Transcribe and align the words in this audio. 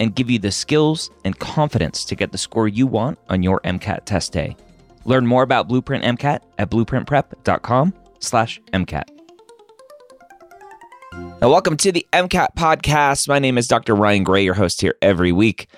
and 0.00 0.16
give 0.16 0.28
you 0.28 0.40
the 0.40 0.50
skills 0.50 1.10
and 1.24 1.38
confidence 1.38 2.04
to 2.06 2.16
get 2.16 2.32
the 2.32 2.38
score 2.38 2.66
you 2.66 2.86
want 2.86 3.18
on 3.28 3.44
your 3.44 3.60
MCAT 3.60 4.04
test 4.06 4.32
day. 4.32 4.56
Learn 5.04 5.26
more 5.26 5.42
about 5.44 5.68
Blueprint 5.68 6.02
MCAT 6.02 6.40
at 6.58 6.70
blueprintprep.com 6.70 7.94
slash 8.18 8.60
MCAT. 8.72 9.04
Now, 11.12 11.50
welcome 11.50 11.76
to 11.78 11.92
the 11.92 12.06
MCAT 12.12 12.48
podcast. 12.56 13.28
My 13.28 13.38
name 13.38 13.58
is 13.58 13.68
Dr. 13.68 13.94
Ryan 13.94 14.24
Gray, 14.24 14.44
your 14.44 14.54
host 14.54 14.80
here 14.80 14.94
every 15.02 15.32
week. 15.32 15.68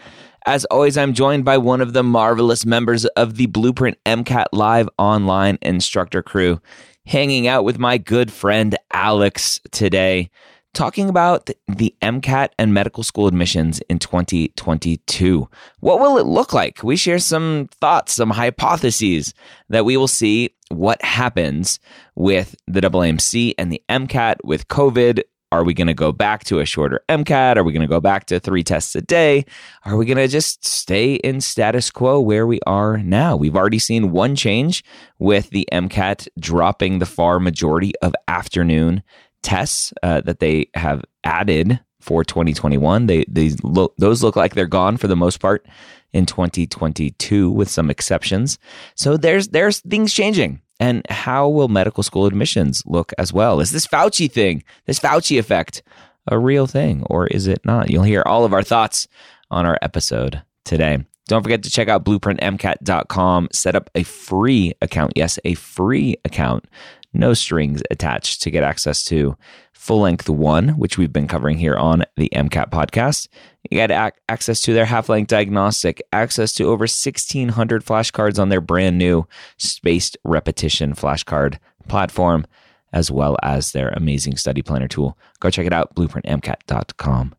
As 0.45 0.65
always, 0.67 0.99
I'm 0.99 1.15
joined 1.15 1.45
by 1.45 1.59
one 1.59 1.81
of 1.81 1.93
the 1.93 2.03
marvelous 2.03 2.67
members 2.67 3.05
of 3.07 3.37
the 3.37 3.47
Blueprint 3.47 3.97
MCAT 4.05 4.47
Live 4.53 4.89
online 4.99 5.59
instructor 5.63 6.23
crew, 6.23 6.61
hanging 7.07 7.47
out 7.47 7.65
with 7.65 7.79
my 7.79 7.97
good 7.97 8.33
friend 8.33 8.77
Alex 8.93 9.61
today, 9.71 10.31
talking 10.75 11.09
about 11.09 11.51
the 11.69 11.95
MCAT 12.03 12.51
and 12.59 12.73
medical 12.73 13.03
school 13.03 13.27
admissions 13.27 13.81
in 13.89 13.99
2022. 13.99 15.49
What 15.81 16.01
will 16.01 16.19
it 16.19 16.27
look 16.27 16.53
like? 16.53 16.83
We 16.83 16.97
share 16.97 17.19
some 17.19 17.69
thoughts, 17.81 18.15
some 18.15 18.31
hypotheses 18.31 19.35
that 19.69 19.85
we 19.85 19.97
will 19.97 20.09
see 20.09 20.55
what 20.69 21.03
happens 21.03 21.79
with 22.15 22.57
the 22.67 22.81
AAMC 22.81 23.55
and 23.59 23.73
the 23.73 23.83
MCAT 23.89 24.37
with 24.45 24.69
COVID 24.69 25.23
are 25.53 25.65
we 25.65 25.75
going 25.75 25.87
to 25.87 25.95
go 25.95 26.13
back 26.13 26.45
to 26.45 26.61
a 26.61 26.65
shorter 26.65 27.05
MCAT? 27.11 27.59
Are 27.59 27.63
we 27.63 27.75
going 27.75 27.83
to 27.83 27.87
go 27.87 28.01
back 28.01 28.25
to 28.27 28.41
three 28.41 28.65
tests 28.65 28.97
a 28.97 29.03
day? 29.03 29.45
Are 29.85 29.99
we 29.99 30.07
going 30.07 30.17
to 30.17 30.27
just 30.27 30.65
stay 30.65 31.17
in 31.17 31.43
status 31.43 31.91
quo 31.91 32.19
where 32.19 32.47
we 32.47 32.59
are 32.67 32.97
now? 32.97 33.37
We've 33.37 33.55
already 33.55 33.79
seen 33.79 34.13
one 34.13 34.35
change 34.35 34.83
with 35.19 35.51
the 35.51 35.69
MCAT 35.71 36.27
dropping 36.41 37.01
the 37.01 37.07
far 37.07 37.39
majority 37.39 37.93
of 38.01 38.15
afternoon 38.29 39.03
tests 39.43 39.93
uh, 40.03 40.21
that 40.23 40.41
they 40.41 40.69
have 40.75 41.05
added 41.25 41.81
for 42.01 42.25
2021. 42.25 43.07
They, 43.07 43.25
they 43.29 43.51
look, 43.63 43.95
those 43.97 44.23
look 44.23 44.37
like 44.37 44.55
they're 44.55 44.67
gone 44.67 44.97
for 44.97 45.07
the 45.07 45.17
most 45.17 45.39
part 45.39 45.67
in 46.13 46.27
2022 46.27 47.51
with 47.51 47.71
some 47.71 47.91
exceptions. 47.91 48.59
So 48.95 49.17
there's 49.17 49.49
there's 49.49 49.81
things 49.81 50.13
changing. 50.13 50.61
And 50.81 51.09
how 51.09 51.49
will 51.49 51.69
medical 51.69 52.03
school 52.03 52.27
admissions 52.27 52.83
look 52.87 53.13
as 53.17 53.33
well? 53.33 53.61
Is 53.61 53.71
this 53.71 53.87
Fauci 53.87 54.31
thing, 54.31 54.65
this 54.87 54.99
Fauci 54.99 55.39
effect, 55.39 55.83
a 56.27 56.39
real 56.39 56.67
thing 56.67 57.05
or 57.09 57.29
is 57.29 57.47
it 57.47 57.65
not? 57.65 57.89
You'll 57.89 58.03
hear 58.03 58.23
all 58.27 58.45
of 58.45 58.53
our 58.53 58.63
thoughts 58.65 59.07
on 59.51 59.65
our 59.65 59.79
episode 59.81 60.43
today. 60.65 61.05
Don't 61.29 61.43
forget 61.43 61.63
to 61.63 61.71
check 61.71 61.89
out 61.89 62.05
blueprintmcat.com. 62.05 63.49
Set 63.53 63.77
up 63.77 63.91
a 63.95 64.03
free 64.03 64.75
account. 64.83 65.13
Yes, 65.15 65.39
a 65.45 65.55
free 65.55 66.17
account. 66.25 66.67
No 67.13 67.35
strings 67.35 67.83
attached 67.91 68.43
to 68.43 68.51
get 68.51 68.65
access 68.65 69.05
to 69.05 69.37
full 69.73 70.01
length 70.01 70.29
one, 70.29 70.71
which 70.71 70.97
we've 70.97 71.13
been 71.13 71.27
covering 71.27 71.59
here 71.59 71.77
on 71.77 72.05
the 72.17 72.31
MCAT 72.33 72.71
podcast. 72.71 73.29
You 73.69 73.77
get 73.77 73.91
ac- 73.91 74.21
access 74.29 74.61
to 74.63 74.73
their 74.73 74.85
half 74.85 75.09
length 75.09 75.29
diagnostic, 75.29 76.01
access 76.13 76.53
to 76.55 76.65
over 76.65 76.83
1,600 76.83 77.85
flashcards 77.85 78.39
on 78.39 78.49
their 78.49 78.61
brand 78.61 78.97
new 78.97 79.27
spaced 79.59 80.17
repetition 80.25 80.95
flashcard 80.95 81.59
platform, 81.89 82.47
as 82.93 83.11
well 83.11 83.37
as 83.43 83.73
their 83.73 83.89
amazing 83.91 84.37
study 84.37 84.63
planner 84.63 84.89
tool. 84.89 85.19
Go 85.41 85.51
check 85.51 85.67
it 85.67 85.73
out, 85.73 85.95
blueprintmcat.com. 85.97 87.35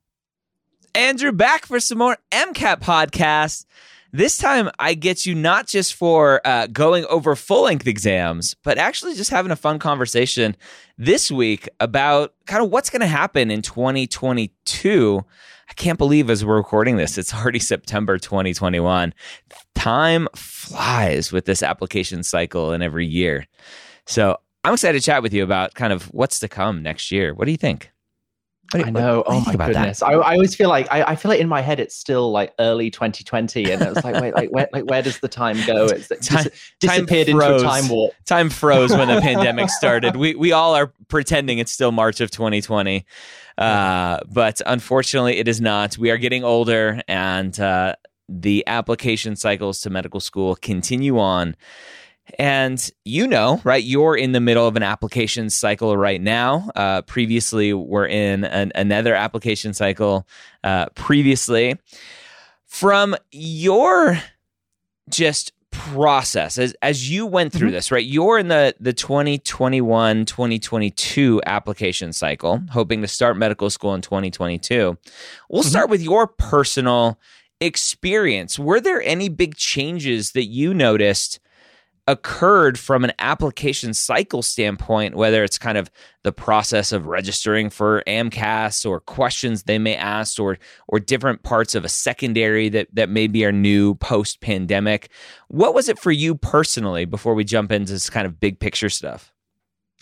Andrew 0.96 1.32
back 1.32 1.66
for 1.66 1.80
some 1.80 1.98
more 1.98 2.18
MCAT 2.32 2.82
podcasts. 2.82 3.66
This 4.16 4.38
time, 4.38 4.70
I 4.78 4.94
get 4.94 5.26
you 5.26 5.34
not 5.34 5.66
just 5.66 5.96
for 5.96 6.40
uh, 6.46 6.68
going 6.68 7.04
over 7.06 7.36
full 7.36 7.64
length 7.64 7.88
exams, 7.88 8.56
but 8.64 8.78
actually 8.78 9.16
just 9.16 9.32
having 9.32 9.52
a 9.52 9.56
fun 9.56 9.80
conversation 9.80 10.56
this 11.00 11.32
week 11.32 11.68
about 11.80 12.36
kind 12.46 12.64
of 12.64 12.70
what's 12.70 12.92
going 12.92 13.00
to 13.00 13.08
happen 13.08 13.50
in 13.50 13.64
2022. 13.64 15.26
I 15.68 15.74
can't 15.74 15.98
believe 15.98 16.30
as 16.30 16.46
we're 16.46 16.58
recording 16.58 16.98
this, 16.98 17.18
it's 17.18 17.34
already 17.34 17.58
September 17.58 18.20
2021. 18.20 19.16
Time 19.74 20.28
flies 20.36 21.32
with 21.32 21.46
this 21.46 21.64
application 21.64 22.22
cycle 22.22 22.72
and 22.72 22.84
every 22.84 23.08
year. 23.08 23.48
So 24.06 24.38
I'm 24.64 24.74
excited 24.74 25.02
to 25.02 25.06
chat 25.06 25.24
with 25.24 25.34
you 25.34 25.44
about 25.44 25.74
kind 25.74 25.92
of 25.92 26.04
what's 26.14 26.38
to 26.42 26.48
come 26.48 26.84
next 26.84 27.12
year. 27.12 27.34
What 27.34 27.46
do 27.46 27.52
you 27.52 27.58
think? 27.58 27.93
I 28.76 28.90
know. 28.90 29.24
oh 29.26 29.42
my 29.42 29.56
goodness. 29.56 30.02
I, 30.02 30.14
I, 30.14 30.34
always 30.34 30.56
feel 30.56 30.70
like 30.70 30.88
I, 30.92 31.04
I, 31.04 31.16
feel 31.16 31.30
like 31.30 31.40
in 31.40 31.48
my 31.48 31.62
head 31.62 31.80
it's 31.80 31.96
still 31.96 32.32
like 32.32 32.54
early 32.60 32.90
2020, 32.90 33.72
and 33.72 33.82
it's 33.82 34.04
like 34.04 34.22
wait, 34.22 34.34
like 34.34 34.50
where, 34.50 34.68
like 34.74 34.86
where 34.86 35.02
does 35.02 35.20
the 35.20 35.28
time 35.28 35.58
go? 35.66 35.88
It's 35.94 36.08
time, 36.28 36.44
dis- 36.44 36.74
disappeared 36.80 37.28
time 37.28 37.42
into 37.42 37.56
a 37.56 37.60
time 37.60 37.88
warp. 37.90 38.14
Time 38.26 38.50
froze 38.50 38.92
when 38.92 39.08
the 39.08 39.22
pandemic 39.22 39.70
started. 39.70 40.16
We 40.16 40.36
we 40.36 40.52
all 40.52 40.76
are 40.76 40.92
pretending 41.08 41.60
it's 41.60 41.72
still 41.72 41.92
March 41.92 42.22
of 42.22 42.32
2020, 42.32 43.06
uh, 43.58 44.20
but 44.32 44.62
unfortunately 44.66 45.38
it 45.38 45.48
is 45.48 45.62
not. 45.62 45.98
We 45.98 46.10
are 46.12 46.18
getting 46.18 46.44
older, 46.44 47.02
and 47.08 47.58
uh, 47.60 47.96
the 48.30 48.64
application 48.68 49.36
cycles 49.36 49.82
to 49.82 49.90
medical 49.90 50.20
school 50.20 50.56
continue 50.56 51.20
on. 51.20 51.56
And 52.40 52.90
you 53.06 53.28
know, 53.28 53.62
right? 53.64 53.84
You're 53.84 54.16
in 54.16 54.32
the 54.32 54.40
middle 54.40 54.68
of 54.68 54.76
an 54.76 54.84
application 54.84 55.50
cycle 55.50 55.98
right 55.98 56.22
now. 56.22 56.70
Uh, 56.76 57.02
previously, 57.04 57.74
we're 57.74 58.08
in 58.08 58.46
an, 58.46 58.72
another 58.76 59.14
application 59.14 59.74
cycle. 59.74 60.26
Uh, 60.64 60.88
previously, 60.96 61.78
from 62.66 63.16
your 63.32 64.20
just 65.10 65.54
process 65.74 66.60
as 66.60 66.76
as 66.84 67.10
you 67.10 67.26
went 67.26 67.52
through 67.52 67.70
mm-hmm. 67.70 67.74
this 67.74 67.92
right 67.92 68.06
you're 68.06 68.38
in 68.38 68.48
the 68.48 68.76
the 68.80 68.94
2021 68.94 70.24
2022 70.24 71.42
application 71.48 72.14
cycle 72.14 72.62
hoping 72.72 73.02
to 73.02 73.08
start 73.08 73.36
medical 73.38 73.72
school 73.72 73.96
in 73.96 74.02
2022 74.02 74.96
we'll 75.50 75.62
mm-hmm. 75.62 75.70
start 75.70 75.90
with 75.90 76.02
your 76.02 76.28
personal 76.28 77.20
experience 77.60 78.60
were 78.60 78.80
there 78.80 79.02
any 79.02 79.30
big 79.30 79.56
changes 79.56 80.34
that 80.34 80.46
you 80.46 80.76
noticed 80.76 81.40
occurred 82.08 82.78
from 82.78 83.04
an 83.04 83.14
application 83.20 83.94
cycle 83.94 84.42
standpoint, 84.42 85.16
whether 85.16 85.44
it's 85.44 85.58
kind 85.58 85.78
of 85.78 85.90
the 86.24 86.32
process 86.34 86.92
of 86.92 87.08
registering 87.08 87.70
for 87.70 88.04
AMCAS 88.08 88.86
or 88.86 89.00
questions 89.00 89.64
they 89.64 89.80
may 89.80 89.96
ask 89.96 90.40
or 90.40 90.58
or 90.88 91.00
different 91.00 91.44
parts 91.44 91.76
of 91.76 91.86
a 91.86 91.90
secondary 91.90 92.70
that 92.70 92.88
that 92.94 93.10
maybe 93.10 93.46
are 93.46 93.52
new 93.52 93.96
post 93.96 94.42
pandemic. 94.42 95.10
What 95.48 95.74
was 95.74 95.88
it 95.88 95.98
for 96.00 96.12
you 96.12 96.36
personally 96.36 97.06
before 97.06 97.36
we 97.36 97.44
jump 97.44 97.72
into 97.72 97.94
this 97.94 98.10
kind 98.10 98.26
of 98.26 98.40
big 98.40 98.60
picture 98.60 98.90
stuff? 98.90 99.32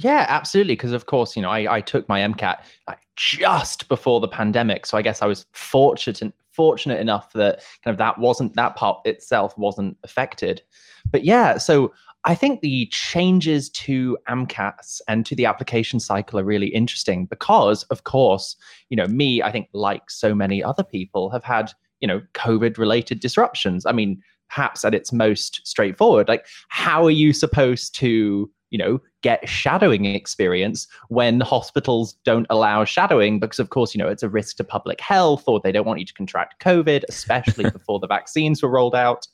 Yeah, 0.02 0.26
absolutely. 0.28 0.74
Because 0.74 0.94
of 0.94 1.06
course, 1.06 1.36
you 1.36 1.44
know, 1.44 1.52
I, 1.52 1.76
I 1.76 1.82
took 1.82 2.10
my 2.10 2.22
MCAT 2.22 2.58
just 3.16 3.88
before 3.88 4.20
the 4.20 4.28
pandemic, 4.28 4.88
so 4.88 4.98
I 4.98 5.04
guess 5.04 5.22
I 5.22 5.28
was 5.28 5.46
fortunate 5.52 6.34
fortunate 6.54 7.00
enough 7.00 7.34
that 7.34 7.62
kind 7.84 7.94
of 7.94 7.98
that 7.98 8.18
wasn't 8.20 8.56
that 8.56 8.76
part 8.76 9.00
itself 9.06 9.58
wasn't 9.58 9.98
affected. 10.04 10.62
But 11.10 11.24
yeah, 11.24 11.58
so 11.58 11.94
I 12.24 12.36
think 12.36 12.62
the 12.62 12.88
changes 12.92 13.70
to 13.72 14.18
AMCAS 14.30 15.02
and 15.08 15.26
to 15.26 15.36
the 15.36 15.46
application 15.46 16.00
cycle 16.00 16.40
are 16.40 16.44
really 16.44 16.68
interesting 16.68 17.26
because, 17.26 17.84
of 17.86 18.04
course, 18.04 18.56
you 18.90 18.98
know, 18.98 19.08
me, 19.08 19.42
I 19.42 19.52
think, 19.52 19.70
like 19.74 20.12
so 20.12 20.36
many 20.36 20.64
other 20.64 20.84
people, 20.84 21.32
have 21.32 21.44
had, 21.44 21.72
you 22.00 22.08
know, 22.08 22.22
COVID 22.34 22.78
related 22.78 23.22
disruptions. 23.22 23.88
I 23.88 23.92
mean, 23.92 24.22
perhaps 24.50 24.86
at 24.86 24.94
its 24.94 25.12
most 25.12 25.62
straightforward, 25.66 26.28
like, 26.28 26.46
how 26.68 27.04
are 27.04 27.12
you 27.12 27.34
supposed 27.34 27.96
to, 27.96 28.52
you 28.72 28.78
know, 28.78 29.00
get 29.22 29.48
shadowing 29.48 30.06
experience 30.06 30.88
when 31.10 31.42
hospitals 31.42 32.14
don't 32.26 32.48
allow 32.50 32.84
shadowing 32.84 33.40
because, 33.40 33.60
of 33.60 33.70
course, 33.70 33.94
you 33.94 34.00
know, 34.00 34.08
it's 34.08 34.24
a 34.24 34.30
risk 34.30 34.58
to 34.58 34.64
public 34.64 35.00
health 35.00 35.44
or 35.46 35.60
they 35.60 35.72
don't 35.72 35.86
want 35.86 36.00
you 36.00 36.06
to 36.06 36.14
contract 36.14 36.64
COVID, 36.64 37.04
especially 37.08 37.70
before 37.70 38.00
the 38.00 38.08
vaccines 38.08 38.64
were 38.64 38.70
rolled 38.70 38.96
out. 38.96 39.28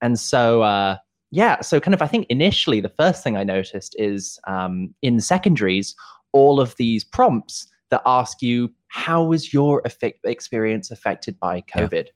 And 0.00 0.18
so, 0.18 0.62
uh, 0.62 0.96
yeah, 1.30 1.60
so 1.60 1.78
kind 1.78 1.94
of, 1.94 2.02
I 2.02 2.06
think 2.06 2.26
initially 2.28 2.80
the 2.80 2.88
first 2.88 3.22
thing 3.22 3.36
I 3.36 3.44
noticed 3.44 3.94
is 3.98 4.38
um, 4.46 4.94
in 5.02 5.20
secondaries, 5.20 5.94
all 6.32 6.58
of 6.58 6.74
these 6.76 7.04
prompts 7.04 7.68
that 7.90 8.02
ask 8.06 8.40
you, 8.40 8.72
how 8.88 9.22
was 9.24 9.52
your 9.52 9.82
effect- 9.84 10.24
experience 10.24 10.90
affected 10.90 11.38
by 11.38 11.60
COVID? 11.60 12.06
Yeah. 12.06 12.12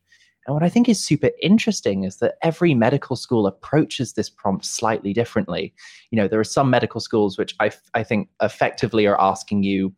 And 0.48 0.54
what 0.54 0.62
I 0.62 0.70
think 0.70 0.88
is 0.88 0.98
super 0.98 1.30
interesting 1.42 2.04
is 2.04 2.16
that 2.16 2.36
every 2.42 2.72
medical 2.72 3.16
school 3.16 3.46
approaches 3.46 4.14
this 4.14 4.30
prompt 4.30 4.64
slightly 4.64 5.12
differently. 5.12 5.74
You 6.10 6.16
know, 6.16 6.26
there 6.26 6.40
are 6.40 6.44
some 6.44 6.70
medical 6.70 7.02
schools 7.02 7.36
which 7.36 7.54
I, 7.60 7.70
I 7.92 8.02
think 8.02 8.30
effectively 8.40 9.06
are 9.06 9.20
asking 9.20 9.64
you, 9.64 9.92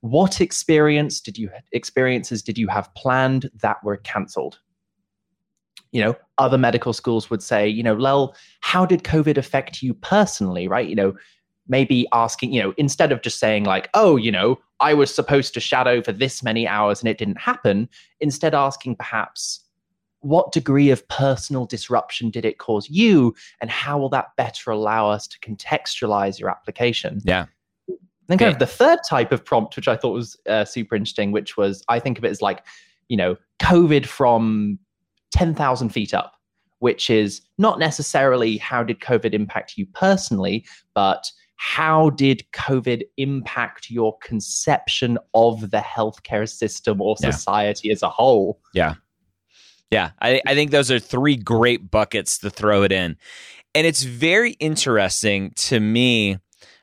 what 0.00 0.40
experience 0.40 1.20
did 1.20 1.36
you 1.36 1.50
experiences 1.72 2.42
did 2.42 2.56
you 2.56 2.68
have 2.68 2.92
planned 2.94 3.50
that 3.60 3.84
were 3.84 3.98
cancelled? 3.98 4.58
you 5.92 6.00
know 6.00 6.16
other 6.38 6.58
medical 6.58 6.92
schools 6.92 7.30
would 7.30 7.42
say 7.42 7.68
you 7.68 7.82
know 7.82 7.94
lel 7.94 8.34
how 8.60 8.84
did 8.84 9.04
covid 9.04 9.38
affect 9.38 9.80
you 9.80 9.94
personally 9.94 10.66
right 10.66 10.88
you 10.88 10.96
know 10.96 11.14
maybe 11.68 12.06
asking 12.12 12.52
you 12.52 12.60
know 12.60 12.74
instead 12.76 13.12
of 13.12 13.22
just 13.22 13.38
saying 13.38 13.62
like 13.62 13.88
oh 13.94 14.16
you 14.16 14.32
know 14.32 14.58
i 14.80 14.94
was 14.94 15.14
supposed 15.14 15.54
to 15.54 15.60
shadow 15.60 16.02
for 16.02 16.12
this 16.12 16.42
many 16.42 16.66
hours 16.66 17.00
and 17.00 17.08
it 17.08 17.18
didn't 17.18 17.40
happen 17.40 17.88
instead 18.20 18.54
asking 18.54 18.96
perhaps 18.96 19.60
what 20.20 20.52
degree 20.52 20.90
of 20.90 21.06
personal 21.08 21.66
disruption 21.66 22.30
did 22.30 22.44
it 22.44 22.58
cause 22.58 22.88
you 22.88 23.34
and 23.60 23.70
how 23.70 23.98
will 23.98 24.08
that 24.08 24.34
better 24.36 24.70
allow 24.70 25.08
us 25.08 25.26
to 25.26 25.38
contextualize 25.40 26.38
your 26.38 26.48
application 26.48 27.20
yeah 27.24 27.46
then 28.26 28.38
kind 28.38 28.48
yeah. 28.48 28.54
of 28.54 28.58
the 28.58 28.66
third 28.66 28.98
type 29.08 29.32
of 29.32 29.44
prompt 29.44 29.76
which 29.76 29.88
i 29.88 29.96
thought 29.96 30.12
was 30.12 30.36
uh, 30.48 30.64
super 30.64 30.94
interesting 30.94 31.30
which 31.30 31.56
was 31.56 31.82
i 31.88 31.98
think 31.98 32.16
of 32.16 32.24
it 32.24 32.30
as 32.30 32.40
like 32.40 32.64
you 33.08 33.16
know 33.16 33.36
covid 33.60 34.06
from 34.06 34.78
10,000 35.34 35.88
feet 35.88 36.14
up, 36.14 36.36
which 36.78 37.10
is 37.10 37.42
not 37.58 37.80
necessarily 37.80 38.56
how 38.56 38.84
did 38.84 39.00
COVID 39.00 39.34
impact 39.34 39.76
you 39.76 39.84
personally, 39.84 40.64
but 40.94 41.30
how 41.56 42.10
did 42.10 42.44
COVID 42.52 43.02
impact 43.16 43.90
your 43.90 44.16
conception 44.18 45.18
of 45.34 45.70
the 45.70 45.78
healthcare 45.78 46.48
system 46.48 47.00
or 47.00 47.16
society 47.16 47.88
yeah. 47.88 47.92
as 47.92 48.02
a 48.02 48.08
whole? 48.08 48.60
Yeah. 48.72 48.94
Yeah. 49.90 50.10
I, 50.20 50.40
I 50.46 50.54
think 50.54 50.70
those 50.70 50.90
are 50.90 50.98
three 50.98 51.36
great 51.36 51.90
buckets 51.90 52.38
to 52.38 52.50
throw 52.50 52.82
it 52.82 52.92
in. 52.92 53.16
And 53.74 53.86
it's 53.86 54.02
very 54.02 54.52
interesting 54.52 55.52
to 55.56 55.80
me 55.80 56.38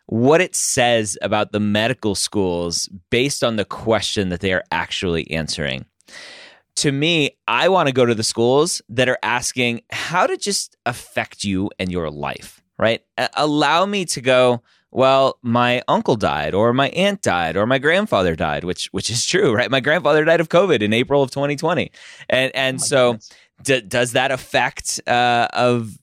what 0.08 0.42
it 0.42 0.56
says 0.56 1.18
about 1.22 1.52
the 1.52 1.60
medical 1.60 2.16
schools 2.16 2.90
based 3.10 3.44
on 3.44 3.56
the 3.56 3.66
question 3.66 4.30
that 4.30 4.42
they 4.42 4.54
are 4.54 4.64
actually 4.72 5.30
answering 5.32 5.86
to 6.78 6.92
me, 6.92 7.38
I 7.48 7.70
want 7.70 7.88
to 7.88 7.94
go 7.94 8.06
to 8.06 8.16
the 8.16 8.24
schools 8.24 8.82
that 8.90 9.10
are 9.10 9.18
asking 9.24 9.82
how 9.92 10.28
to 10.28 10.38
just 10.38 10.78
affect 10.86 11.44
you 11.44 11.70
and 11.80 11.92
your 11.92 12.10
life, 12.10 12.61
right? 12.82 13.02
allow 13.36 13.86
me 13.86 14.04
to 14.06 14.20
go, 14.20 14.62
well, 14.90 15.38
my 15.42 15.82
uncle 15.88 16.16
died 16.18 16.54
or 16.54 16.74
my 16.74 16.90
aunt 16.90 17.22
died 17.22 17.56
or 17.56 17.66
my 17.66 17.78
grandfather 17.78 18.36
died, 18.36 18.66
which 18.66 18.88
which 18.88 19.10
is 19.10 19.26
true, 19.26 19.54
right? 19.54 19.72
My 19.72 19.80
grandfather 19.80 20.26
died 20.26 20.42
of 20.42 20.50
COVID 20.50 20.82
in 20.82 20.92
April 20.92 21.24
of 21.24 21.32
2020. 21.32 21.92
And 22.28 22.54
and 22.54 22.78
oh 22.78 22.84
so 22.84 23.18
d- 23.64 23.82
does 23.82 24.12
that 24.14 24.32
affect 24.32 25.00
uh, 25.08 25.48
of 25.54 25.98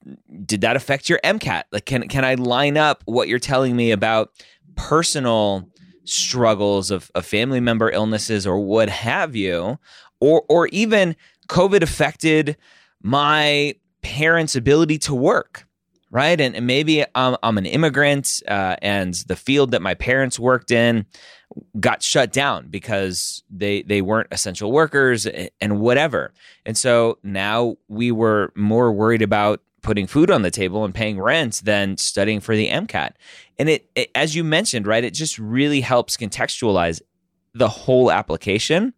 did 0.46 0.62
that 0.62 0.76
affect 0.76 1.10
your 1.10 1.20
MCAT? 1.22 1.64
Like 1.70 1.84
can 1.84 2.08
can 2.08 2.24
I 2.24 2.34
line 2.34 2.78
up 2.78 3.02
what 3.04 3.28
you're 3.28 3.38
telling 3.38 3.76
me 3.76 3.90
about 3.90 4.30
personal 4.74 5.68
struggles 6.04 6.90
of, 6.90 7.10
of 7.14 7.26
family 7.26 7.60
member 7.60 7.90
illnesses 7.90 8.46
or 8.46 8.58
what 8.58 8.88
have 8.88 9.36
you 9.36 9.78
or 10.20 10.44
or 10.48 10.68
even 10.68 11.14
COVID 11.48 11.82
affected 11.82 12.56
my 13.02 13.74
parents' 14.00 14.56
ability 14.56 14.98
to 14.98 15.14
work, 15.14 15.67
right? 16.10 16.40
And, 16.40 16.56
and 16.56 16.66
maybe 16.66 17.04
I'm, 17.14 17.36
I'm, 17.42 17.58
an 17.58 17.66
immigrant 17.66 18.42
uh, 18.48 18.76
and 18.80 19.14
the 19.26 19.36
field 19.36 19.72
that 19.72 19.82
my 19.82 19.94
parents 19.94 20.38
worked 20.38 20.70
in 20.70 21.06
got 21.80 22.02
shut 22.02 22.32
down 22.32 22.68
because 22.68 23.42
they 23.50 23.82
they 23.82 24.02
weren't 24.02 24.28
essential 24.30 24.70
workers 24.70 25.26
and 25.60 25.80
whatever. 25.80 26.32
And 26.66 26.76
so 26.76 27.18
now 27.22 27.76
we 27.88 28.12
were 28.12 28.52
more 28.54 28.92
worried 28.92 29.22
about 29.22 29.62
putting 29.82 30.06
food 30.06 30.30
on 30.30 30.42
the 30.42 30.50
table 30.50 30.84
and 30.84 30.94
paying 30.94 31.20
rent 31.20 31.62
than 31.64 31.96
studying 31.96 32.40
for 32.40 32.54
the 32.54 32.68
MCAT. 32.68 33.12
And 33.58 33.68
it, 33.68 33.90
it 33.94 34.10
as 34.14 34.34
you 34.34 34.44
mentioned, 34.44 34.86
right, 34.86 35.04
it 35.04 35.14
just 35.14 35.38
really 35.38 35.80
helps 35.80 36.16
contextualize 36.16 37.00
the 37.54 37.68
whole 37.68 38.12
application 38.12 38.92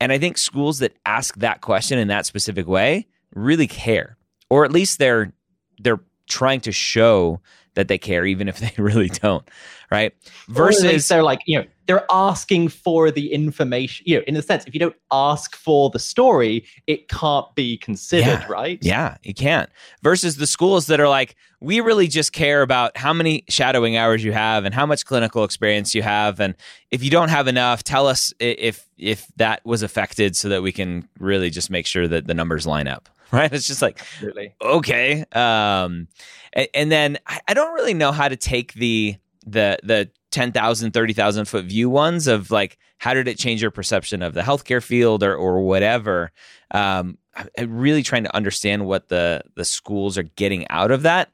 and 0.00 0.12
I 0.12 0.18
think 0.18 0.38
schools 0.38 0.80
that 0.80 0.96
ask 1.06 1.36
that 1.36 1.60
question 1.60 1.98
in 1.98 2.08
that 2.08 2.26
specific 2.26 2.66
way 2.66 3.06
really 3.34 3.66
care, 3.66 4.16
or 4.50 4.64
at 4.64 4.72
least 4.72 4.98
they're 4.98 5.32
they're 5.78 6.00
trying 6.28 6.60
to 6.62 6.72
show 6.72 7.40
that 7.76 7.88
they 7.88 7.98
care, 7.98 8.26
even 8.26 8.48
if 8.48 8.58
they 8.58 8.72
really 8.82 9.08
don't. 9.08 9.48
Right? 9.90 10.12
Versus 10.48 11.06
they're 11.06 11.22
like, 11.22 11.40
you 11.46 11.60
know, 11.60 11.64
they're 11.86 12.04
asking 12.10 12.68
for 12.68 13.12
the 13.12 13.32
information. 13.32 14.04
You 14.08 14.16
know, 14.16 14.24
in 14.26 14.34
a 14.34 14.42
sense, 14.42 14.64
if 14.66 14.74
you 14.74 14.80
don't 14.80 14.96
ask 15.12 15.54
for 15.54 15.90
the 15.90 16.00
story, 16.00 16.66
it 16.88 17.08
can't 17.08 17.46
be 17.54 17.78
considered, 17.78 18.40
yeah. 18.40 18.46
right? 18.48 18.78
Yeah, 18.82 19.16
you 19.22 19.32
can't. 19.32 19.70
Versus 20.02 20.36
the 20.36 20.46
schools 20.46 20.88
that 20.88 20.98
are 20.98 21.08
like, 21.08 21.36
we 21.60 21.80
really 21.80 22.08
just 22.08 22.32
care 22.32 22.62
about 22.62 22.96
how 22.96 23.12
many 23.12 23.44
shadowing 23.48 23.96
hours 23.96 24.24
you 24.24 24.32
have 24.32 24.64
and 24.64 24.74
how 24.74 24.86
much 24.86 25.06
clinical 25.06 25.44
experience 25.44 25.94
you 25.94 26.02
have, 26.02 26.40
and 26.40 26.56
if 26.90 27.04
you 27.04 27.10
don't 27.10 27.28
have 27.28 27.46
enough, 27.46 27.84
tell 27.84 28.08
us 28.08 28.34
if 28.40 28.88
if 28.98 29.28
that 29.36 29.64
was 29.64 29.82
affected, 29.82 30.34
so 30.34 30.48
that 30.48 30.62
we 30.62 30.72
can 30.72 31.08
really 31.20 31.50
just 31.50 31.70
make 31.70 31.86
sure 31.86 32.08
that 32.08 32.26
the 32.26 32.34
numbers 32.34 32.66
line 32.66 32.88
up. 32.88 33.08
Right? 33.32 33.52
It's 33.52 33.66
just 33.66 33.82
like, 33.82 34.00
Absolutely. 34.00 34.54
okay. 34.62 35.24
Um, 35.32 36.08
and, 36.52 36.68
and 36.74 36.92
then 36.92 37.18
I, 37.26 37.40
I 37.48 37.54
don't 37.54 37.74
really 37.74 37.94
know 37.94 38.12
how 38.12 38.28
to 38.28 38.36
take 38.36 38.72
the 38.74 39.16
the 39.44 39.78
the 39.82 40.10
10,000, 40.36 40.92
30,000 40.92 41.44
foot 41.46 41.64
view 41.64 41.88
ones 41.88 42.26
of 42.26 42.50
like, 42.50 42.78
how 42.98 43.14
did 43.14 43.26
it 43.26 43.38
change 43.38 43.62
your 43.62 43.70
perception 43.70 44.22
of 44.22 44.34
the 44.34 44.42
healthcare 44.42 44.82
field 44.82 45.22
or, 45.22 45.34
or 45.34 45.62
whatever? 45.62 46.30
Um, 46.72 47.16
I'm 47.58 47.78
really 47.78 48.02
trying 48.02 48.24
to 48.24 48.36
understand 48.36 48.86
what 48.86 49.08
the, 49.08 49.42
the 49.54 49.64
schools 49.64 50.18
are 50.18 50.24
getting 50.24 50.66
out 50.68 50.90
of 50.90 51.02
that 51.02 51.30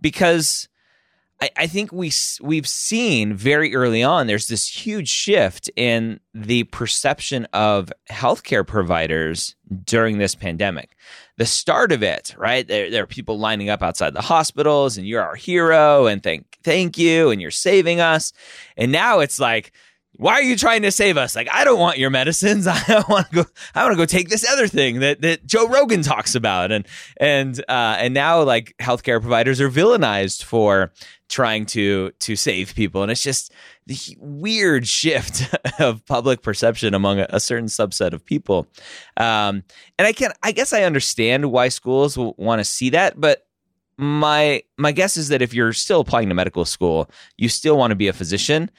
because 0.00 0.68
I, 1.40 1.50
I 1.56 1.66
think 1.66 1.92
we, 1.92 2.12
we've 2.40 2.68
seen 2.68 3.34
very 3.34 3.74
early 3.74 4.02
on, 4.02 4.26
there's 4.26 4.46
this 4.46 4.68
huge 4.68 5.08
shift 5.08 5.70
in 5.76 6.20
the 6.32 6.64
perception 6.64 7.46
of 7.52 7.92
healthcare 8.10 8.66
providers 8.66 9.56
during 9.84 10.18
this 10.18 10.34
pandemic 10.34 10.96
the 11.36 11.46
start 11.46 11.92
of 11.92 12.02
it, 12.02 12.34
right? 12.38 12.66
There, 12.66 12.90
there 12.90 13.02
are 13.02 13.08
people 13.08 13.38
lining 13.38 13.68
up 13.68 13.82
outside 13.82 14.14
the 14.14 14.20
hospitals, 14.20 14.96
and 14.96 15.06
you're 15.06 15.22
our 15.22 15.34
hero, 15.34 16.06
and 16.06 16.22
thank 16.22 16.58
thank 16.62 16.96
you, 16.96 17.30
and 17.30 17.40
you're 17.40 17.50
saving 17.50 18.00
us. 18.00 18.32
And 18.76 18.92
now 18.92 19.18
it's 19.18 19.40
like, 19.40 19.72
why 20.16 20.34
are 20.34 20.42
you 20.42 20.56
trying 20.56 20.82
to 20.82 20.92
save 20.92 21.16
us? 21.16 21.34
Like, 21.34 21.48
I 21.50 21.64
don't 21.64 21.80
want 21.80 21.98
your 21.98 22.10
medicines. 22.10 22.66
I 22.68 23.04
want 23.08 23.28
to 23.30 23.34
go. 23.34 23.44
I 23.74 23.82
want 23.82 23.94
to 23.94 23.96
go 23.96 24.04
take 24.04 24.28
this 24.28 24.48
other 24.48 24.68
thing 24.68 25.00
that 25.00 25.20
that 25.22 25.44
Joe 25.44 25.68
Rogan 25.68 26.02
talks 26.02 26.34
about, 26.34 26.70
and 26.70 26.86
and 27.16 27.58
uh, 27.68 27.96
and 27.98 28.14
now 28.14 28.42
like 28.42 28.74
healthcare 28.80 29.20
providers 29.20 29.60
are 29.60 29.70
villainized 29.70 30.44
for 30.44 30.92
trying 31.28 31.66
to 31.66 32.12
to 32.20 32.36
save 32.36 32.74
people, 32.74 33.02
and 33.02 33.10
it's 33.10 33.22
just 33.22 33.52
the 33.86 33.98
weird 34.20 34.86
shift 34.86 35.52
of 35.80 36.04
public 36.06 36.42
perception 36.42 36.94
among 36.94 37.18
a, 37.18 37.26
a 37.30 37.40
certain 37.40 37.68
subset 37.68 38.12
of 38.12 38.24
people. 38.24 38.68
Um, 39.16 39.64
and 39.98 40.06
I 40.06 40.12
can, 40.12 40.32
I 40.42 40.52
guess, 40.52 40.72
I 40.72 40.84
understand 40.84 41.50
why 41.50 41.68
schools 41.68 42.16
want 42.16 42.60
to 42.60 42.64
see 42.64 42.90
that, 42.90 43.20
but 43.20 43.46
my 43.96 44.62
my 44.76 44.92
guess 44.92 45.16
is 45.16 45.28
that 45.28 45.42
if 45.42 45.54
you're 45.54 45.72
still 45.72 46.00
applying 46.00 46.28
to 46.28 46.34
medical 46.34 46.64
school, 46.64 47.10
you 47.36 47.48
still 47.48 47.76
want 47.76 47.90
to 47.90 47.96
be 47.96 48.08
a 48.08 48.12
physician? 48.12 48.70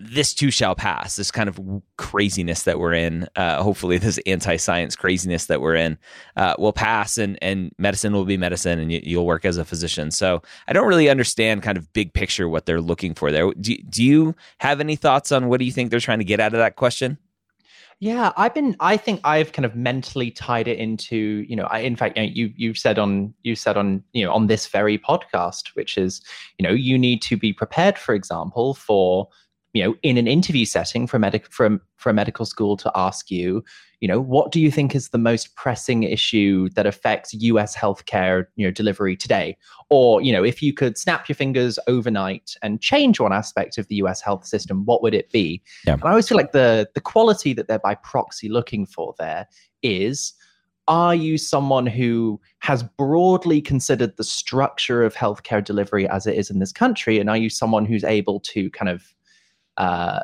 This 0.00 0.32
too 0.32 0.50
shall 0.50 0.74
pass. 0.74 1.16
This 1.16 1.30
kind 1.30 1.48
of 1.48 1.60
craziness 1.98 2.62
that 2.62 2.78
we're 2.78 2.94
in, 2.94 3.28
uh, 3.36 3.62
hopefully, 3.62 3.98
this 3.98 4.18
anti-science 4.26 4.96
craziness 4.96 5.46
that 5.46 5.60
we're 5.60 5.74
in, 5.74 5.98
uh, 6.36 6.54
will 6.58 6.72
pass, 6.72 7.18
and 7.18 7.38
and 7.42 7.70
medicine 7.78 8.14
will 8.14 8.24
be 8.24 8.38
medicine, 8.38 8.78
and 8.78 8.90
you, 8.90 9.18
will 9.18 9.26
work 9.26 9.44
as 9.44 9.58
a 9.58 9.64
physician. 9.64 10.10
So 10.10 10.42
I 10.66 10.72
don't 10.72 10.88
really 10.88 11.10
understand 11.10 11.62
kind 11.62 11.76
of 11.76 11.92
big 11.92 12.14
picture 12.14 12.48
what 12.48 12.64
they're 12.64 12.80
looking 12.80 13.14
for 13.14 13.30
there. 13.30 13.52
Do 13.52 13.76
do 13.76 14.02
you 14.02 14.34
have 14.58 14.80
any 14.80 14.96
thoughts 14.96 15.30
on 15.32 15.48
what 15.48 15.58
do 15.58 15.66
you 15.66 15.72
think 15.72 15.90
they're 15.90 16.00
trying 16.00 16.20
to 16.20 16.24
get 16.24 16.40
out 16.40 16.54
of 16.54 16.58
that 16.58 16.76
question? 16.76 17.18
Yeah, 18.02 18.32
I've 18.38 18.54
been. 18.54 18.76
I 18.80 18.96
think 18.96 19.20
I've 19.24 19.52
kind 19.52 19.66
of 19.66 19.76
mentally 19.76 20.30
tied 20.30 20.66
it 20.66 20.78
into, 20.78 21.44
you 21.46 21.54
know, 21.54 21.64
I, 21.64 21.80
in 21.80 21.96
fact, 21.96 22.16
you 22.16 22.22
know, 22.22 22.30
you 22.32 22.52
you've 22.56 22.78
said 22.78 22.98
on 22.98 23.34
you 23.42 23.54
said 23.54 23.76
on 23.76 24.02
you 24.14 24.24
know 24.24 24.32
on 24.32 24.46
this 24.46 24.66
very 24.66 24.98
podcast, 24.98 25.74
which 25.74 25.98
is, 25.98 26.22
you 26.58 26.66
know, 26.66 26.72
you 26.72 26.96
need 26.96 27.20
to 27.22 27.36
be 27.36 27.52
prepared, 27.52 27.98
for 27.98 28.14
example, 28.14 28.72
for 28.72 29.28
you 29.72 29.84
know, 29.84 29.94
in 30.02 30.16
an 30.16 30.26
interview 30.26 30.64
setting 30.64 31.06
for 31.06 31.16
a 31.16 31.20
medic 31.20 31.46
for 31.50 31.66
a, 31.66 31.78
for 31.96 32.10
a 32.10 32.14
medical 32.14 32.44
school 32.44 32.76
to 32.76 32.90
ask 32.94 33.30
you, 33.30 33.62
you 34.00 34.08
know, 34.08 34.20
what 34.20 34.50
do 34.50 34.60
you 34.60 34.70
think 34.70 34.94
is 34.94 35.10
the 35.10 35.18
most 35.18 35.54
pressing 35.54 36.02
issue 36.02 36.68
that 36.70 36.86
affects 36.86 37.34
U.S. 37.34 37.76
healthcare, 37.76 38.46
you 38.56 38.66
know, 38.66 38.72
delivery 38.72 39.16
today? 39.16 39.56
Or, 39.88 40.20
you 40.22 40.32
know, 40.32 40.42
if 40.42 40.62
you 40.62 40.72
could 40.72 40.98
snap 40.98 41.28
your 41.28 41.36
fingers 41.36 41.78
overnight 41.86 42.56
and 42.62 42.80
change 42.80 43.20
one 43.20 43.32
aspect 43.32 43.78
of 43.78 43.86
the 43.88 43.96
U.S. 43.96 44.20
health 44.20 44.44
system, 44.44 44.84
what 44.86 45.02
would 45.02 45.14
it 45.14 45.30
be? 45.30 45.62
Yeah. 45.86 45.94
And 45.94 46.04
I 46.04 46.10
always 46.10 46.28
feel 46.28 46.38
like 46.38 46.52
the 46.52 46.88
the 46.94 47.00
quality 47.00 47.52
that 47.52 47.68
they're 47.68 47.78
by 47.78 47.94
proxy 47.94 48.48
looking 48.48 48.86
for 48.86 49.14
there 49.18 49.46
is 49.82 50.32
are 50.88 51.14
you 51.14 51.38
someone 51.38 51.86
who 51.86 52.40
has 52.58 52.82
broadly 52.82 53.60
considered 53.60 54.16
the 54.16 54.24
structure 54.24 55.04
of 55.04 55.14
healthcare 55.14 55.64
delivery 55.64 56.08
as 56.08 56.26
it 56.26 56.36
is 56.36 56.50
in 56.50 56.58
this 56.58 56.72
country? 56.72 57.20
And 57.20 57.30
are 57.30 57.36
you 57.36 57.48
someone 57.48 57.84
who's 57.84 58.02
able 58.02 58.40
to 58.40 58.68
kind 58.70 58.88
of 58.88 59.14
uh, 59.76 60.20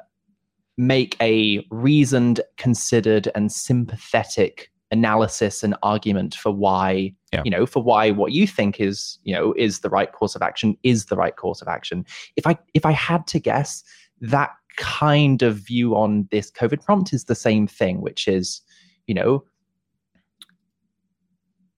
make 0.76 1.16
a 1.20 1.64
reasoned, 1.70 2.40
considered, 2.56 3.28
and 3.34 3.50
sympathetic 3.50 4.70
analysis 4.92 5.64
and 5.64 5.74
argument 5.82 6.34
for 6.36 6.52
why 6.52 7.12
yeah. 7.32 7.42
you 7.44 7.50
know 7.50 7.66
for 7.66 7.82
why 7.82 8.12
what 8.12 8.30
you 8.30 8.46
think 8.46 8.80
is 8.80 9.18
you 9.24 9.34
know 9.34 9.52
is 9.54 9.80
the 9.80 9.90
right 9.90 10.12
course 10.12 10.36
of 10.36 10.42
action 10.42 10.76
is 10.84 11.06
the 11.06 11.16
right 11.16 11.34
course 11.34 11.60
of 11.60 11.66
action 11.66 12.06
if 12.36 12.46
i 12.46 12.56
if 12.72 12.86
i 12.86 12.92
had 12.92 13.26
to 13.26 13.40
guess 13.40 13.82
that 14.20 14.50
kind 14.76 15.42
of 15.42 15.56
view 15.56 15.96
on 15.96 16.28
this 16.30 16.52
covid 16.52 16.84
prompt 16.84 17.12
is 17.12 17.24
the 17.24 17.34
same 17.34 17.66
thing 17.66 18.00
which 18.00 18.28
is 18.28 18.62
you 19.08 19.14
know 19.14 19.42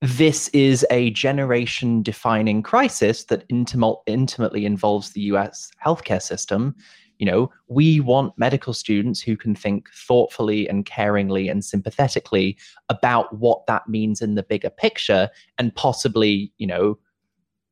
this 0.01 0.49
is 0.49 0.87
a 0.91 1.11
generation 1.11 2.03
defining 2.03 2.63
crisis 2.63 3.25
that 3.25 3.45
intimately 3.49 4.65
involves 4.65 5.11
the 5.11 5.23
US 5.23 5.73
healthcare 5.85 6.23
system. 6.23 6.77
You 7.19 7.27
know, 7.27 7.51
we 7.67 8.01
want 8.01 8.39
medical 8.39 8.73
students 8.73 9.21
who 9.21 9.37
can 9.37 9.55
think 9.55 9.89
thoughtfully 9.93 10.69
and 10.69 10.87
caringly 10.87 11.51
and 11.51 11.65
sympathetically 11.65 12.57
about 12.89 13.37
what 13.37 13.67
that 13.67 13.89
means 13.89 14.23
in 14.23 14.35
the 14.37 14.43
bigger 14.43 14.71
picture 14.71 15.29
and 15.59 15.75
possibly, 15.75 16.53
you 16.59 16.67
know, 16.67 16.99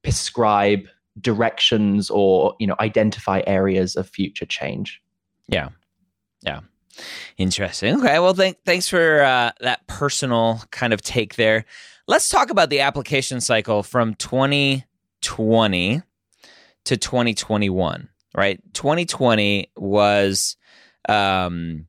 prescribe 0.03 0.87
directions 1.21 2.11
or, 2.11 2.55
you 2.59 2.67
know, 2.67 2.77
identify 2.81 3.43
areas 3.47 3.97
of 3.97 4.09
future 4.09 4.47
change. 4.47 5.01
Yeah. 5.49 5.69
Yeah. 6.43 6.61
Interesting. 7.39 7.97
Okay. 8.01 8.19
Well, 8.19 8.35
th- 8.35 8.57
thanks 8.65 8.89
for 8.89 9.23
uh, 9.23 9.53
that 9.61 9.87
personal 9.87 10.63
kind 10.71 10.93
of 10.93 11.03
take 11.03 11.37
there. 11.37 11.65
Let's 12.09 12.29
talk 12.29 12.51
about 12.51 12.71
the 12.71 12.81
application 12.81 13.41
cycle 13.41 13.83
from 13.83 14.15
2020 14.15 16.03
to 16.85 16.97
2021, 16.97 18.09
right? 18.37 18.61
2020 18.75 19.73
was 19.77 20.57
um, 21.09 21.87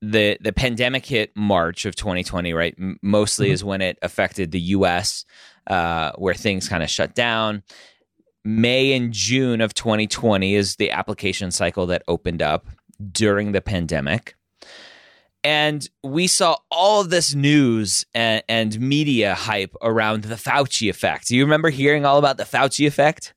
the 0.00 0.38
the 0.40 0.52
pandemic 0.52 1.04
hit 1.04 1.36
March 1.36 1.84
of 1.84 1.96
2020, 1.96 2.54
right? 2.54 2.74
M- 2.78 2.98
mostly 3.02 3.48
mm-hmm. 3.48 3.54
is 3.54 3.64
when 3.64 3.82
it 3.82 3.98
affected 4.00 4.52
the 4.52 4.60
U.S., 4.60 5.24
uh, 5.66 6.12
where 6.16 6.34
things 6.34 6.68
kind 6.68 6.82
of 6.82 6.88
shut 6.88 7.14
down. 7.14 7.62
May 8.42 8.94
and 8.94 9.12
June 9.12 9.60
of 9.60 9.74
2020 9.74 10.54
is 10.54 10.76
the 10.76 10.90
application 10.92 11.50
cycle 11.50 11.86
that 11.86 12.02
opened 12.08 12.40
up 12.40 12.68
during 13.12 13.52
the 13.52 13.60
pandemic. 13.60 14.34
And 15.42 15.86
we 16.02 16.26
saw 16.26 16.56
all 16.70 17.04
this 17.04 17.34
news 17.34 18.04
and, 18.14 18.42
and, 18.48 18.78
media 18.78 19.34
hype 19.34 19.74
around 19.80 20.24
the 20.24 20.34
Fauci 20.34 20.90
effect. 20.90 21.28
Do 21.28 21.36
you 21.36 21.44
remember 21.44 21.70
hearing 21.70 22.04
all 22.04 22.18
about 22.18 22.36
the 22.36 22.44
Fauci 22.44 22.86
effect? 22.86 23.32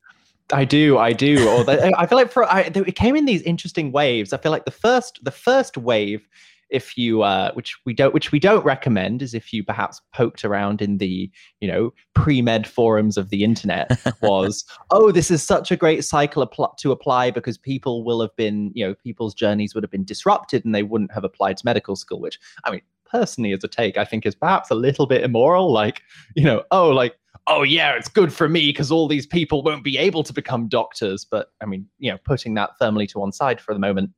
I 0.52 0.66
do, 0.66 0.98
I 0.98 1.14
do. 1.14 1.48
Or 1.50 1.64
the, 1.64 1.94
I 1.98 2.06
feel 2.06 2.18
like 2.18 2.32
for 2.32 2.44
I, 2.44 2.62
it 2.62 2.96
came 2.96 3.16
in 3.16 3.26
these 3.26 3.42
interesting 3.44 3.92
waves. 3.92 4.34
I 4.34 4.38
feel 4.38 4.52
like 4.52 4.66
the 4.66 4.72
first, 4.72 5.24
the 5.24 5.32
first 5.32 5.78
wave 5.78 6.28
if 6.74 6.98
you 6.98 7.22
uh, 7.22 7.52
which 7.54 7.78
we 7.86 7.94
don't 7.94 8.14
which 8.14 8.32
we 8.32 8.40
don't 8.40 8.66
recommend 8.66 9.22
is 9.22 9.34
if 9.34 9.54
you 9.54 9.64
perhaps 9.64 10.02
poked 10.12 10.44
around 10.44 10.82
in 10.82 10.98
the 10.98 11.30
you 11.62 11.68
know 11.68 11.94
pre-med 12.16 12.68
forums 12.68 13.16
of 13.16 13.30
the 13.30 13.44
internet 13.44 13.92
was 14.22 14.66
oh 14.90 15.12
this 15.12 15.30
is 15.30 15.44
such 15.44 15.72
a 15.72 15.78
great 15.78 16.04
cycle 16.04 16.46
apl- 16.46 16.76
to 16.78 16.92
apply 16.92 17.30
because 17.30 17.58
people 17.58 18.04
will 18.04 18.20
have 18.20 18.36
been 18.36 18.72
you 18.74 18.86
know 18.86 18.96
people's 18.96 19.36
journeys 19.36 19.74
would 19.74 19.84
have 19.84 19.92
been 19.92 20.04
disrupted 20.04 20.66
and 20.66 20.74
they 20.74 20.84
wouldn't 20.84 21.14
have 21.14 21.24
applied 21.24 21.56
to 21.56 21.66
medical 21.66 21.96
school 21.96 22.20
which 22.20 22.40
i 22.66 22.72
mean 22.72 22.82
personally 23.06 23.54
as 23.54 23.64
a 23.64 23.68
take 23.68 23.98
i 23.98 24.04
think 24.04 24.26
is 24.26 24.36
perhaps 24.36 24.72
a 24.72 24.76
little 24.76 25.06
bit 25.06 25.24
immoral 25.24 25.72
like 25.72 26.02
you 26.36 26.44
know 26.44 26.64
oh 26.72 26.90
like 26.90 27.16
oh 27.48 27.64
yeah 27.64 27.94
it's 27.94 28.08
good 28.08 28.32
for 28.32 28.48
me 28.48 28.70
because 28.70 28.92
all 28.92 29.08
these 29.08 29.28
people 29.28 29.64
won't 29.64 29.84
be 29.84 29.98
able 29.98 30.24
to 30.24 30.34
become 30.34 30.68
doctors 30.68 31.26
but 31.26 31.52
i 31.62 31.66
mean 31.66 31.86
you 32.00 32.12
know 32.12 32.18
putting 32.24 32.54
that 32.54 32.72
firmly 32.80 33.06
to 33.08 33.20
one 33.20 33.32
side 33.32 33.60
for 33.60 33.74
the 33.74 33.80
moment 33.80 34.10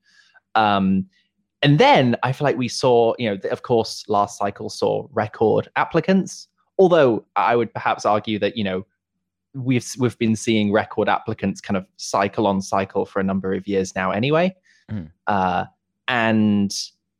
um 0.55 1.05
and 1.65 1.79
then 1.79 2.15
I 2.21 2.31
feel 2.31 2.45
like 2.45 2.57
we 2.57 2.67
saw, 2.67 3.15
you 3.17 3.27
know, 3.27 3.49
of 3.49 3.63
course, 3.63 4.03
last 4.07 4.37
cycle 4.37 4.69
saw 4.69 5.07
record 5.13 5.67
applicants. 5.75 6.47
Although 6.77 7.25
I 7.35 7.55
would 7.55 7.73
perhaps 7.73 8.05
argue 8.05 8.37
that, 8.37 8.55
you 8.55 8.63
know, 8.63 8.85
we've 9.55 9.89
we've 9.97 10.17
been 10.19 10.35
seeing 10.35 10.71
record 10.71 11.09
applicants 11.09 11.61
kind 11.61 11.75
of 11.75 11.87
cycle 11.97 12.45
on 12.45 12.61
cycle 12.61 13.03
for 13.03 13.19
a 13.19 13.23
number 13.23 13.51
of 13.51 13.67
years 13.67 13.95
now 13.95 14.11
anyway. 14.11 14.55
Mm. 14.91 15.09
Uh, 15.25 15.65
and 16.07 16.71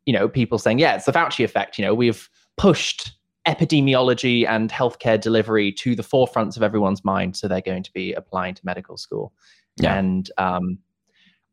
you 0.06 0.14
know, 0.14 0.30
people 0.30 0.60
saying, 0.60 0.78
yeah, 0.78 0.96
it's 0.96 1.06
the 1.06 1.12
Fauci 1.12 1.44
effect. 1.44 1.80
You 1.80 1.86
know, 1.86 1.96
we've 1.96 2.30
pushed 2.56 3.14
epidemiology 3.48 4.48
and 4.48 4.72
healthcare 4.72 5.20
delivery 5.20 5.72
to 5.72 5.96
the 5.96 6.04
forefronts 6.04 6.58
of 6.58 6.64
everyone's 6.64 7.04
mind, 7.06 7.36
so 7.36 7.48
they're 7.48 7.62
going 7.62 7.84
to 7.84 7.94
be 7.94 8.14
applying 8.14 8.56
to 8.56 8.66
medical 8.66 8.98
school. 8.98 9.34
Yeah. 9.78 9.98
And 9.98 10.32
um, 10.38 10.80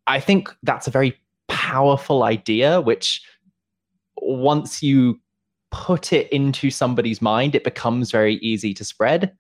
I 0.07 0.21
think 0.21 0.49
that's 0.63 0.87
a 0.87 0.91
very 0.91 1.17
powerful 1.49 2.23
idea, 2.23 2.81
which 2.81 3.23
once 4.17 4.83
you 4.83 5.21
put 5.71 6.13
it 6.13 6.31
into 6.31 6.71
somebody's 6.71 7.21
mind, 7.21 7.55
it 7.55 7.65
becomes 7.65 8.11
very 8.11 8.37
easy 8.37 8.75
to 8.75 8.85
spread. 8.85 9.37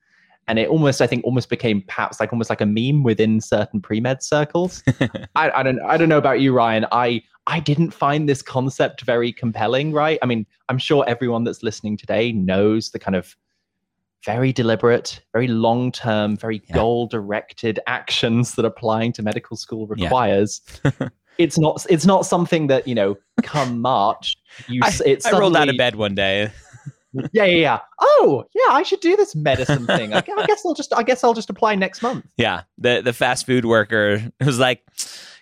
And 0.49 0.58
it 0.58 0.68
almost, 0.68 1.00
I 1.00 1.06
think, 1.06 1.25
almost 1.25 1.49
became 1.49 1.82
perhaps 1.82 2.18
like 2.18 2.32
almost 2.32 2.50
like 2.50 2.61
a 2.61 2.66
meme 2.66 3.02
within 3.02 3.40
certain 3.40 3.80
pre 3.80 4.00
med 4.00 4.22
circles. 4.22 4.82
I, 5.37 5.50
I 5.50 5.62
don't, 5.62 5.80
I 5.82 5.96
don't 5.96 6.08
know 6.08 6.18
about 6.18 6.40
you, 6.40 6.52
Ryan. 6.52 6.87
I, 6.90 7.22
I 7.46 7.61
didn't 7.61 7.92
find 7.92 8.28
this 8.28 8.42
concept 8.42 9.02
very 9.02 9.32
compelling. 9.32 9.92
Right? 9.92 10.18
I 10.22 10.26
mean, 10.26 10.46
I'm 10.68 10.78
sure 10.78 11.04
everyone 11.06 11.44
that's 11.44 11.62
listening 11.62 11.96
today 11.96 12.32
knows 12.32 12.90
the 12.90 12.99
kind 12.99 13.14
of 13.14 13.37
very 14.25 14.52
deliberate, 14.52 15.20
very 15.32 15.49
long 15.49 15.92
term, 15.92 16.37
very 16.37 16.62
yeah. 16.68 16.75
goal 16.75 17.06
directed 17.06 17.80
actions 17.87 18.54
that 18.54 18.64
applying 18.64 19.12
to 19.14 19.22
medical 19.22 19.56
school 19.56 19.87
requires. 19.87 20.61
Yeah. 20.84 21.08
it's 21.38 21.58
not 21.58 21.84
it's 21.88 22.04
not 22.04 22.26
something 22.26 22.66
that 22.66 22.87
you 22.87 22.94
know 22.94 23.16
come 23.42 23.80
March 23.80 24.37
you 24.68 24.80
I, 24.84 24.92
it's 25.06 25.25
I 25.25 25.38
rolled 25.38 25.56
out 25.56 25.68
of 25.68 25.76
bed 25.76 25.96
one 25.96 26.14
day. 26.14 26.50
Yeah, 27.33 27.45
yeah, 27.45 27.45
yeah. 27.45 27.78
Oh, 28.00 28.45
yeah. 28.54 28.75
I 28.75 28.83
should 28.83 29.00
do 29.00 29.16
this 29.16 29.35
medicine 29.35 29.87
thing. 29.87 30.14
I, 30.14 30.19
I 30.19 30.47
guess 30.47 30.62
I'll 30.64 30.75
just 30.75 30.95
I 30.95 31.02
guess 31.02 31.25
I'll 31.25 31.35
just 31.35 31.50
apply 31.50 31.75
next 31.75 32.02
month. 32.02 32.26
Yeah, 32.37 32.62
the 32.78 33.02
the 33.04 33.12
fast 33.12 33.47
food 33.47 33.64
worker 33.64 34.33
was 34.40 34.59
like 34.59 34.83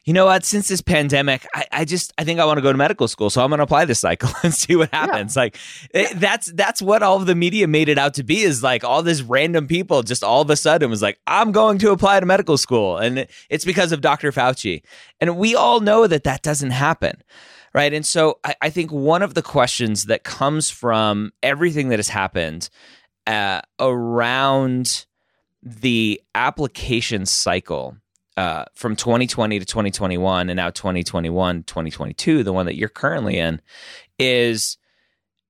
you 0.05 0.15
know 0.15 0.25
what? 0.25 0.45
Since 0.45 0.69
this 0.69 0.81
pandemic, 0.81 1.47
I, 1.55 1.67
I 1.71 1.85
just 1.85 2.13
I 2.19 2.25
think 2.25 2.41
I 2.41 2.45
want 2.45 2.59
to 2.59 2.63
go 2.63 2.73
to 2.73 2.79
medical 2.79 3.07
school, 3.07 3.31
so 3.31 3.43
I'm 3.43 3.51
going 3.51 3.59
to 3.59 3.65
apply 3.65 3.85
this 3.85 4.01
cycle 4.01 4.31
and 4.43 4.53
see 4.53 4.77
what 4.77 4.93
happens. 4.93 5.37
Eh, 5.37 5.41
yeah. 5.41 5.45
Like 5.45 5.57
it, 5.93 6.21
that's 6.21 6.47
that's 6.53 6.83
what 6.83 7.03
all 7.03 7.17
of 7.17 7.27
the 7.27 7.35
media 7.35 7.67
made 7.67 7.89
it 7.89 7.99
out 7.99 8.15
to 8.15 8.23
be 8.23 8.41
is 8.41 8.63
like 8.63 8.83
all 8.83 9.03
this 9.03 9.23
random 9.23 9.67
people 9.67 10.03
just 10.03 10.25
all 10.25 10.43
of 10.43 10.51
a 10.51 10.57
sudden 10.57 10.91
was 10.91 11.03
like, 11.03 11.19
I'm 11.27 11.53
going 11.53 11.79
to 11.79 11.91
apply 11.91 12.21
to 12.21 12.27
medical 12.27 12.57
school, 12.57 12.97
and 12.97 13.27
it's 13.49 13.65
because 13.65 13.93
of 13.93 14.01
Dr. 14.01 14.33
Fauci, 14.33 14.83
and 15.21 15.37
we 15.37 15.55
all 15.55 15.81
know 15.81 16.07
that 16.07 16.25
that 16.25 16.43
doesn't 16.43 16.71
happen. 16.71 17.23
Right. 17.73 17.93
And 17.93 18.05
so 18.05 18.39
I, 18.43 18.57
I 18.63 18.71
think 18.71 18.91
one 18.91 19.23
of 19.23 19.35
the 19.35 19.43
questions 19.43 20.07
that 20.07 20.25
comes 20.25 20.71
from 20.71 21.33
everything 21.43 21.89
that 21.91 21.99
has 22.01 22.09
happened 22.09 22.69
uh, 23.27 23.61
around 23.79 25.07
the 25.63 26.21
application 26.35 27.27
cycle 27.27 27.97
uh, 28.37 28.65
from 28.75 28.97
2020 28.97 29.59
to 29.59 29.65
2021 29.65 30.49
and 30.49 30.57
now 30.57 30.71
2021 30.71 31.63
2022 31.65 32.43
the 32.43 32.53
one 32.53 32.65
that 32.65 32.77
you're 32.77 32.89
currently 32.89 33.39
in 33.39 33.61
is 34.19 34.79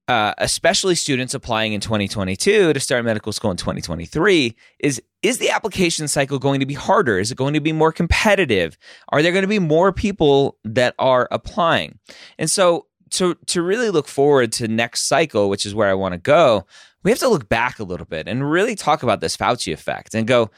uh, 0.08 0.34
especially 0.38 0.96
students 0.96 1.34
applying 1.34 1.72
in 1.72 1.80
2022 1.80 2.72
to 2.72 2.80
start 2.80 3.04
medical 3.04 3.32
school 3.32 3.52
in 3.52 3.56
2023 3.56 4.56
is 4.80 5.00
is 5.22 5.38
the 5.38 5.50
application 5.50 6.08
cycle 6.08 6.38
going 6.38 6.60
to 6.60 6.66
be 6.66 6.74
harder? 6.74 7.18
Is 7.18 7.30
it 7.30 7.36
going 7.36 7.54
to 7.54 7.60
be 7.60 7.72
more 7.72 7.92
competitive? 7.92 8.78
Are 9.10 9.22
there 9.22 9.32
going 9.32 9.42
to 9.42 9.48
be 9.48 9.58
more 9.58 9.92
people 9.92 10.56
that 10.64 10.94
are 10.98 11.28
applying? 11.30 11.98
And 12.38 12.50
so 12.50 12.86
to 13.10 13.36
to 13.46 13.60
really 13.60 13.90
look 13.90 14.06
forward 14.06 14.52
to 14.52 14.68
next 14.68 15.08
cycle 15.08 15.50
which 15.50 15.66
is 15.66 15.74
where 15.74 15.88
i 15.88 15.94
want 15.94 16.12
to 16.12 16.18
go 16.18 16.64
we 17.02 17.10
have 17.10 17.18
to 17.18 17.28
look 17.28 17.48
back 17.48 17.80
a 17.80 17.82
little 17.82 18.06
bit 18.06 18.28
and 18.28 18.48
really 18.48 18.76
talk 18.76 19.02
about 19.02 19.20
this 19.20 19.36
fauci 19.36 19.72
effect 19.72 20.14
and 20.14 20.28
go 20.28 20.48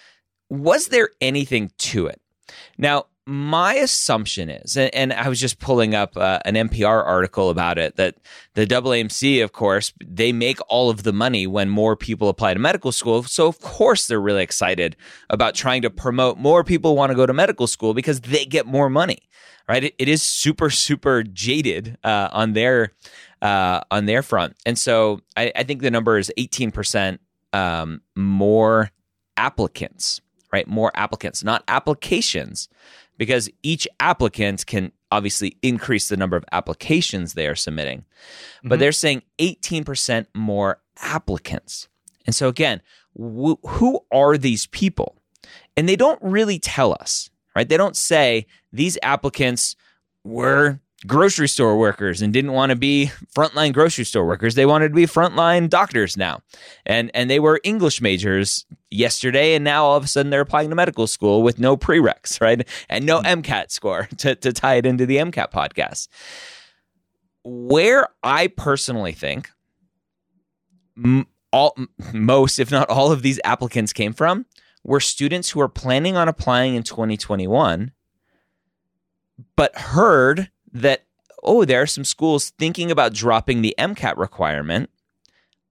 was 0.53 0.89
there 0.89 1.09
anything 1.23 1.71
to 1.79 2.07
it? 2.07 2.21
Now, 2.77 3.07
my 3.27 3.75
assumption 3.75 4.51
is, 4.51 4.77
and, 4.77 4.93
and, 4.95 5.13
I 5.13 5.29
was 5.29 5.39
just 5.39 5.61
pulling 5.61 5.95
up 5.95 6.17
uh, 6.17 6.41
an 6.45 6.55
NPR 6.55 7.07
article 7.07 7.51
about 7.51 7.79
it, 7.79 7.97
that 7.97 8.17
the 8.55 8.67
AAMC, 8.67 9.45
of 9.45 9.53
course, 9.53 9.93
they 10.05 10.33
make 10.33 10.59
all 10.69 10.91
of 10.91 11.05
the 11.05 11.13
money 11.13 11.47
when 11.47 11.69
more 11.69 11.95
people 11.95 12.29
apply 12.29 12.55
to 12.55 12.61
medical 12.61 12.91
school. 12.91 13.23
So, 13.23 13.47
of 13.47 13.61
course, 13.61 14.09
they're 14.09 14.21
really 14.21 14.43
excited 14.43 14.97
about 15.31 15.55
trying 15.55 15.83
to 15.83 15.91
promote 15.91 16.37
more 16.37 16.65
people 16.65 16.97
want 16.97 17.11
to 17.11 17.17
go 17.17 17.25
to 17.25 17.33
medical 17.33 17.69
school 17.69 17.95
because 17.95 18.23
they 18.23 18.45
get 18.45 18.67
more 18.67 18.91
money, 18.91 19.19
right? 19.69 19.85
it, 19.85 19.95
it 19.99 20.09
is 20.09 20.23
super, 20.23 20.69
super 20.69 21.23
jaded 21.23 21.99
uh, 22.03 22.29
on 22.33 22.55
their 22.55 22.93
uh, 23.41 23.81
on 23.91 24.07
their 24.07 24.23
front, 24.23 24.55
and 24.65 24.79
so 24.79 25.21
I, 25.37 25.51
I 25.57 25.65
think 25.65 25.83
the 25.83 25.91
number 25.91 26.17
is 26.17 26.33
eighteen 26.37 26.71
percent 26.71 27.21
um, 27.53 28.01
more 28.15 28.93
applicants 29.37 30.21
right? 30.53 30.69
More 30.69 30.93
applicants, 30.95 31.43
not 31.43 31.65
applications, 31.67 32.69
because 33.23 33.49
each 33.63 33.87
applicant 34.01 34.67
can 34.67 34.91
obviously 35.13 35.57
increase 35.63 36.09
the 36.09 36.17
number 36.17 36.37
of 36.37 36.45
applications 36.51 37.35
they 37.35 37.47
are 37.47 37.55
submitting. 37.55 38.05
But 38.65 38.75
mm-hmm. 38.75 38.81
they're 38.81 38.91
saying 38.91 39.23
18% 39.39 40.27
more 40.35 40.81
applicants. 41.01 41.87
And 42.27 42.35
so, 42.35 42.49
again, 42.49 42.83
wh- 43.17 43.65
who 43.65 44.01
are 44.11 44.37
these 44.37 44.67
people? 44.67 45.15
And 45.77 45.89
they 45.89 45.95
don't 45.95 46.19
really 46.21 46.59
tell 46.59 46.97
us, 47.01 47.31
right? 47.55 47.69
They 47.69 47.77
don't 47.77 47.97
say 47.97 48.49
these 48.73 48.99
applicants 49.05 49.77
were 50.25 50.81
grocery 51.07 51.49
store 51.49 51.77
workers 51.77 52.23
and 52.23 52.33
didn't 52.33 52.53
want 52.53 52.71
to 52.71 52.77
be 52.77 53.11
frontline 53.35 53.73
grocery 53.73 54.05
store 54.05 54.27
workers. 54.27 54.55
They 54.55 54.67
wanted 54.67 54.89
to 54.89 54.95
be 54.95 55.07
frontline 55.07 55.69
doctors 55.69 56.17
now. 56.17 56.43
And 56.87 57.11
and 57.15 57.29
they 57.29 57.41
were 57.41 57.61
English 57.65 58.01
majors 58.01 58.65
yesterday 58.91 59.55
and 59.55 59.65
now 59.65 59.85
all 59.85 59.97
of 59.97 60.05
a 60.05 60.09
sudden 60.09 60.31
they're 60.31 60.41
applying 60.41 60.71
to 60.71 60.77
medical 60.77 61.07
school 61.07 61.43
with 61.43 61.59
no 61.59 61.77
prereqs, 61.77 62.41
right? 62.41 62.67
And 62.89 63.07
no 63.07 63.21
mm-hmm. 63.21 63.41
MCAT 63.41 63.71
score 63.71 64.09
to, 64.19 64.35
to 64.37 64.53
tie 64.53 64.75
it 64.75 64.87
into 64.87 65.07
the 65.07 65.17
MCAT 65.17 65.51
podcast. 65.51 66.09
Where 67.45 68.09
I 68.23 68.47
personally 68.49 69.13
think 69.13 69.51
all 71.53 71.77
most 72.13 72.59
if 72.59 72.71
not 72.71 72.89
all 72.89 73.11
of 73.11 73.23
these 73.23 73.41
applicants 73.45 73.93
came 73.93 74.13
from 74.13 74.47
were 74.85 75.01
students 75.01 75.51
who 75.51 75.61
are 75.61 75.69
planning 75.69 76.17
on 76.17 76.29
applying 76.29 76.75
in 76.75 76.83
2021 76.83 77.93
but 79.57 79.75
heard 79.77 80.51
that, 80.73 81.05
oh, 81.43 81.65
there 81.65 81.83
are 81.83 81.87
some 81.87 82.05
schools 82.05 82.51
thinking 82.59 82.91
about 82.91 83.13
dropping 83.13 83.63
the 83.63 83.75
MCAT 83.79 84.17
requirement. 84.17 84.91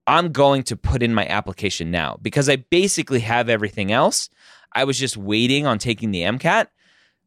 I'm 0.07 0.31
going 0.31 0.63
to 0.63 0.75
put 0.75 1.03
in 1.03 1.13
my 1.13 1.27
application 1.27 1.91
now 1.91 2.17
because 2.21 2.49
I 2.49 2.57
basically 2.57 3.21
have 3.21 3.49
everything 3.49 3.91
else. 3.91 4.29
I 4.73 4.83
was 4.83 4.97
just 4.97 5.17
waiting 5.17 5.65
on 5.65 5.77
taking 5.77 6.11
the 6.11 6.21
MCAT, 6.21 6.67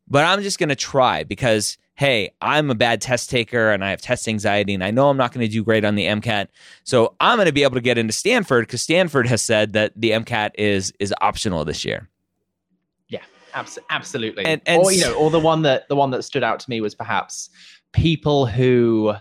but 0.08 0.24
I'm 0.24 0.42
just 0.42 0.58
going 0.58 0.70
to 0.70 0.76
try 0.76 1.24
because, 1.24 1.78
hey, 1.94 2.30
I'm 2.40 2.70
a 2.70 2.74
bad 2.74 3.00
test 3.00 3.30
taker 3.30 3.70
and 3.70 3.84
I 3.84 3.90
have 3.90 4.00
test 4.00 4.26
anxiety 4.28 4.74
and 4.74 4.82
I 4.82 4.90
know 4.90 5.08
I'm 5.08 5.16
not 5.16 5.32
going 5.32 5.46
to 5.46 5.52
do 5.52 5.62
great 5.62 5.84
on 5.84 5.94
the 5.94 6.06
MCAT. 6.06 6.48
So 6.82 7.14
I'm 7.20 7.36
going 7.36 7.46
to 7.46 7.52
be 7.52 7.62
able 7.62 7.76
to 7.76 7.80
get 7.80 7.98
into 7.98 8.12
Stanford 8.12 8.66
because 8.66 8.82
Stanford 8.82 9.26
has 9.28 9.42
said 9.42 9.72
that 9.74 9.92
the 9.94 10.10
MCAT 10.10 10.50
is 10.56 10.92
is 10.98 11.14
optional 11.20 11.64
this 11.64 11.84
year. 11.84 12.08
Abs- 13.54 13.78
absolutely. 13.90 14.44
And, 14.44 14.61
and 14.66 14.82
or 14.82 14.92
you 14.92 15.00
know, 15.00 15.14
or 15.14 15.30
the 15.30 15.40
one 15.40 15.62
that 15.62 15.88
the 15.88 15.96
one 15.96 16.11
that 16.11 16.23
stood 16.25 16.42
out 16.42 16.61
to 16.61 16.70
me 16.70 16.80
was 16.80 16.94
perhaps 16.94 17.50
people 17.92 18.46
who 18.46 19.14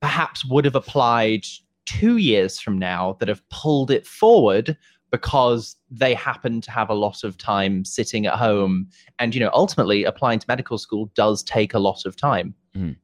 perhaps 0.00 0.44
would 0.46 0.64
have 0.64 0.74
applied 0.74 1.44
two 1.86 2.16
years 2.16 2.60
from 2.60 2.78
now 2.78 3.16
that 3.18 3.28
have 3.28 3.46
pulled 3.50 3.90
it 3.90 4.06
forward 4.06 4.76
because 5.10 5.76
they 5.90 6.14
happen 6.14 6.60
to 6.60 6.70
have 6.70 6.88
a 6.88 6.94
lot 6.94 7.24
of 7.24 7.36
time 7.36 7.84
sitting 7.84 8.26
at 8.26 8.34
home 8.34 8.88
and 9.18 9.34
you 9.34 9.40
know 9.40 9.50
ultimately 9.52 10.04
applying 10.04 10.38
to 10.38 10.46
medical 10.48 10.78
school 10.78 11.10
does 11.14 11.42
take 11.42 11.74
a 11.74 11.78
lot 11.78 12.04
of 12.06 12.16
time 12.16 12.54
mm. 12.76 12.94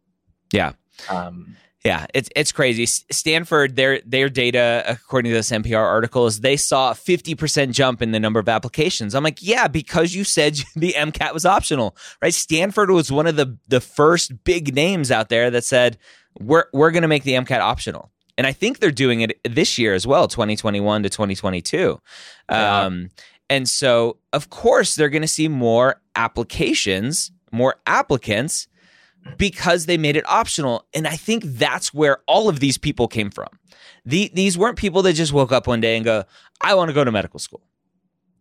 yeah 0.52 0.72
um, 1.10 1.56
yeah, 1.84 2.06
it's 2.14 2.28
it's 2.34 2.52
crazy. 2.52 2.86
Stanford, 2.86 3.76
their 3.76 4.00
their 4.04 4.28
data, 4.28 4.84
according 4.88 5.30
to 5.30 5.36
this 5.36 5.50
NPR 5.50 5.84
article, 5.84 6.26
is 6.26 6.40
they 6.40 6.56
saw 6.56 6.90
a 6.90 6.94
fifty 6.94 7.34
percent 7.34 7.72
jump 7.72 8.02
in 8.02 8.10
the 8.10 8.18
number 8.18 8.40
of 8.40 8.48
applications. 8.48 9.14
I'm 9.14 9.22
like, 9.22 9.40
yeah, 9.40 9.68
because 9.68 10.14
you 10.14 10.24
said 10.24 10.60
the 10.76 10.94
MCAT 10.94 11.32
was 11.32 11.46
optional, 11.46 11.96
right? 12.20 12.34
Stanford 12.34 12.90
was 12.90 13.12
one 13.12 13.26
of 13.26 13.36
the 13.36 13.56
the 13.68 13.80
first 13.80 14.44
big 14.44 14.74
names 14.74 15.10
out 15.10 15.28
there 15.28 15.50
that 15.50 15.64
said 15.64 15.98
we're 16.40 16.64
we're 16.72 16.90
going 16.90 17.02
to 17.02 17.08
make 17.08 17.22
the 17.22 17.34
MCAT 17.34 17.60
optional, 17.60 18.10
and 18.36 18.46
I 18.46 18.52
think 18.52 18.78
they're 18.78 18.90
doing 18.90 19.20
it 19.20 19.38
this 19.44 19.78
year 19.78 19.94
as 19.94 20.06
well, 20.06 20.26
2021 20.28 21.04
to 21.04 21.08
2022. 21.08 22.00
Um, 22.48 23.10
and 23.48 23.68
so, 23.68 24.16
of 24.32 24.50
course, 24.50 24.96
they're 24.96 25.08
going 25.08 25.22
to 25.22 25.28
see 25.28 25.48
more 25.48 26.00
applications, 26.16 27.30
more 27.52 27.76
applicants 27.86 28.66
because 29.36 29.86
they 29.86 29.96
made 29.96 30.16
it 30.16 30.28
optional. 30.28 30.86
And 30.94 31.06
I 31.06 31.16
think 31.16 31.44
that's 31.44 31.92
where 31.92 32.18
all 32.26 32.48
of 32.48 32.60
these 32.60 32.78
people 32.78 33.08
came 33.08 33.30
from. 33.30 33.48
The, 34.04 34.30
these 34.34 34.56
weren't 34.56 34.78
people 34.78 35.02
that 35.02 35.14
just 35.14 35.32
woke 35.32 35.52
up 35.52 35.66
one 35.66 35.80
day 35.80 35.96
and 35.96 36.04
go, 36.04 36.24
I 36.60 36.74
want 36.74 36.88
to 36.88 36.94
go 36.94 37.04
to 37.04 37.12
medical 37.12 37.40
school. 37.40 37.62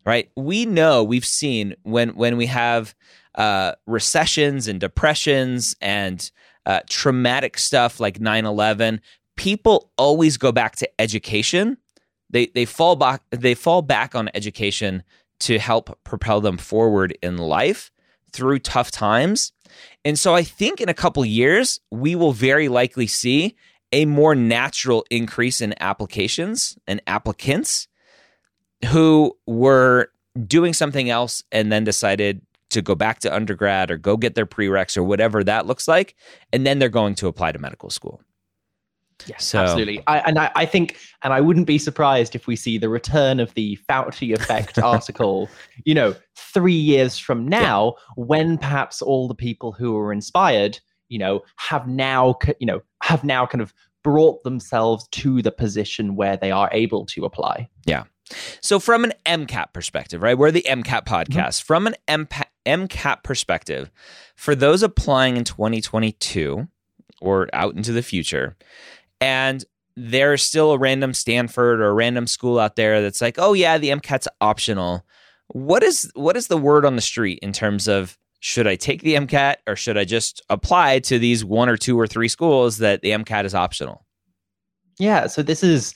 Right? 0.04 0.30
We 0.36 0.66
know 0.66 1.02
we've 1.02 1.24
seen 1.24 1.74
when 1.82 2.10
when 2.10 2.36
we 2.36 2.46
have 2.46 2.94
uh, 3.34 3.72
recessions 3.86 4.68
and 4.68 4.80
depressions 4.80 5.74
and 5.80 6.30
uh, 6.64 6.80
traumatic 6.88 7.58
stuff 7.58 7.98
like 7.98 8.20
9-11, 8.20 9.00
people 9.36 9.90
always 9.98 10.36
go 10.36 10.52
back 10.52 10.76
to 10.76 11.00
education. 11.00 11.76
They 12.30 12.46
they 12.46 12.64
fall 12.64 12.94
back 12.94 13.22
they 13.30 13.54
fall 13.54 13.82
back 13.82 14.14
on 14.14 14.30
education 14.32 15.02
to 15.40 15.58
help 15.58 15.98
propel 16.04 16.40
them 16.40 16.56
forward 16.56 17.16
in 17.22 17.36
life 17.38 17.90
through 18.32 18.60
tough 18.60 18.90
times 18.90 19.52
and 20.04 20.18
so 20.18 20.34
I 20.34 20.42
think 20.42 20.80
in 20.80 20.88
a 20.88 20.94
couple 20.94 21.24
years, 21.24 21.80
we 21.90 22.14
will 22.14 22.32
very 22.32 22.68
likely 22.68 23.06
see 23.06 23.56
a 23.92 24.04
more 24.04 24.34
natural 24.34 25.04
increase 25.10 25.60
in 25.60 25.74
applications 25.80 26.76
and 26.86 27.00
applicants 27.06 27.88
who 28.86 29.36
were 29.46 30.10
doing 30.46 30.72
something 30.72 31.08
else 31.08 31.42
and 31.52 31.72
then 31.72 31.84
decided 31.84 32.42
to 32.70 32.82
go 32.82 32.94
back 32.94 33.20
to 33.20 33.34
undergrad 33.34 33.90
or 33.90 33.96
go 33.96 34.16
get 34.16 34.34
their 34.34 34.46
prereqs 34.46 34.96
or 34.96 35.02
whatever 35.02 35.44
that 35.44 35.66
looks 35.66 35.86
like. 35.86 36.16
And 36.52 36.66
then 36.66 36.78
they're 36.78 36.88
going 36.88 37.14
to 37.16 37.28
apply 37.28 37.52
to 37.52 37.58
medical 37.58 37.90
school. 37.90 38.20
Yes, 39.26 39.44
so, 39.44 39.60
absolutely. 39.60 40.02
I, 40.06 40.18
and 40.18 40.38
I, 40.38 40.50
I, 40.54 40.66
think, 40.66 40.98
and 41.22 41.32
I 41.32 41.40
wouldn't 41.40 41.66
be 41.66 41.78
surprised 41.78 42.34
if 42.34 42.46
we 42.46 42.54
see 42.54 42.78
the 42.78 42.88
return 42.88 43.40
of 43.40 43.52
the 43.54 43.78
Fauci 43.88 44.34
effect 44.34 44.78
article, 44.82 45.48
you 45.84 45.94
know, 45.94 46.14
three 46.36 46.74
years 46.74 47.18
from 47.18 47.48
now, 47.48 47.94
yeah. 47.96 48.24
when 48.24 48.58
perhaps 48.58 49.00
all 49.00 49.26
the 49.26 49.34
people 49.34 49.72
who 49.72 49.92
were 49.94 50.12
inspired, 50.12 50.78
you 51.08 51.18
know, 51.18 51.40
have 51.56 51.88
now, 51.88 52.36
you 52.60 52.66
know, 52.66 52.82
have 53.02 53.24
now 53.24 53.46
kind 53.46 53.62
of 53.62 53.72
brought 54.04 54.44
themselves 54.44 55.08
to 55.10 55.42
the 55.42 55.50
position 55.50 56.14
where 56.14 56.36
they 56.36 56.50
are 56.50 56.68
able 56.72 57.06
to 57.06 57.24
apply. 57.24 57.68
Yeah. 57.86 58.04
So, 58.60 58.78
from 58.78 59.04
an 59.04 59.12
MCAT 59.24 59.72
perspective, 59.72 60.22
right? 60.22 60.36
We're 60.36 60.50
the 60.50 60.66
MCAT 60.68 60.84
mm-hmm. 60.84 61.14
podcast. 61.14 61.62
Mm-hmm. 61.62 61.66
From 61.66 61.86
an 61.86 61.94
MCAT, 62.08 62.46
MCAT 62.66 63.22
perspective, 63.22 63.90
for 64.34 64.54
those 64.54 64.82
applying 64.82 65.36
in 65.36 65.44
2022 65.44 66.68
or 67.20 67.48
out 67.52 67.74
into 67.74 67.92
the 67.92 68.02
future, 68.02 68.56
and 69.20 69.64
there's 69.96 70.42
still 70.42 70.72
a 70.72 70.78
random 70.78 71.14
Stanford 71.14 71.80
or 71.80 71.88
a 71.88 71.94
random 71.94 72.26
school 72.26 72.58
out 72.58 72.76
there 72.76 73.00
that's 73.00 73.20
like, 73.20 73.36
oh 73.38 73.54
yeah, 73.54 73.78
the 73.78 73.88
MCAT's 73.88 74.28
optional. 74.40 75.04
What 75.48 75.82
is 75.82 76.10
what 76.14 76.36
is 76.36 76.48
the 76.48 76.58
word 76.58 76.84
on 76.84 76.96
the 76.96 77.02
street 77.02 77.38
in 77.40 77.52
terms 77.52 77.88
of 77.88 78.18
should 78.40 78.66
I 78.66 78.76
take 78.76 79.02
the 79.02 79.14
MCAT 79.14 79.56
or 79.66 79.76
should 79.76 79.96
I 79.96 80.04
just 80.04 80.42
apply 80.50 80.98
to 81.00 81.18
these 81.18 81.44
one 81.44 81.68
or 81.68 81.76
two 81.76 81.98
or 81.98 82.06
three 82.06 82.28
schools 82.28 82.78
that 82.78 83.00
the 83.00 83.10
MCAT 83.10 83.44
is 83.44 83.54
optional? 83.54 84.04
Yeah, 84.98 85.26
so 85.26 85.42
this 85.42 85.62
is 85.62 85.94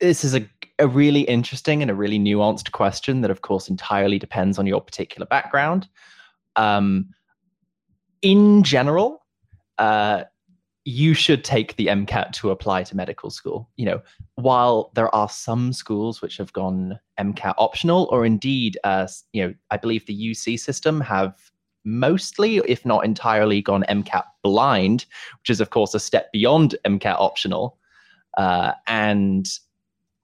this 0.00 0.24
is 0.24 0.34
a 0.34 0.48
a 0.80 0.88
really 0.88 1.20
interesting 1.20 1.82
and 1.82 1.90
a 1.90 1.94
really 1.94 2.18
nuanced 2.18 2.72
question 2.72 3.20
that 3.20 3.30
of 3.30 3.42
course 3.42 3.68
entirely 3.68 4.18
depends 4.18 4.58
on 4.58 4.66
your 4.66 4.80
particular 4.80 5.26
background. 5.26 5.88
Um, 6.56 7.10
in 8.22 8.62
general, 8.62 9.24
uh, 9.78 10.24
you 10.84 11.14
should 11.14 11.44
take 11.44 11.76
the 11.76 11.86
MCAT 11.86 12.32
to 12.32 12.50
apply 12.50 12.82
to 12.84 12.96
medical 12.96 13.30
school. 13.30 13.68
You 13.76 13.86
know, 13.86 14.02
while 14.34 14.90
there 14.94 15.12
are 15.14 15.28
some 15.28 15.72
schools 15.72 16.20
which 16.20 16.36
have 16.36 16.52
gone 16.52 16.98
MCAT 17.18 17.54
optional, 17.56 18.08
or 18.10 18.26
indeed, 18.26 18.78
uh, 18.84 19.08
you 19.32 19.46
know, 19.46 19.54
I 19.70 19.78
believe 19.78 20.06
the 20.06 20.30
UC 20.30 20.60
system 20.60 21.00
have 21.00 21.34
mostly, 21.84 22.58
if 22.58 22.84
not 22.84 23.04
entirely, 23.04 23.62
gone 23.62 23.84
MCAT 23.88 24.24
blind, 24.42 25.06
which 25.40 25.50
is 25.50 25.60
of 25.60 25.70
course 25.70 25.94
a 25.94 26.00
step 26.00 26.30
beyond 26.32 26.74
MCAT 26.84 27.16
optional. 27.18 27.78
Uh, 28.36 28.72
and 28.86 29.46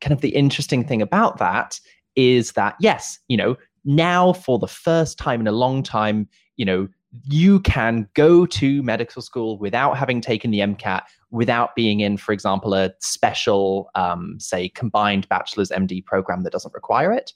kind 0.00 0.12
of 0.12 0.20
the 0.20 0.34
interesting 0.34 0.84
thing 0.84 1.00
about 1.00 1.38
that 1.38 1.80
is 2.16 2.52
that 2.52 2.74
yes, 2.80 3.18
you 3.28 3.36
know, 3.36 3.56
now 3.84 4.32
for 4.32 4.58
the 4.58 4.68
first 4.68 5.16
time 5.16 5.40
in 5.40 5.46
a 5.46 5.52
long 5.52 5.82
time, 5.82 6.28
you 6.56 6.64
know, 6.64 6.88
you 7.24 7.60
can 7.60 8.08
go 8.14 8.46
to 8.46 8.82
medical 8.82 9.20
school 9.20 9.58
without 9.58 9.96
having 9.96 10.20
taken 10.20 10.50
the 10.50 10.60
MCAT, 10.60 11.02
without 11.30 11.74
being 11.74 12.00
in, 12.00 12.16
for 12.16 12.32
example, 12.32 12.74
a 12.74 12.92
special, 13.00 13.90
um, 13.94 14.38
say, 14.38 14.68
combined 14.68 15.28
bachelor's 15.28 15.70
MD 15.70 16.04
program 16.04 16.42
that 16.44 16.52
doesn't 16.52 16.74
require 16.74 17.12
it. 17.12 17.32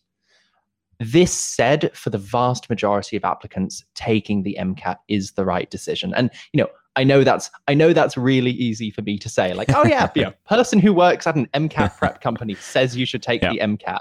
This 1.01 1.33
said, 1.33 1.91
for 1.97 2.11
the 2.11 2.19
vast 2.19 2.71
majority 2.71 3.17
of 3.17 3.25
applicants, 3.25 3.85
taking 3.95 4.45
the 4.45 4.57
MCAT 4.61 4.97
is 5.09 5.33
the 5.33 5.45
right 5.45 5.69
decision. 5.69 6.15
And 6.15 6.31
you 6.53 6.63
know, 6.63 6.69
I 6.97 7.03
know 7.03 7.25
that's 7.25 7.51
I 7.67 7.75
know 7.75 7.93
that's 7.93 8.17
really 8.17 8.53
easy 8.53 8.91
for 8.91 9.03
me 9.03 9.19
to 9.19 9.29
say. 9.29 9.55
Like, 9.55 9.75
oh 9.75 9.85
yeah, 9.85 10.09
yeah, 10.15 10.31
person 10.47 10.79
who 10.79 10.93
works 10.93 11.27
at 11.27 11.35
an 11.35 11.49
MCAT 11.53 11.97
prep 11.99 12.21
company 12.21 12.55
says 12.55 12.97
you 12.97 13.07
should 13.07 13.23
take 13.23 13.43
yeah. 13.43 13.51
the 13.51 13.59
MCAT. 13.59 13.99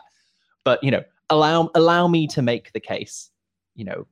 But 0.63 0.83
you 0.83 0.91
know, 0.91 1.03
allow 1.31 1.71
allow 1.73 2.07
me 2.07 2.27
to 2.27 2.43
make 2.43 2.71
the 2.73 2.79
case. 2.79 3.31
You 3.73 3.85
know, 3.85 4.07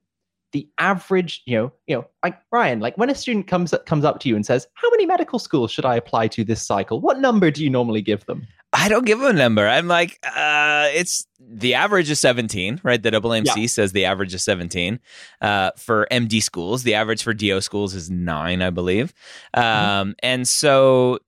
the 0.52 0.68
average, 0.78 1.42
you 1.46 1.56
know, 1.58 1.72
you 1.88 1.96
know, 1.96 2.06
like 2.24 2.38
Ryan, 2.52 2.80
like 2.80 2.98
when 2.98 3.10
a 3.10 3.16
student 3.16 3.48
comes 3.48 3.74
up, 3.74 3.86
comes 3.86 4.06
up 4.06 4.20
to 4.22 4.30
you 4.30 4.36
and 4.36 4.46
says, 4.46 4.68
"How 4.74 4.90
many 4.92 5.06
medical 5.06 5.40
schools 5.40 5.72
should 5.72 5.86
I 5.86 5.96
apply 5.96 6.28
to 6.30 6.44
this 6.44 6.62
cycle?" 6.62 7.00
What 7.00 7.20
number 7.20 7.52
do 7.52 7.64
you 7.64 7.70
normally 7.70 8.02
give 8.02 8.26
them? 8.26 8.48
I 8.74 8.88
don't 8.88 9.06
give 9.06 9.20
them 9.20 9.36
a 9.36 9.38
number. 9.38 9.68
I'm 9.68 9.88
like, 9.88 10.18
uh, 10.24 10.88
it's 10.94 11.28
the 11.40 11.74
average 11.74 12.10
is 12.10 12.20
17, 12.22 12.80
right? 12.84 13.02
The 13.02 13.12
AAMC 13.12 13.58
yeah. 13.58 13.68
says 13.68 13.92
the 13.92 14.06
average 14.06 14.34
is 14.34 14.44
17 14.44 15.00
uh, 15.42 15.72
for 15.76 16.08
MD 16.10 16.42
schools. 16.42 16.84
The 16.84 16.94
average 16.94 17.22
for 17.22 17.34
DO 17.34 17.60
schools 17.62 17.94
is 17.94 18.10
nine, 18.10 18.62
I 18.62 18.70
believe. 18.70 19.14
Mm-hmm. 19.56 19.90
Um, 19.90 20.16
and 20.24 20.48
so 20.48 21.20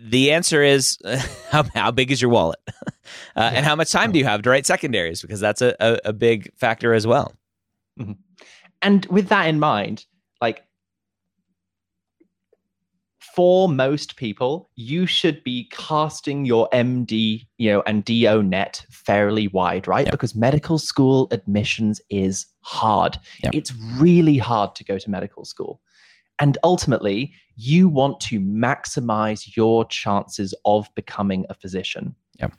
the 0.00 0.32
answer 0.32 0.62
is 0.62 0.98
how, 1.50 1.64
how 1.74 1.90
big 1.90 2.10
is 2.10 2.22
your 2.22 2.30
wallet 2.30 2.58
uh, 2.68 2.82
yeah. 3.36 3.48
and 3.48 3.66
how 3.66 3.76
much 3.76 3.92
time 3.92 4.12
do 4.12 4.18
you 4.18 4.24
have 4.24 4.42
to 4.42 4.50
write 4.50 4.66
secondaries 4.66 5.22
because 5.22 5.40
that's 5.40 5.62
a, 5.62 5.74
a, 5.80 5.98
a 6.06 6.12
big 6.12 6.50
factor 6.56 6.92
as 6.92 7.06
well 7.06 7.32
mm-hmm. 7.98 8.12
And 8.82 9.06
with 9.06 9.28
that 9.28 9.46
in 9.46 9.58
mind 9.58 10.04
like 10.40 10.66
for 13.36 13.68
most 13.68 14.16
people, 14.16 14.70
you 14.76 15.04
should 15.04 15.44
be 15.44 15.68
casting 15.70 16.46
your 16.46 16.70
MD, 16.72 17.46
you 17.58 17.70
know, 17.70 17.82
and 17.86 18.02
DO 18.02 18.42
net 18.42 18.86
fairly 18.90 19.48
wide, 19.48 19.86
right? 19.86 20.06
Yep. 20.06 20.12
Because 20.12 20.34
medical 20.34 20.78
school 20.78 21.28
admissions 21.30 22.00
is 22.08 22.46
hard. 22.60 23.18
Yep. 23.44 23.54
It's 23.54 23.74
really 23.98 24.38
hard 24.38 24.74
to 24.76 24.84
go 24.84 24.96
to 24.96 25.10
medical 25.10 25.44
school. 25.44 25.82
And 26.38 26.56
ultimately, 26.64 27.34
you 27.56 27.90
want 27.90 28.20
to 28.20 28.40
maximize 28.40 29.54
your 29.54 29.84
chances 29.84 30.54
of 30.64 30.88
becoming 30.94 31.44
a 31.50 31.54
physician. 31.54 32.14
Yep. 32.40 32.54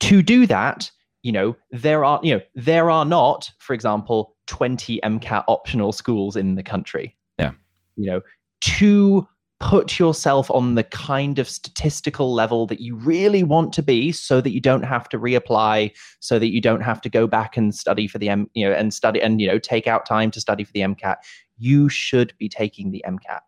To 0.00 0.22
do 0.22 0.46
that, 0.46 0.88
you 1.22 1.32
know, 1.32 1.56
there 1.70 2.04
are, 2.04 2.20
you 2.22 2.34
know, 2.34 2.40
there 2.54 2.90
are 2.90 3.04
not, 3.04 3.50
for 3.58 3.74
example, 3.74 4.36
20 4.46 5.00
MCAT 5.04 5.44
optional 5.48 5.92
schools 5.92 6.36
in 6.36 6.54
the 6.54 6.62
country. 6.62 7.16
Yeah. 7.38 7.52
You 7.96 8.06
know, 8.10 8.20
to 8.62 9.28
put 9.60 9.98
yourself 9.98 10.50
on 10.50 10.74
the 10.74 10.84
kind 10.84 11.38
of 11.38 11.46
statistical 11.48 12.32
level 12.32 12.66
that 12.66 12.80
you 12.80 12.96
really 12.96 13.42
want 13.42 13.74
to 13.74 13.82
be 13.82 14.10
so 14.10 14.40
that 14.40 14.52
you 14.52 14.60
don't 14.60 14.84
have 14.84 15.06
to 15.06 15.18
reapply 15.18 15.92
so 16.18 16.38
that 16.38 16.48
you 16.48 16.62
don't 16.62 16.80
have 16.80 17.00
to 17.02 17.10
go 17.10 17.26
back 17.26 17.58
and 17.58 17.74
study 17.74 18.08
for 18.08 18.18
the 18.18 18.30
m 18.30 18.48
you 18.54 18.66
know 18.66 18.72
and 18.72 18.94
study 18.94 19.20
and 19.20 19.38
you 19.38 19.46
know 19.46 19.58
take 19.58 19.86
out 19.86 20.06
time 20.06 20.30
to 20.30 20.40
study 20.40 20.64
for 20.64 20.72
the 20.72 20.80
mcat 20.80 21.16
you 21.58 21.90
should 21.90 22.32
be 22.38 22.48
taking 22.48 22.90
the 22.90 23.04
mcat 23.06 23.40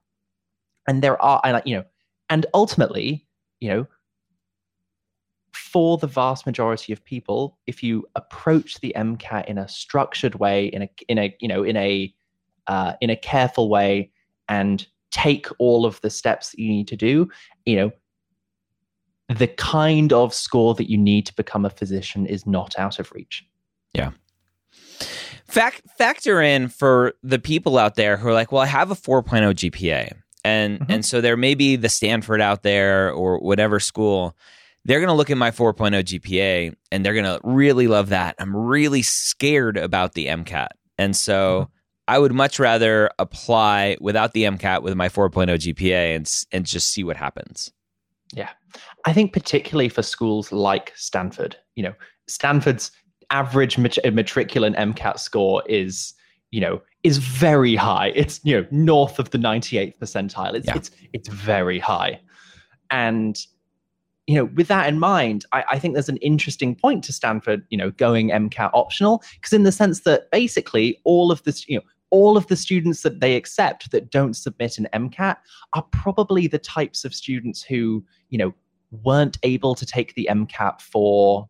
and 0.86 1.02
there 1.02 1.20
are 1.22 1.40
and 1.44 1.62
you 1.64 1.74
know 1.74 1.84
and 2.28 2.44
ultimately 2.52 3.26
you 3.60 3.70
know 3.70 3.86
for 5.72 5.96
the 5.98 6.06
vast 6.06 6.44
majority 6.44 6.92
of 6.92 7.02
people 7.04 7.58
if 7.66 7.82
you 7.82 8.04
approach 8.14 8.80
the 8.80 8.92
mcat 8.96 9.46
in 9.46 9.58
a 9.58 9.66
structured 9.68 10.34
way 10.36 10.66
in 10.66 10.82
a 10.82 10.90
in 11.08 11.18
a 11.18 11.34
you 11.40 11.48
know 11.48 11.62
in 11.62 11.76
a 11.76 12.14
uh, 12.66 12.92
in 13.00 13.10
a 13.10 13.16
careful 13.16 13.68
way 13.68 14.10
and 14.48 14.86
take 15.10 15.46
all 15.58 15.86
of 15.86 16.00
the 16.00 16.10
steps 16.10 16.50
that 16.50 16.60
you 16.60 16.68
need 16.68 16.88
to 16.88 16.96
do, 16.96 17.28
you 17.64 17.76
know, 17.76 17.92
the 19.28 19.46
kind 19.46 20.12
of 20.12 20.34
score 20.34 20.74
that 20.74 20.90
you 20.90 20.98
need 20.98 21.26
to 21.26 21.34
become 21.34 21.64
a 21.64 21.70
physician 21.70 22.26
is 22.26 22.46
not 22.46 22.78
out 22.78 22.98
of 22.98 23.12
reach. 23.12 23.44
Yeah. 23.94 24.10
Fact, 25.46 25.82
factor 25.96 26.40
in 26.40 26.68
for 26.68 27.14
the 27.22 27.38
people 27.38 27.78
out 27.78 27.94
there 27.94 28.16
who 28.16 28.28
are 28.28 28.32
like, 28.32 28.52
well, 28.52 28.62
I 28.62 28.66
have 28.66 28.90
a 28.90 28.94
4.0 28.94 29.54
GPA. 29.54 30.14
And 30.44 30.80
mm-hmm. 30.80 30.90
and 30.90 31.04
so 31.04 31.20
there 31.20 31.36
may 31.36 31.54
be 31.54 31.76
the 31.76 31.88
Stanford 31.88 32.40
out 32.40 32.64
there 32.64 33.12
or 33.12 33.38
whatever 33.38 33.78
school. 33.78 34.36
They're 34.84 35.00
going 35.00 35.08
to 35.08 35.14
look 35.14 35.30
at 35.30 35.36
my 35.36 35.50
4.0 35.50 36.02
GPA 36.02 36.74
and 36.90 37.04
they're 37.04 37.14
going 37.14 37.24
to 37.24 37.40
really 37.44 37.86
love 37.86 38.08
that. 38.08 38.34
I'm 38.38 38.54
really 38.54 39.02
scared 39.02 39.76
about 39.76 40.14
the 40.14 40.26
MCAT. 40.26 40.68
And 40.98 41.16
so 41.16 41.62
mm-hmm. 41.62 41.72
I 42.08 42.18
would 42.18 42.32
much 42.32 42.58
rather 42.58 43.10
apply 43.18 43.96
without 44.00 44.32
the 44.32 44.42
MCAT 44.42 44.82
with 44.82 44.94
my 44.94 45.08
4.0 45.08 45.48
GPA 45.48 46.16
and 46.16 46.30
and 46.50 46.66
just 46.66 46.88
see 46.88 47.04
what 47.04 47.16
happens. 47.16 47.72
Yeah. 48.32 48.50
I 49.04 49.12
think 49.12 49.32
particularly 49.32 49.88
for 49.88 50.02
schools 50.02 50.52
like 50.52 50.92
Stanford, 50.96 51.56
you 51.76 51.82
know, 51.82 51.94
Stanford's 52.28 52.90
average 53.30 53.78
mat- 53.78 53.98
matriculant 54.04 54.76
MCAT 54.76 55.18
score 55.18 55.62
is, 55.68 56.14
you 56.50 56.60
know, 56.60 56.80
is 57.02 57.18
very 57.18 57.76
high. 57.76 58.12
It's, 58.14 58.40
you 58.42 58.60
know, 58.60 58.66
north 58.70 59.18
of 59.18 59.30
the 59.30 59.38
98th 59.38 59.98
percentile. 59.98 60.54
It's 60.54 60.66
yeah. 60.66 60.76
it's 60.76 60.90
it's 61.12 61.28
very 61.28 61.78
high. 61.78 62.20
And 62.90 63.38
you 64.26 64.36
know, 64.36 64.44
with 64.44 64.68
that 64.68 64.88
in 64.88 64.98
mind, 64.98 65.44
I, 65.52 65.64
I, 65.72 65.78
think 65.78 65.94
there's 65.94 66.08
an 66.08 66.18
interesting 66.18 66.76
point 66.76 67.02
to 67.04 67.12
Stanford, 67.12 67.66
you 67.70 67.78
know, 67.78 67.90
going 67.90 68.28
MCAT 68.28 68.70
optional, 68.72 69.22
because 69.34 69.52
in 69.52 69.64
the 69.64 69.72
sense 69.72 70.00
that 70.00 70.30
basically 70.30 71.00
all 71.04 71.32
of 71.32 71.42
this, 71.42 71.68
you 71.68 71.76
know, 71.76 71.82
all 72.10 72.36
of 72.36 72.46
the 72.46 72.56
students 72.56 73.02
that 73.02 73.20
they 73.20 73.34
accept 73.34 73.90
that 73.90 74.10
don't 74.10 74.34
submit 74.34 74.78
an 74.78 74.86
MCAT 74.92 75.36
are 75.72 75.82
probably 75.90 76.46
the 76.46 76.58
types 76.58 77.04
of 77.04 77.14
students 77.14 77.62
who, 77.62 78.04
you 78.28 78.38
know, 78.38 78.54
weren't 79.04 79.38
able 79.42 79.74
to 79.74 79.86
take 79.86 80.14
the 80.14 80.28
MCAT 80.30 80.80
for, 80.80 81.48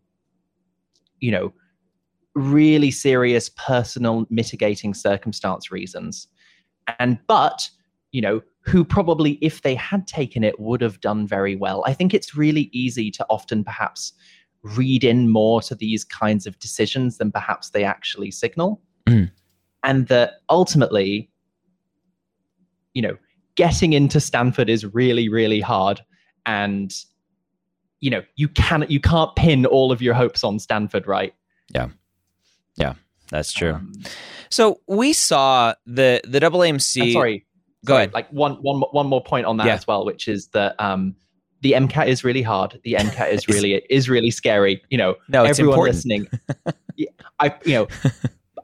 you 1.20 1.32
know, 1.32 1.52
really 2.34 2.90
serious 2.90 3.50
personal 3.50 4.24
mitigating 4.30 4.94
circumstance 4.94 5.70
reasons. 5.70 6.28
And, 6.98 7.18
but, 7.26 7.68
you 8.12 8.22
know, 8.22 8.40
who 8.62 8.84
probably, 8.84 9.32
if 9.42 9.62
they 9.62 9.74
had 9.74 10.06
taken 10.06 10.44
it, 10.44 10.58
would 10.58 10.80
have 10.80 11.00
done 11.00 11.26
very 11.26 11.56
well. 11.56 11.82
I 11.86 11.94
think 11.94 12.14
it's 12.14 12.36
really 12.36 12.70
easy 12.72 13.10
to 13.12 13.26
often 13.28 13.64
perhaps 13.64 14.12
read 14.62 15.02
in 15.04 15.28
more 15.28 15.60
to 15.62 15.74
these 15.74 16.04
kinds 16.04 16.46
of 16.46 16.58
decisions 16.58 17.18
than 17.18 17.32
perhaps 17.32 17.70
they 17.70 17.84
actually 17.84 18.30
signal. 18.30 18.80
Mm. 19.06 19.30
And 19.82 20.06
that 20.06 20.34
ultimately, 20.48 21.30
you 22.94 23.02
know, 23.02 23.16
getting 23.56 23.92
into 23.92 24.20
Stanford 24.20 24.70
is 24.70 24.86
really, 24.94 25.28
really 25.28 25.60
hard. 25.60 26.00
And, 26.46 26.94
you 28.00 28.10
know, 28.10 28.22
you 28.36 28.48
can't 28.48 28.88
you 28.90 29.00
can't 29.00 29.34
pin 29.34 29.66
all 29.66 29.90
of 29.90 30.00
your 30.00 30.14
hopes 30.14 30.44
on 30.44 30.58
Stanford, 30.60 31.06
right? 31.06 31.34
Yeah. 31.74 31.88
Yeah, 32.76 32.94
that's 33.30 33.52
true. 33.52 33.74
Um, 33.74 33.92
so 34.50 34.80
we 34.86 35.12
saw 35.12 35.74
the 35.86 36.20
the 36.24 36.40
double 36.40 36.60
AMC. 36.60 37.12
Sorry, 37.12 37.46
go 37.84 37.96
ahead. 37.96 38.12
Like 38.12 38.28
one 38.30 38.54
one 38.54 38.80
one 38.92 39.06
more 39.06 39.22
point 39.22 39.46
on 39.46 39.56
that 39.58 39.66
yeah. 39.66 39.74
as 39.74 39.86
well, 39.86 40.04
which 40.04 40.28
is 40.28 40.48
that 40.48 40.74
um, 40.78 41.16
the 41.62 41.72
MCAT 41.72 42.08
is 42.08 42.24
really 42.24 42.42
hard. 42.42 42.80
The 42.84 42.94
MCAT 42.94 43.30
is 43.30 43.48
really 43.48 43.82
is 43.88 44.08
really 44.08 44.30
scary. 44.30 44.82
You 44.90 44.98
know, 44.98 45.16
no, 45.28 45.44
everyone 45.44 45.80
listening. 45.80 46.28
I 47.40 47.54
you 47.64 47.74
know, 47.74 47.88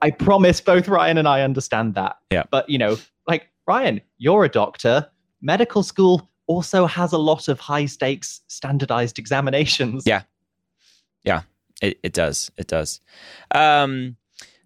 I 0.03 0.11
promise 0.11 0.61
both 0.61 0.89
Ryan 0.89 1.19
and 1.19 1.29
I 1.29 1.43
understand 1.43 1.95
that. 1.95 2.17
Yeah. 2.31 2.45
But 2.51 2.69
you 2.69 2.79
know, 2.79 2.97
like 3.27 3.49
Ryan, 3.67 4.01
you're 4.19 4.45
a 4.45 4.49
doctor. 4.49 5.09
Medical 5.41 5.83
school 5.83 6.29
also 6.47 6.87
has 6.87 7.13
a 7.13 7.19
lot 7.19 7.49
of 7.49 7.61
high 7.61 7.87
stakes 7.87 8.41
standardized 8.49 9.19
examinations. 9.19 10.05
Yeah. 10.07 10.23
Yeah. 11.25 11.43
It 11.83 11.99
it 12.03 12.13
does. 12.13 12.51
It 12.57 12.67
does. 12.67 13.01
Um 13.53 14.17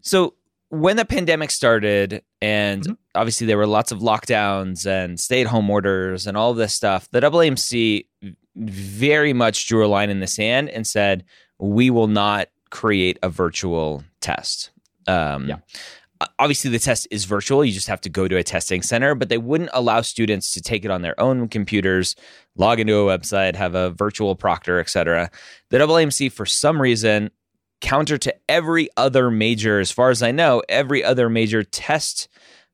so 0.01 0.35
when 0.73 0.97
the 0.97 1.05
pandemic 1.05 1.51
started 1.51 2.23
and 2.41 2.83
mm-hmm. 2.83 2.93
obviously 3.15 3.47
there 3.47 3.59
were 3.59 3.67
lots 3.67 3.93
of 3.93 3.99
lockdowns 3.99 4.87
and 4.87 5.21
stay 5.21 5.43
at 5.43 5.47
home 5.47 5.69
orders 5.69 6.27
and 6.27 6.35
all 6.35 6.51
of 6.51 6.57
this 6.57 6.73
stuff, 6.73 7.07
the 7.11 7.21
AAMC 7.21 8.07
very 8.57 9.35
much 9.35 9.69
drew 9.69 9.85
a 9.85 9.87
line 9.87 10.09
in 10.09 10.21
the 10.21 10.27
sand 10.27 10.71
and 10.71 10.87
said, 10.87 11.25
we 11.59 11.91
will 11.91 12.07
not 12.07 12.49
create 12.71 13.19
a 13.23 13.29
virtual 13.29 14.03
test. 14.23 14.71
Um, 15.07 15.51
yeah. 15.51 15.57
Obviously, 16.39 16.71
the 16.71 16.79
test 16.79 17.07
is 17.11 17.27
virtual. 17.27 17.65
You 17.65 17.73
just 17.73 17.89
have 17.89 18.01
to 18.03 18.09
go 18.09 18.27
to 18.27 18.37
a 18.39 18.45
testing 18.45 18.81
center, 18.81 19.15
but 19.15 19.29
they 19.29 19.39
wouldn't 19.39 19.71
allow 19.75 20.01
students 20.01 20.53
to 20.53 20.63
take 20.63 20.87
it 20.87 20.91
on 20.91 21.03
their 21.03 21.21
own 21.21 21.49
computers, 21.49 22.17
log 22.57 22.81
into 22.81 22.97
a 22.97 23.19
website, 23.19 23.57
have 23.57 23.75
a 23.75 23.91
virtual 23.91 24.37
proctor, 24.37 24.81
etc. 24.81 25.31
The 25.69 25.79
AAMC, 25.79 26.33
for 26.33 26.47
some 26.47 26.81
reason, 26.81 27.31
counter 27.83 28.17
to 28.17 28.35
every 28.49 28.89
other 28.97 29.31
major, 29.31 29.79
as 29.79 29.91
far 29.91 30.09
as 30.09 30.23
I 30.23 30.31
know, 30.31 30.63
every 30.69 31.05
other 31.05 31.29
major 31.29 31.63
test 31.63 32.29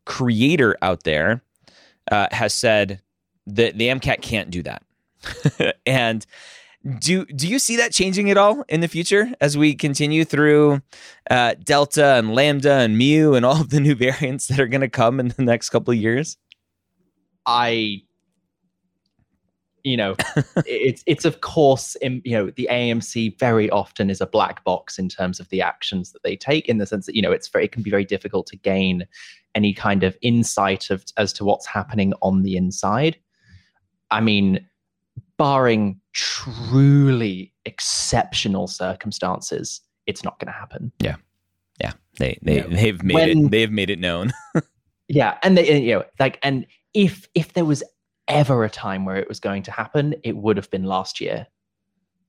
creator 0.05 0.77
out 0.81 1.03
there 1.03 1.43
uh, 2.13 2.29
has 2.31 2.55
said 2.55 3.01
that 3.47 3.77
the 3.77 3.89
MCAT 3.89 4.23
can't 4.23 4.51
do 4.51 4.63
that. 4.63 4.83
and 5.87 6.25
do 7.01 7.27
do 7.27 7.49
you 7.49 7.59
see 7.59 7.77
that 7.77 7.93
changing 7.93 8.31
at 8.31 8.37
all 8.37 8.65
in 8.69 8.81
the 8.81 8.89
future 8.89 9.33
as 9.41 9.59
we 9.59 9.75
continue 9.75 10.25
through 10.25 10.81
uh, 11.29 11.55
Delta 11.65 12.15
and 12.15 12.33
Lambda 12.35 12.75
and 12.75 12.97
Mu 12.97 13.35
and 13.35 13.45
all 13.45 13.61
of 13.61 13.71
the 13.71 13.81
new 13.81 13.95
variants 13.97 14.47
that 14.47 14.61
are 14.61 14.69
going 14.69 14.83
to 14.83 14.89
come 14.89 15.19
in 15.19 15.29
the 15.29 15.43
next 15.43 15.71
couple 15.71 15.93
of 15.93 15.99
years? 15.99 16.37
I 17.45 18.03
you 19.85 19.97
know 19.97 20.15
it's 20.67 21.03
it's 21.07 21.25
of 21.25 21.41
course 21.41 21.95
in, 21.97 22.21
you 22.25 22.33
know 22.33 22.51
the 22.51 22.69
AMC 22.71 23.39
very 23.39 23.71
often 23.71 24.11
is 24.11 24.21
a 24.21 24.27
black 24.27 24.65
box 24.65 24.99
in 24.99 25.09
terms 25.09 25.41
of 25.41 25.49
the 25.49 25.61
actions 25.61 26.13
that 26.13 26.23
they 26.23 26.37
take 26.37 26.69
in 26.69 26.79
the 26.79 26.87
sense 26.87 27.07
that 27.07 27.15
you 27.15 27.23
know 27.23 27.33
it's 27.33 27.49
very 27.49 27.65
it 27.65 27.73
can 27.73 27.83
be 27.83 27.91
very 27.91 28.05
difficult 28.05 28.47
to 28.47 28.57
gain 28.57 29.07
any 29.55 29.73
kind 29.73 30.05
of 30.05 30.17
insight 30.23 30.91
of 30.91 31.05
as 31.17 31.33
to 31.33 31.45
what's 31.45 31.67
happening 31.67 32.13
on 32.23 32.43
the 32.43 32.57
inside. 32.57 33.19
I 34.11 34.21
mean 34.21 34.67
barring 35.37 36.01
truly 36.13 37.53
exceptional 37.65 38.67
circumstances 38.67 39.81
it's 40.07 40.25
not 40.25 40.39
going 40.41 40.53
to 40.53 40.59
happen. 40.59 40.91
Yeah. 41.01 41.17
Yeah. 41.81 41.93
They 42.19 42.39
they 42.43 42.57
you 42.57 42.63
know, 42.63 42.77
they've 42.77 43.03
made 43.03 43.15
when, 43.15 43.45
it 43.45 43.51
they've 43.51 43.71
made 43.71 43.91
it 43.91 43.99
known. 43.99 44.33
Yeah 45.11 45.39
and 45.43 45.57
they 45.57 45.81
you 45.81 45.95
know 45.95 46.05
like 46.19 46.39
and 46.43 46.67
if 46.93 47.27
if 47.35 47.55
there 47.55 47.65
was 47.65 47.83
ever 48.29 48.65
a 48.65 48.71
time 48.71 49.05
where 49.05 49.17
it 49.17 49.29
was 49.29 49.41
going 49.41 49.63
to 49.65 49.73
happen, 49.73 50.15
it 50.23 50.37
would 50.37 50.57
have 50.57 50.71
been 50.71 50.85
last 50.85 51.21
year. 51.21 51.47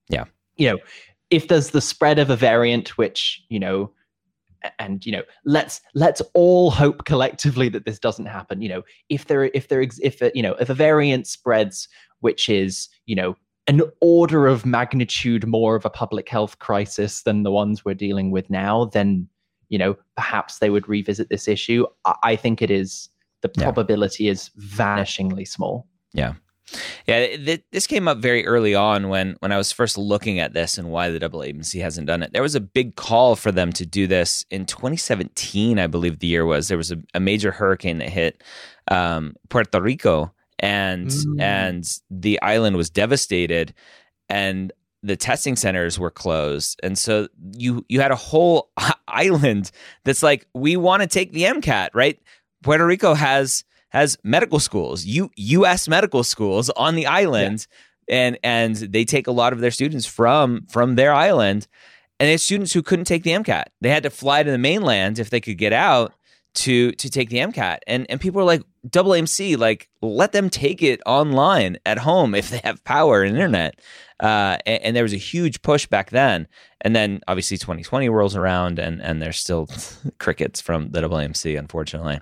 Yeah. 0.10 0.26
You 0.58 0.72
know, 0.72 0.78
if 1.30 1.48
there's 1.48 1.70
the 1.70 1.82
spread 1.82 2.20
of 2.20 2.30
a 2.30 2.36
variant, 2.36 2.98
which, 2.98 3.44
you 3.50 3.60
know, 3.60 3.92
and 4.78 5.06
you 5.06 5.12
know 5.14 5.22
let's 5.46 5.80
let's 5.96 6.22
all 6.34 6.70
hope 6.70 7.06
collectively 7.06 7.70
that 7.70 7.86
this 7.86 7.98
doesn't 7.98 8.26
happen 8.26 8.62
you 8.62 8.68
know 8.68 8.82
if 9.08 9.28
there 9.28 9.46
if 9.54 9.70
there 9.70 9.80
if 9.80 10.22
you 10.36 10.44
know 10.44 10.54
if 10.56 10.70
a 10.70 10.74
variant 10.74 11.26
spreads 11.28 11.88
which 12.22 12.50
is, 12.50 12.90
you 13.06 13.16
know, 13.16 13.36
an 13.68 13.82
order 14.02 14.48
of 14.48 14.66
magnitude 14.66 15.46
more 15.46 15.76
of 15.76 15.86
a 15.86 15.90
public 15.90 16.30
health 16.30 16.60
crisis 16.60 17.24
than 17.24 17.44
the 17.44 17.52
ones 17.52 17.86
we're 17.86 17.94
dealing 17.94 18.32
with 18.32 18.50
now, 18.50 18.86
then, 18.86 19.28
you 19.70 19.78
know, 19.78 19.96
perhaps 20.16 20.60
they 20.60 20.70
would 20.70 20.88
revisit 20.88 21.30
this 21.30 21.48
issue. 21.48 21.86
I, 22.06 22.16
I 22.24 22.36
think 22.36 22.62
it 22.62 22.72
is 22.72 23.10
the 23.42 23.52
Yeah. 23.58 23.64
probability 23.64 24.28
is 24.28 24.50
vanishingly 24.58 25.48
small. 25.48 25.88
Yeah. 26.14 26.34
Yeah, 27.08 27.36
th- 27.36 27.64
this 27.72 27.88
came 27.88 28.08
up 28.08 28.20
very 28.20 28.46
early 28.46 28.76
on 28.76 29.10
when 29.10 29.36
when 29.40 29.52
I 29.52 29.58
was 29.58 29.72
first 29.72 29.98
looking 29.98 30.40
at 30.40 30.54
this 30.54 30.78
and 30.78 30.92
why 30.92 31.10
the 31.10 31.18
double 31.18 31.42
agency 31.42 31.80
hasn't 31.80 32.06
done 32.06 32.22
it. 32.22 32.32
There 32.32 32.44
was 32.44 32.54
a 32.54 32.60
big 32.60 32.96
call 32.96 33.36
for 33.36 33.52
them 33.52 33.72
to 33.74 33.86
do 33.88 34.06
this 34.06 34.46
in 34.52 34.66
2017, 34.68 35.80
I 35.80 35.88
believe 35.88 36.20
the 36.20 36.28
year 36.28 36.46
was. 36.46 36.68
There 36.68 36.78
was 36.78 36.92
a, 36.92 36.98
a 37.16 37.20
major 37.20 37.52
hurricane 37.52 37.98
that 37.98 38.10
hit 38.10 38.44
um, 38.92 39.34
Puerto 39.50 39.82
Rico, 39.82 40.32
and 40.60 41.08
Mm. 41.08 41.42
and 41.42 41.84
the 42.12 42.40
island 42.44 42.78
was 42.78 42.92
devastated, 42.92 43.74
and 44.30 44.72
the 45.02 45.16
testing 45.16 45.56
centers 45.56 45.98
were 45.98 46.12
closed, 46.12 46.80
and 46.84 46.98
so 47.00 47.30
you 47.58 47.84
you 47.90 48.00
had 48.00 48.12
a 48.12 48.16
whole 48.16 48.70
island 49.08 49.72
that's 50.04 50.22
like 50.22 50.46
we 50.54 50.78
want 50.78 51.02
to 51.02 51.08
take 51.08 51.32
the 51.32 51.44
MCAT, 51.46 51.90
right? 51.96 52.20
Puerto 52.62 52.86
Rico 52.86 53.16
has 53.16 53.64
has 53.90 54.18
medical 54.24 54.60
schools, 54.60 55.06
U, 55.06 55.30
U.S. 55.36 55.88
medical 55.88 56.24
schools 56.24 56.70
on 56.72 56.96
the 56.96 57.06
island, 57.06 57.68
and 58.08 58.38
and 58.44 58.76
they 58.76 59.06
take 59.06 59.28
a 59.28 59.32
lot 59.32 59.54
of 59.54 59.60
their 59.60 59.72
students 59.72 60.06
from 60.06 60.66
from 60.70 60.96
their 60.96 61.14
island, 61.14 61.68
and 62.20 62.28
they 62.28 62.34
it's 62.34 62.44
students 62.44 62.74
who 62.74 62.82
couldn't 62.82 63.06
take 63.06 63.24
the 63.24 63.32
MCAT. 63.32 63.66
They 63.82 63.90
had 63.90 64.04
to 64.04 64.10
fly 64.10 64.44
to 64.44 64.52
the 64.52 64.58
mainland 64.58 65.20
if 65.20 65.30
they 65.30 65.42
could 65.42 65.58
get 65.58 65.74
out 65.74 66.14
to 66.56 66.92
to 66.92 67.10
take 67.10 67.30
the 67.30 67.38
MCAT, 67.38 67.80
and 67.88 68.06
and 68.10 68.20
people 68.20 68.42
are 68.42 68.46
like 68.46 68.64
double 68.90 69.14
MC, 69.14 69.56
like 69.56 69.90
let 70.02 70.32
them 70.32 70.50
take 70.50 70.82
it 70.82 71.02
online 71.06 71.78
at 71.86 72.00
home 72.00 72.34
if 72.36 72.50
they 72.50 72.62
have 72.64 72.84
power 72.84 73.24
and 73.24 73.36
internet. 73.36 73.80
Uh, 74.20 74.58
and, 74.66 74.84
and 74.84 74.96
there 74.96 75.04
was 75.04 75.14
a 75.14 75.18
huge 75.18 75.62
push 75.62 75.86
back 75.86 76.10
then, 76.10 76.48
and 76.82 76.96
then 76.96 77.22
obviously 77.28 77.58
2020 77.58 78.10
rolls 78.10 78.36
around, 78.36 78.80
and 78.80 79.02
and 79.02 79.22
there's 79.22 79.38
still 79.38 79.68
crickets 80.20 80.60
from 80.60 80.92
the 80.92 81.02
AAMC, 81.02 81.58
unfortunately. 81.58 82.20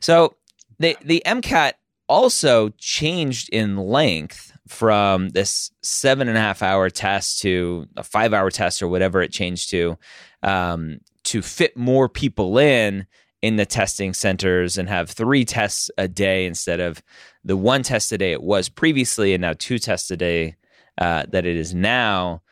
So 0.00 0.36
the 0.78 0.96
the 1.04 1.22
MCAT 1.26 1.72
also 2.08 2.70
changed 2.78 3.48
in 3.50 3.76
length 3.76 4.52
from 4.68 5.30
this 5.30 5.70
seven 5.82 6.28
and 6.28 6.36
a 6.36 6.40
half 6.40 6.62
hour 6.62 6.90
test 6.90 7.40
to 7.40 7.86
a 7.96 8.02
five 8.02 8.32
hour 8.32 8.50
test 8.50 8.82
or 8.82 8.88
whatever 8.88 9.22
it 9.22 9.32
changed 9.32 9.70
to 9.70 9.96
um, 10.42 10.98
to 11.24 11.42
fit 11.42 11.76
more 11.76 12.08
people 12.08 12.58
in 12.58 13.06
in 13.42 13.56
the 13.56 13.66
testing 13.66 14.12
centers 14.12 14.78
and 14.78 14.88
have 14.88 15.10
three 15.10 15.44
tests 15.44 15.90
a 15.98 16.08
day 16.08 16.46
instead 16.46 16.80
of 16.80 17.02
the 17.44 17.56
one 17.56 17.82
test 17.82 18.12
a 18.12 18.18
day 18.18 18.32
it 18.32 18.42
was 18.42 18.68
previously 18.68 19.34
and 19.34 19.42
now 19.42 19.52
two 19.58 19.78
tests 19.78 20.10
a 20.10 20.16
day 20.16 20.56
uh, 20.98 21.24
that 21.28 21.46
it 21.46 21.56
is 21.56 21.74
now. 21.74 22.42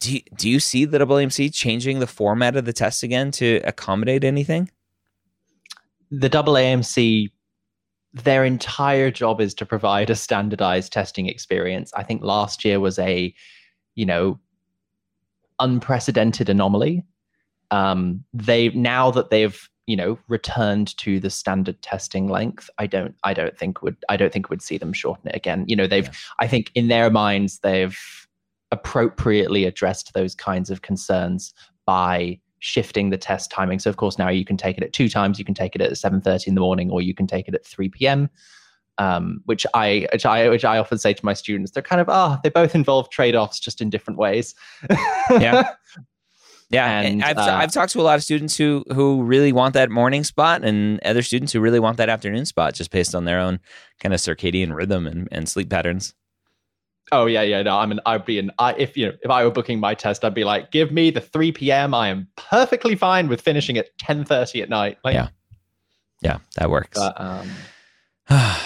Do 0.00 0.14
you, 0.14 0.20
do 0.36 0.48
you 0.48 0.60
see 0.60 0.84
the 0.84 0.98
AAMC 0.98 1.52
changing 1.52 1.98
the 1.98 2.06
format 2.06 2.54
of 2.54 2.64
the 2.64 2.72
test 2.72 3.02
again 3.02 3.32
to 3.32 3.60
accommodate 3.64 4.22
anything? 4.22 4.70
the 6.10 6.28
double 6.28 6.54
AMC, 6.54 7.30
their 8.12 8.44
entire 8.44 9.10
job 9.10 9.40
is 9.40 9.54
to 9.54 9.66
provide 9.66 10.10
a 10.10 10.14
standardized 10.14 10.92
testing 10.92 11.26
experience. 11.26 11.92
I 11.94 12.02
think 12.02 12.22
last 12.22 12.64
year 12.64 12.80
was 12.80 12.98
a, 12.98 13.34
you 13.94 14.06
know, 14.06 14.38
unprecedented 15.60 16.48
anomaly. 16.48 17.04
Um, 17.70 18.24
they 18.32 18.70
now 18.70 19.10
that 19.10 19.30
they've 19.30 19.68
you 19.86 19.96
know 19.96 20.18
returned 20.28 20.96
to 20.98 21.20
the 21.20 21.30
standard 21.30 21.80
testing 21.82 22.28
length, 22.28 22.70
I 22.78 22.86
don't 22.86 23.14
I 23.24 23.34
don't 23.34 23.58
think 23.58 23.82
would 23.82 23.96
I 24.08 24.16
don't 24.16 24.32
think 24.32 24.48
would 24.48 24.62
see 24.62 24.78
them 24.78 24.92
shorten 24.92 25.28
it 25.28 25.36
again. 25.36 25.64
You 25.66 25.76
know, 25.76 25.86
they've 25.86 26.06
Yeah. 26.06 26.12
I 26.38 26.46
think 26.46 26.70
in 26.74 26.88
their 26.88 27.10
minds 27.10 27.58
they've 27.60 27.98
appropriately 28.70 29.64
addressed 29.64 30.12
those 30.14 30.34
kinds 30.34 30.70
of 30.70 30.82
concerns 30.82 31.52
by 31.86 32.38
shifting 32.60 33.10
the 33.10 33.18
test 33.18 33.50
timing. 33.50 33.78
So 33.78 33.90
of 33.90 33.96
course 33.96 34.18
now 34.18 34.28
you 34.28 34.44
can 34.44 34.56
take 34.56 34.76
it 34.76 34.84
at 34.84 34.92
two 34.92 35.08
times. 35.08 35.38
You 35.38 35.44
can 35.44 35.54
take 35.54 35.74
it 35.74 35.80
at 35.80 35.96
seven 35.96 36.20
thirty 36.20 36.48
in 36.48 36.54
the 36.54 36.60
morning, 36.60 36.90
or 36.90 37.00
you 37.02 37.14
can 37.14 37.26
take 37.26 37.48
it 37.48 37.54
at 37.54 37.64
three 37.64 37.88
p.m. 37.88 38.30
Um, 38.98 39.42
which 39.44 39.64
I 39.74 40.08
which 40.12 40.26
I 40.26 40.48
which 40.48 40.64
I 40.64 40.78
often 40.78 40.98
say 40.98 41.14
to 41.14 41.24
my 41.24 41.34
students, 41.34 41.70
they're 41.70 41.82
kind 41.82 42.00
of 42.00 42.08
ah, 42.08 42.40
they 42.42 42.50
both 42.50 42.74
involve 42.74 43.10
trade 43.10 43.36
offs, 43.36 43.60
just 43.60 43.80
in 43.80 43.90
different 43.90 44.18
ways. 44.18 44.54
Yeah. 45.30 45.70
Yeah, 46.70 47.00
and 47.00 47.22
And, 47.22 47.24
I've 47.24 47.38
uh, 47.38 47.56
I've 47.56 47.72
talked 47.72 47.92
to 47.92 48.00
a 48.00 48.02
lot 48.02 48.16
of 48.16 48.22
students 48.22 48.56
who 48.56 48.84
who 48.92 49.22
really 49.22 49.52
want 49.52 49.72
that 49.74 49.90
morning 49.90 50.22
spot, 50.22 50.64
and 50.64 51.00
other 51.02 51.22
students 51.22 51.52
who 51.52 51.60
really 51.60 51.80
want 51.80 51.96
that 51.96 52.10
afternoon 52.10 52.44
spot, 52.44 52.74
just 52.74 52.90
based 52.90 53.14
on 53.14 53.24
their 53.24 53.40
own 53.40 53.60
kind 54.00 54.12
of 54.12 54.20
circadian 54.20 54.74
rhythm 54.74 55.06
and, 55.06 55.28
and 55.32 55.48
sleep 55.48 55.70
patterns. 55.70 56.14
Oh 57.12 57.26
yeah, 57.26 57.42
yeah. 57.42 57.62
No, 57.62 57.78
I'm 57.78 57.90
an. 57.92 58.00
I'd 58.06 58.24
be 58.24 58.38
an. 58.38 58.50
I, 58.58 58.74
if 58.74 58.96
you 58.96 59.06
know, 59.06 59.12
if 59.22 59.30
I 59.30 59.44
were 59.44 59.50
booking 59.50 59.80
my 59.80 59.94
test, 59.94 60.24
I'd 60.24 60.34
be 60.34 60.44
like, 60.44 60.70
give 60.70 60.92
me 60.92 61.10
the 61.10 61.20
3 61.20 61.52
p.m. 61.52 61.94
I 61.94 62.08
am 62.08 62.28
perfectly 62.36 62.94
fine 62.96 63.28
with 63.28 63.40
finishing 63.40 63.78
at 63.78 63.96
10:30 63.98 64.62
at 64.62 64.68
night. 64.68 64.98
Like, 65.04 65.14
Yeah. 65.14 65.28
Yeah, 66.20 66.38
that 66.56 66.68
works. 66.68 66.98
But, 66.98 67.20
um, 67.20 67.48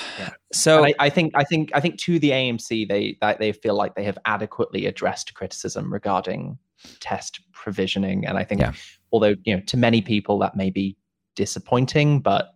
so 0.53 0.85
I, 0.85 0.95
I 0.99 1.09
think 1.09 1.33
I 1.37 1.45
think 1.45 1.71
I 1.75 1.81
think 1.81 1.99
to 2.01 2.19
the 2.19 2.31
AMC 2.31 2.89
they 2.89 3.17
that 3.21 3.39
they 3.39 3.53
feel 3.53 3.75
like 3.75 3.95
they 3.95 4.05
have 4.05 4.19
adequately 4.25 4.87
addressed 4.87 5.35
criticism 5.35 5.93
regarding 5.93 6.59
test 7.01 7.41
provisioning, 7.53 8.27
and 8.27 8.39
I 8.39 8.45
think 8.45 8.61
Yeah. 8.61 8.73
although 9.13 9.35
you 9.45 9.55
know 9.55 9.63
to 9.67 9.77
many 9.77 10.03
people 10.03 10.39
that 10.41 10.57
may 10.57 10.71
be 10.71 10.97
disappointing, 11.37 12.21
but 12.21 12.55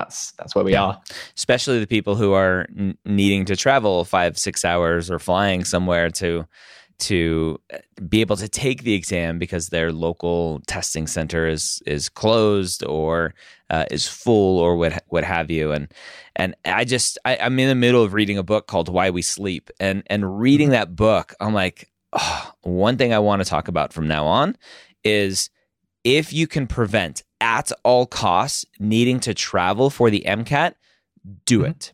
that's 0.00 0.32
that's 0.32 0.54
where 0.54 0.64
we 0.64 0.72
Yeah. 0.72 0.84
are. 0.84 1.00
especially 1.36 1.78
the 1.80 1.86
people 1.86 2.14
who 2.16 2.32
are 2.32 2.66
n- 2.76 2.96
needing 3.04 3.44
to 3.46 3.56
travel 3.56 4.04
five 4.04 4.36
six 4.38 4.64
hours 4.64 5.10
or 5.10 5.18
flying 5.18 5.64
somewhere 5.64 6.10
to 6.10 6.46
to 7.00 7.58
uh, 7.72 7.78
be 8.08 8.20
able 8.20 8.36
to 8.36 8.48
take 8.48 8.82
the 8.82 8.92
exam 8.94 9.38
because 9.38 9.68
their 9.68 9.90
local 9.92 10.60
testing 10.66 11.06
center 11.06 11.46
is 11.48 11.80
is 11.86 12.08
closed 12.10 12.84
or 12.84 13.34
uh, 13.70 13.84
is 13.90 14.06
full 14.06 14.58
or 14.58 14.76
what 14.76 15.02
what 15.08 15.24
have 15.24 15.50
you 15.50 15.72
and 15.72 15.88
and 16.36 16.54
I 16.64 16.84
just 16.84 17.18
I, 17.24 17.38
I'm 17.38 17.58
in 17.58 17.68
the 17.68 17.74
middle 17.74 18.02
of 18.02 18.12
reading 18.12 18.38
a 18.38 18.42
book 18.42 18.66
called 18.66 18.88
Why 18.88 19.10
We 19.10 19.22
Sleep 19.22 19.70
and 19.80 20.02
and 20.08 20.38
reading 20.40 20.70
that 20.70 20.94
book 20.94 21.34
I'm 21.40 21.54
like 21.54 21.88
oh, 22.12 22.52
one 22.62 22.96
thing 22.98 23.14
I 23.14 23.18
want 23.18 23.42
to 23.42 23.48
talk 23.48 23.68
about 23.68 23.92
from 23.94 24.06
now 24.08 24.26
on 24.26 24.56
is 25.04 25.48
if 26.04 26.32
you 26.32 26.46
can 26.46 26.66
prevent 26.66 27.22
at 27.40 27.70
all 27.84 28.06
costs 28.06 28.64
needing 28.78 29.20
to 29.20 29.34
travel 29.34 29.90
for 29.90 30.10
the 30.10 30.24
MCAT, 30.26 30.74
do 31.46 31.60
Mhm. 31.60 31.70
it. 31.70 31.92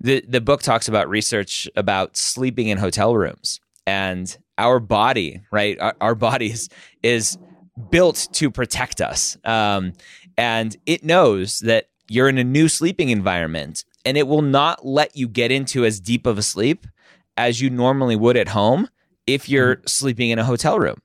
The 0.00 0.24
the 0.28 0.40
book 0.40 0.62
talks 0.62 0.88
about 0.88 1.08
research 1.08 1.68
about 1.76 2.16
sleeping 2.16 2.68
in 2.68 2.78
hotel 2.78 3.16
rooms 3.16 3.60
and 3.86 4.36
our 4.58 4.80
body, 4.80 5.40
right? 5.50 5.78
Our, 5.80 5.94
our 6.00 6.14
bodies 6.14 6.68
is 7.02 7.38
built 7.90 8.28
to 8.32 8.50
protect 8.50 9.00
us. 9.00 9.36
Um, 9.44 9.92
and 10.36 10.76
it 10.86 11.04
knows 11.04 11.60
that 11.60 11.86
you're 12.08 12.28
in 12.28 12.38
a 12.38 12.44
new 12.44 12.68
sleeping 12.68 13.08
environment 13.10 13.84
and 14.04 14.16
it 14.18 14.26
will 14.26 14.42
not 14.42 14.84
let 14.84 15.16
you 15.16 15.28
get 15.28 15.50
into 15.50 15.84
as 15.84 16.00
deep 16.00 16.26
of 16.26 16.36
a 16.38 16.42
sleep 16.42 16.86
as 17.36 17.60
you 17.60 17.70
normally 17.70 18.16
would 18.16 18.36
at 18.36 18.48
home 18.48 18.88
if 19.26 19.48
you're 19.48 19.80
sleeping 19.86 20.30
in 20.30 20.38
a 20.38 20.44
hotel 20.44 20.78
room 20.78 20.96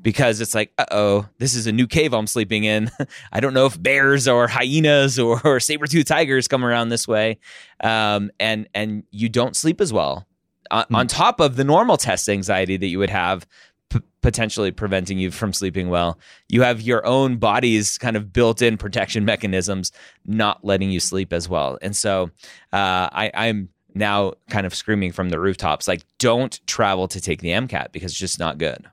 because 0.00 0.40
it's 0.40 0.54
like, 0.54 0.72
uh 0.78 0.84
oh, 0.90 1.26
this 1.38 1.54
is 1.54 1.66
a 1.66 1.72
new 1.72 1.86
cave 1.86 2.12
I'm 2.12 2.26
sleeping 2.26 2.64
in. 2.64 2.90
I 3.32 3.40
don't 3.40 3.54
know 3.54 3.66
if 3.66 3.80
bears 3.82 4.28
or 4.28 4.46
hyenas 4.48 5.18
or, 5.18 5.40
or 5.44 5.60
saber 5.60 5.86
tooth 5.86 6.06
tigers 6.06 6.48
come 6.48 6.64
around 6.64 6.88
this 6.90 7.06
way, 7.08 7.38
um, 7.82 8.30
and 8.38 8.68
and 8.74 9.04
you 9.10 9.28
don't 9.28 9.56
sleep 9.56 9.80
as 9.80 9.92
well. 9.92 10.26
On, 10.70 10.84
Hmm. 10.88 10.94
on 10.96 11.06
top 11.06 11.40
of 11.40 11.56
the 11.56 11.64
normal 11.64 11.96
test 11.96 12.28
anxiety 12.28 12.76
that 12.76 12.86
you 12.88 12.98
would 12.98 13.10
have, 13.10 13.46
p- 13.88 14.00
potentially 14.20 14.72
preventing 14.72 15.16
you 15.16 15.30
from 15.30 15.52
sleeping 15.52 15.88
well, 15.90 16.18
you 16.48 16.62
have 16.62 16.80
your 16.80 17.06
own 17.06 17.36
body's 17.36 17.98
kind 17.98 18.16
of 18.16 18.32
built-in 18.32 18.76
protection 18.76 19.24
mechanisms 19.24 19.92
not 20.24 20.64
letting 20.64 20.90
you 20.90 20.98
sleep 20.98 21.32
as 21.32 21.48
well. 21.48 21.78
And 21.82 21.94
so, 21.96 22.30
uh, 22.72 23.08
I, 23.12 23.30
I'm 23.32 23.68
now 23.94 24.32
kind 24.50 24.66
of 24.66 24.74
screaming 24.74 25.12
from 25.12 25.28
the 25.30 25.38
rooftops, 25.38 25.86
like, 25.86 26.02
don't 26.18 26.60
travel 26.66 27.06
to 27.08 27.20
take 27.20 27.40
the 27.42 27.50
MCAT 27.50 27.92
because 27.92 28.10
it's 28.10 28.18
just 28.20 28.40
not 28.40 28.58
good. 28.58 28.86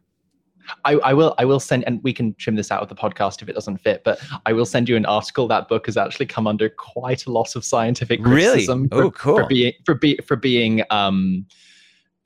I, 0.85 0.93
I 0.95 1.13
will 1.13 1.35
I 1.37 1.45
will 1.45 1.59
send 1.59 1.83
and 1.85 2.01
we 2.03 2.13
can 2.13 2.33
trim 2.35 2.55
this 2.55 2.71
out 2.71 2.81
of 2.81 2.89
the 2.89 2.95
podcast 2.95 3.41
if 3.41 3.49
it 3.49 3.53
doesn't 3.53 3.77
fit, 3.77 4.03
but 4.03 4.19
I 4.45 4.53
will 4.53 4.65
send 4.65 4.87
you 4.89 4.95
an 4.95 5.05
article. 5.05 5.47
That 5.47 5.67
book 5.67 5.85
has 5.87 5.97
actually 5.97 6.25
come 6.27 6.47
under 6.47 6.69
quite 6.69 7.25
a 7.25 7.31
lot 7.31 7.55
of 7.55 7.65
scientific 7.65 8.19
Really? 8.23 8.43
criticism 8.65 8.89
for, 8.89 9.03
Oh, 9.03 9.11
cool. 9.11 9.37
for 9.37 9.45
being 9.47 9.73
for 9.85 9.95
be, 9.95 10.17
for 10.25 10.35
being 10.35 10.83
um 10.89 11.45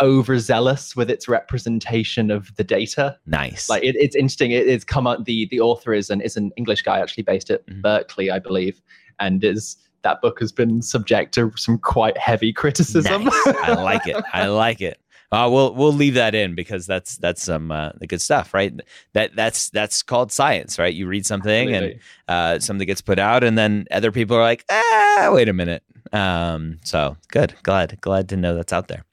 overzealous 0.01 0.95
with 0.95 1.09
its 1.09 1.27
representation 1.27 2.29
of 2.29 2.55
the 2.55 2.63
data. 2.63 3.17
Nice. 3.25 3.67
Like 3.69 3.83
it, 3.83 3.95
it's 3.95 4.15
interesting. 4.15 4.51
It, 4.51 4.67
it's 4.67 4.83
come 4.83 5.07
out 5.07 5.25
the 5.25 5.47
the 5.49 5.59
author 5.59 5.93
is 5.93 6.09
an 6.09 6.21
is 6.21 6.37
an 6.37 6.51
English 6.57 6.83
guy 6.83 6.99
actually 6.99 7.23
based 7.23 7.49
at 7.49 7.65
Mhm. 7.67 7.81
Berkeley, 7.81 8.29
I 8.29 8.39
believe, 8.39 8.81
and 9.19 9.43
is 9.43 9.77
that 10.03 10.21
book 10.21 10.39
has 10.39 10.51
been 10.51 10.81
subject 10.81 11.33
to 11.33 11.51
some 11.55 11.79
quite 11.79 12.15
heavy 12.17 12.53
criticism. 12.53 13.25
Nice. 13.25 13.47
I 13.63 13.73
like 13.73 14.05
it. 14.07 14.23
I 14.31 14.45
like 14.65 14.79
it. 14.81 14.99
Uh, 15.31 15.49
we'll 15.51 15.73
we'll 15.75 15.91
leave 15.93 16.13
that 16.13 16.33
in 16.33 16.55
because 16.55 16.85
that's 16.87 17.17
that's 17.17 17.43
some 17.43 17.69
uh, 17.71 17.91
good 18.07 18.21
stuff, 18.21 18.53
right? 18.53 18.73
That 19.13 19.35
that's 19.35 19.69
that's 19.69 20.01
called 20.01 20.31
science, 20.31 20.79
right? 20.79 20.93
You 20.93 21.05
read 21.07 21.25
something 21.25 21.67
and 21.75 21.85
uh, 22.29 22.59
something 22.59 22.87
gets 22.87 23.01
put 23.01 23.19
out, 23.19 23.43
and 23.43 23.57
then 23.57 23.87
other 23.91 24.11
people 24.11 24.37
are 24.37 24.41
like, 24.41 24.63
ah, 24.69 25.29
wait 25.33 25.49
a 25.49 25.53
minute, 25.53 25.83
Um, 26.13 26.79
so 26.83 27.17
good, 27.29 27.55
glad, 27.63 27.99
glad 28.01 28.29
to 28.29 28.37
know 28.37 28.55
that's 28.55 28.71
out 28.73 28.87
there. 28.87 29.03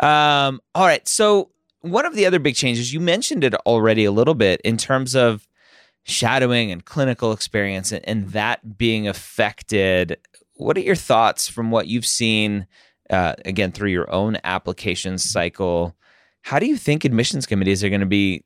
Um, 0.00 0.60
all 0.74 0.86
right. 0.86 1.06
So 1.08 1.50
one 1.80 2.06
of 2.06 2.14
the 2.14 2.26
other 2.26 2.38
big 2.38 2.54
changes 2.54 2.92
you 2.92 3.00
mentioned 3.00 3.44
it 3.44 3.54
already 3.66 4.04
a 4.04 4.12
little 4.12 4.34
bit 4.34 4.60
in 4.62 4.76
terms 4.76 5.14
of 5.14 5.46
shadowing 6.04 6.70
and 6.70 6.84
clinical 6.84 7.32
experience 7.32 7.92
and, 7.92 8.06
and 8.08 8.30
that 8.30 8.78
being 8.78 9.08
affected. 9.08 10.18
What 10.54 10.76
are 10.76 10.80
your 10.80 10.94
thoughts 10.94 11.48
from 11.48 11.70
what 11.70 11.88
you've 11.88 12.06
seen? 12.06 12.66
Uh, 13.10 13.34
again, 13.44 13.70
through 13.70 13.90
your 13.90 14.10
own 14.12 14.38
application 14.44 15.18
cycle, 15.18 15.94
how 16.42 16.58
do 16.58 16.66
you 16.66 16.76
think 16.76 17.04
admissions 17.04 17.46
committees 17.46 17.84
are 17.84 17.88
going 17.88 18.00
to 18.00 18.06
be 18.06 18.44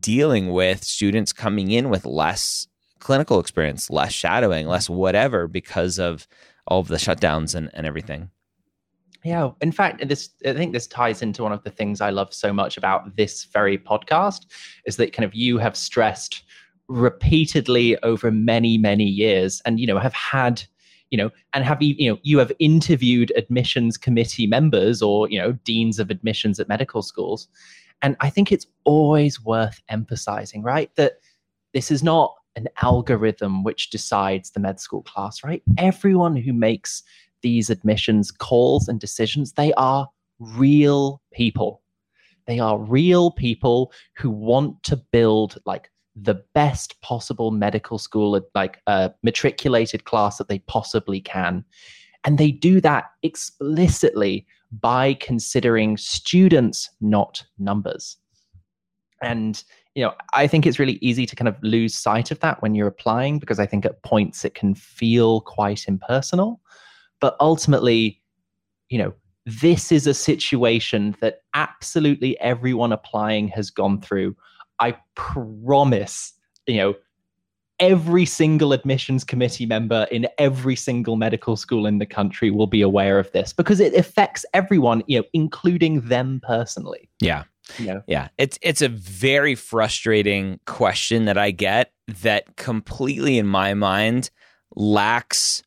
dealing 0.00 0.52
with 0.52 0.84
students 0.84 1.32
coming 1.32 1.70
in 1.70 1.90
with 1.90 2.04
less 2.04 2.66
clinical 2.98 3.40
experience, 3.40 3.90
less 3.90 4.12
shadowing, 4.12 4.66
less 4.66 4.88
whatever 4.88 5.46
because 5.46 5.98
of 5.98 6.26
all 6.66 6.80
of 6.80 6.88
the 6.88 6.96
shutdowns 6.96 7.54
and, 7.54 7.70
and 7.74 7.86
everything. 7.86 8.30
Yeah, 9.24 9.50
in 9.60 9.72
fact, 9.72 10.06
this 10.06 10.30
I 10.46 10.52
think 10.52 10.72
this 10.72 10.86
ties 10.86 11.20
into 11.20 11.42
one 11.42 11.52
of 11.52 11.64
the 11.64 11.70
things 11.70 12.00
I 12.00 12.10
love 12.10 12.32
so 12.32 12.52
much 12.52 12.76
about 12.76 13.16
this 13.16 13.44
very 13.44 13.76
podcast 13.76 14.46
is 14.84 14.96
that 14.96 15.12
kind 15.12 15.24
of 15.24 15.34
you 15.34 15.58
have 15.58 15.76
stressed 15.76 16.44
repeatedly 16.88 18.00
over 18.04 18.30
many 18.30 18.78
many 18.78 19.04
years, 19.04 19.60
and 19.64 19.80
you 19.80 19.86
know 19.86 19.98
have 19.98 20.14
had 20.14 20.62
you 21.10 21.18
know 21.18 21.30
and 21.54 21.64
have 21.64 21.80
you 21.82 21.94
you 21.98 22.10
know 22.10 22.18
you 22.22 22.38
have 22.38 22.52
interviewed 22.58 23.32
admissions 23.36 23.96
committee 23.96 24.46
members 24.46 25.02
or 25.02 25.28
you 25.30 25.38
know 25.38 25.52
deans 25.64 25.98
of 25.98 26.10
admissions 26.10 26.58
at 26.58 26.68
medical 26.68 27.02
schools, 27.02 27.48
and 28.02 28.16
I 28.20 28.30
think 28.30 28.52
it's 28.52 28.66
always 28.84 29.42
worth 29.44 29.80
emphasizing, 29.88 30.62
right, 30.62 30.90
that 30.96 31.14
this 31.72 31.90
is 31.90 32.02
not 32.02 32.34
an 32.56 32.68
algorithm 32.82 33.62
which 33.62 33.90
decides 33.90 34.50
the 34.50 34.60
med 34.60 34.80
school 34.80 35.02
class, 35.02 35.44
right? 35.44 35.62
Everyone 35.78 36.36
who 36.36 36.52
makes 36.52 37.02
these 37.42 37.70
admissions 37.70 38.30
calls 38.30 38.88
and 38.88 38.98
decisions, 38.98 39.52
they 39.52 39.72
are 39.74 40.08
real 40.38 41.20
people. 41.32 41.82
They 42.46 42.58
are 42.58 42.78
real 42.78 43.30
people 43.30 43.92
who 44.16 44.30
want 44.30 44.82
to 44.84 44.96
build 44.96 45.58
like 45.66 45.90
the 46.16 46.42
best 46.54 47.00
possible 47.02 47.50
medical 47.50 47.98
school, 47.98 48.40
like 48.54 48.80
a 48.86 49.12
matriculated 49.22 50.04
class 50.04 50.38
that 50.38 50.48
they 50.48 50.58
possibly 50.60 51.20
can. 51.20 51.64
And 52.24 52.38
they 52.38 52.50
do 52.50 52.80
that 52.80 53.10
explicitly 53.22 54.46
by 54.72 55.14
considering 55.14 55.96
students, 55.96 56.90
not 57.00 57.44
numbers. 57.58 58.16
And 59.22 59.62
you 59.96 60.02
know, 60.02 60.12
I 60.34 60.46
think 60.46 60.66
it's 60.66 60.78
really 60.78 60.98
easy 61.00 61.24
to 61.24 61.34
kind 61.34 61.48
of 61.48 61.56
lose 61.62 61.94
sight 61.94 62.30
of 62.30 62.38
that 62.40 62.60
when 62.60 62.74
you're 62.74 62.86
applying 62.86 63.38
because 63.38 63.58
I 63.58 63.64
think 63.64 63.86
at 63.86 64.02
points 64.02 64.44
it 64.44 64.54
can 64.54 64.74
feel 64.74 65.40
quite 65.40 65.88
impersonal. 65.88 66.60
But 67.18 67.34
ultimately, 67.40 68.20
you 68.90 68.98
know, 68.98 69.14
this 69.46 69.90
is 69.90 70.06
a 70.06 70.12
situation 70.12 71.16
that 71.20 71.40
absolutely 71.54 72.38
everyone 72.40 72.92
applying 72.92 73.48
has 73.48 73.70
gone 73.70 74.02
through. 74.02 74.36
I 74.80 74.96
promise, 75.14 76.32
you 76.66 76.76
know, 76.76 76.94
every 77.78 78.24
single 78.24 78.72
admissions 78.72 79.22
committee 79.22 79.66
member 79.66 80.06
in 80.10 80.26
every 80.38 80.76
single 80.76 81.16
medical 81.16 81.56
school 81.56 81.86
in 81.86 81.98
the 81.98 82.06
country 82.06 82.50
will 82.50 82.66
be 82.66 82.80
aware 82.80 83.18
of 83.18 83.30
this 83.32 83.52
because 83.52 83.80
it 83.80 83.94
affects 83.94 84.46
everyone, 84.54 85.02
you 85.06 85.18
know, 85.18 85.24
including 85.32 86.00
them 86.02 86.40
personally. 86.42 87.08
Yeah. 87.20 87.44
Yeah. 87.78 88.00
Yeah. 88.06 88.28
It's 88.38 88.58
it's 88.62 88.80
a 88.80 88.88
very 88.88 89.54
frustrating 89.54 90.60
question 90.66 91.24
that 91.26 91.36
I 91.36 91.50
get 91.50 91.92
that 92.22 92.56
completely 92.56 93.38
in 93.38 93.46
my 93.46 93.74
mind 93.74 94.30
lacks 94.74 95.62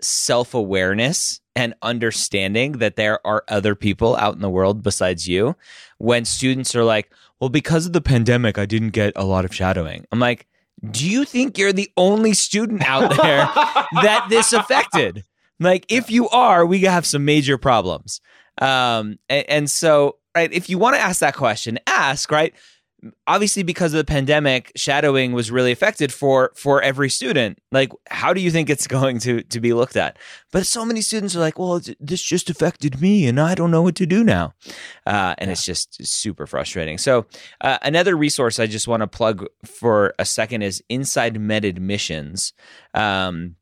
self-awareness 0.00 1.40
and 1.54 1.74
understanding 1.82 2.72
that 2.72 2.96
there 2.96 3.24
are 3.26 3.44
other 3.48 3.74
people 3.74 4.16
out 4.16 4.34
in 4.34 4.40
the 4.40 4.50
world 4.50 4.82
besides 4.82 5.28
you. 5.28 5.54
When 5.98 6.24
students 6.24 6.74
are 6.74 6.84
like, 6.84 7.12
"Well, 7.42 7.50
because 7.50 7.84
of 7.84 7.92
the 7.92 8.00
pandemic, 8.00 8.56
I 8.56 8.64
didn't 8.64 8.90
get 8.90 9.12
a 9.16 9.24
lot 9.24 9.44
of 9.44 9.54
shadowing." 9.54 10.06
I'm 10.12 10.20
like, 10.20 10.46
"Do 10.90 11.06
you 11.06 11.24
think 11.24 11.58
you're 11.58 11.72
the 11.72 11.90
only 11.96 12.32
student 12.32 12.88
out 12.88 13.10
there 13.10 13.44
that 14.02 14.26
this 14.30 14.52
affected?" 14.52 15.24
Like, 15.60 15.84
if 15.88 16.10
you 16.10 16.28
are, 16.30 16.64
we 16.64 16.80
have 16.82 17.04
some 17.04 17.24
major 17.24 17.58
problems. 17.58 18.20
Um, 18.60 19.18
and, 19.28 19.48
and 19.48 19.70
so 19.70 20.16
right? 20.34 20.52
If 20.52 20.70
you 20.70 20.78
want 20.78 20.96
to 20.96 21.00
ask 21.00 21.20
that 21.20 21.34
question, 21.34 21.78
ask, 21.86 22.30
right? 22.30 22.54
Obviously, 23.26 23.62
because 23.64 23.92
of 23.92 23.98
the 23.98 24.04
pandemic, 24.04 24.70
shadowing 24.76 25.32
was 25.32 25.50
really 25.50 25.72
affected 25.72 26.12
for 26.12 26.52
for 26.54 26.80
every 26.82 27.10
student. 27.10 27.58
Like, 27.72 27.90
how 28.08 28.32
do 28.32 28.40
you 28.40 28.50
think 28.50 28.70
it's 28.70 28.86
going 28.98 29.18
to 29.20 29.42
to 29.42 29.60
be 29.60 29.72
looked 29.72 29.96
at? 29.96 30.18
But 30.52 30.66
so 30.66 30.84
many 30.84 31.00
students 31.00 31.34
are 31.34 31.40
like, 31.40 31.58
"Well, 31.58 31.80
this 31.98 32.22
just 32.22 32.48
affected 32.48 33.00
me, 33.00 33.26
and 33.26 33.40
I 33.40 33.54
don't 33.54 33.70
know 33.70 33.82
what 33.82 33.96
to 33.96 34.06
do 34.06 34.22
now," 34.22 34.54
uh, 35.06 35.34
and 35.38 35.48
yeah. 35.48 35.52
it's 35.52 35.64
just 35.64 36.04
super 36.06 36.46
frustrating. 36.46 36.98
So, 36.98 37.26
uh, 37.60 37.78
another 37.82 38.16
resource 38.16 38.60
I 38.60 38.66
just 38.66 38.86
want 38.86 39.00
to 39.00 39.08
plug 39.08 39.46
for 39.64 40.14
a 40.18 40.24
second 40.24 40.62
is 40.62 40.82
Inside 40.88 41.40
Med 41.40 41.64
Admissions. 41.64 42.52
Um, 42.94 43.56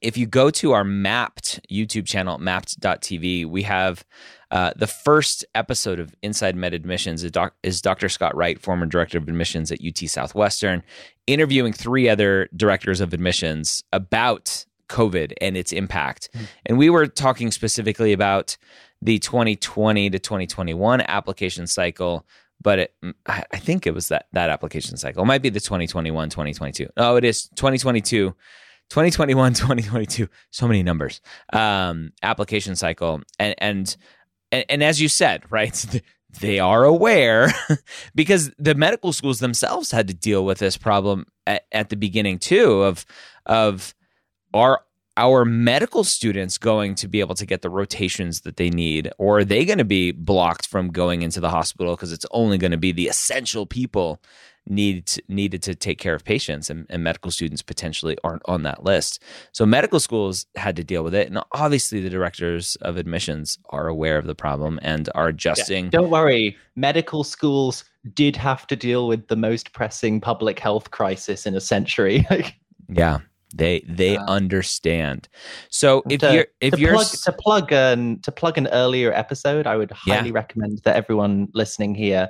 if 0.00 0.16
you 0.16 0.26
go 0.26 0.50
to 0.50 0.72
our 0.72 0.84
mapped 0.84 1.60
YouTube 1.70 2.06
channel, 2.06 2.38
mapped.tv, 2.38 3.46
we 3.46 3.62
have 3.62 4.04
uh, 4.50 4.72
the 4.76 4.86
first 4.86 5.44
episode 5.54 5.98
of 5.98 6.14
Inside 6.22 6.56
Med 6.56 6.72
Admissions 6.72 7.24
is, 7.24 7.30
doc- 7.32 7.56
is, 7.62 7.82
Dr. 7.82 8.08
Scott 8.08 8.36
Wright, 8.36 8.60
former 8.60 8.86
director 8.86 9.18
of 9.18 9.24
admissions 9.24 9.72
at 9.72 9.80
UT 9.84 9.98
Southwestern, 10.08 10.82
interviewing 11.26 11.72
three 11.72 12.08
other 12.08 12.48
directors 12.54 13.00
of 13.00 13.12
admissions 13.12 13.82
about 13.92 14.64
COVID 14.88 15.32
and 15.40 15.56
its 15.56 15.72
impact. 15.72 16.30
Mm-hmm. 16.32 16.44
And 16.66 16.78
we 16.78 16.90
were 16.90 17.06
talking 17.06 17.50
specifically 17.50 18.12
about 18.12 18.56
the 19.02 19.18
2020 19.18 20.10
to 20.10 20.18
2021 20.18 21.00
application 21.02 21.66
cycle. 21.66 22.24
But 22.62 22.78
it, 22.78 22.94
I 23.26 23.58
think 23.58 23.86
it 23.86 23.94
was 23.94 24.08
that 24.08 24.26
that 24.32 24.48
application 24.48 24.96
cycle. 24.96 25.22
It 25.22 25.26
might 25.26 25.42
be 25.42 25.50
the 25.50 25.60
2021, 25.60 26.30
2022. 26.30 26.88
Oh, 26.96 27.16
it 27.16 27.24
is 27.24 27.48
2022 27.50 28.34
2021 28.88 29.52
2022 29.54 30.28
so 30.52 30.68
many 30.68 30.80
numbers 30.80 31.20
um 31.52 32.12
application 32.22 32.76
cycle 32.76 33.20
and 33.40 33.52
and 33.58 33.96
and, 34.56 34.64
and 34.68 34.82
as 34.82 35.00
you 35.00 35.08
said 35.08 35.42
right 35.50 36.02
they 36.40 36.58
are 36.58 36.84
aware 36.84 37.48
because 38.14 38.50
the 38.58 38.74
medical 38.74 39.12
schools 39.12 39.38
themselves 39.38 39.90
had 39.90 40.08
to 40.08 40.14
deal 40.14 40.44
with 40.44 40.58
this 40.58 40.76
problem 40.76 41.26
at, 41.46 41.64
at 41.72 41.88
the 41.88 41.96
beginning 41.96 42.38
too 42.38 42.82
of 42.82 43.06
of 43.46 43.94
are 44.54 44.82
our 45.18 45.46
medical 45.46 46.04
students 46.04 46.58
going 46.58 46.94
to 46.94 47.08
be 47.08 47.20
able 47.20 47.34
to 47.34 47.46
get 47.46 47.62
the 47.62 47.70
rotations 47.70 48.42
that 48.42 48.56
they 48.56 48.68
need 48.68 49.10
or 49.18 49.38
are 49.38 49.44
they 49.44 49.64
going 49.64 49.78
to 49.78 49.84
be 49.84 50.12
blocked 50.12 50.66
from 50.66 50.88
going 50.88 51.22
into 51.22 51.40
the 51.40 51.48
hospital 51.50 51.94
because 51.94 52.12
it's 52.12 52.26
only 52.32 52.58
going 52.58 52.70
to 52.70 52.76
be 52.76 52.92
the 52.92 53.08
essential 53.08 53.64
people 53.66 54.20
needed 54.68 55.06
to, 55.06 55.22
needed 55.28 55.62
to 55.62 55.74
take 55.74 55.98
care 55.98 56.14
of 56.14 56.24
patients, 56.24 56.70
and, 56.70 56.86
and, 56.90 57.02
medical 57.02 57.30
students 57.30 57.62
potentially 57.62 58.16
aren't 58.24 58.42
on 58.46 58.62
that 58.64 58.84
list. 58.84 59.22
So 59.52 59.64
medical 59.64 60.00
schools 60.00 60.46
had 60.56 60.76
to 60.76 60.84
deal 60.84 61.04
with 61.04 61.14
it, 61.14 61.28
and 61.28 61.38
obviously 61.52 62.00
the 62.00 62.10
directors 62.10 62.76
of 62.82 62.96
admissions 62.96 63.58
are 63.70 63.88
aware 63.88 64.18
of 64.18 64.26
the 64.26 64.34
problem 64.34 64.78
and 64.82 65.08
are 65.14 65.28
adjusting. 65.28 65.86
Yeah, 65.86 65.90
don't 65.90 66.10
worry, 66.10 66.56
medical 66.74 67.24
schools 67.24 67.84
did 68.14 68.36
have 68.36 68.66
to 68.68 68.76
deal 68.76 69.08
with 69.08 69.28
the 69.28 69.36
most 69.36 69.72
pressing 69.72 70.20
public 70.20 70.58
health 70.58 70.90
crisis 70.90 71.46
in 71.46 71.54
a 71.54 71.60
century. 71.60 72.26
yeah. 72.88 73.18
They 73.54 73.84
they 73.88 74.16
uh, 74.16 74.24
understand. 74.26 75.28
So 75.70 76.02
if 76.10 76.20
to, 76.20 76.34
you're 76.34 76.46
if 76.60 76.74
to 76.74 76.80
you're 76.80 76.92
plug, 76.92 77.06
to 77.06 77.32
plug 77.32 77.72
an 77.72 78.20
to 78.20 78.32
plug 78.32 78.58
an 78.58 78.66
earlier 78.68 79.12
episode, 79.12 79.66
I 79.66 79.76
would 79.76 79.92
highly 79.92 80.28
yeah. 80.28 80.34
recommend 80.34 80.80
that 80.84 80.96
everyone 80.96 81.48
listening 81.54 81.94
here 81.94 82.28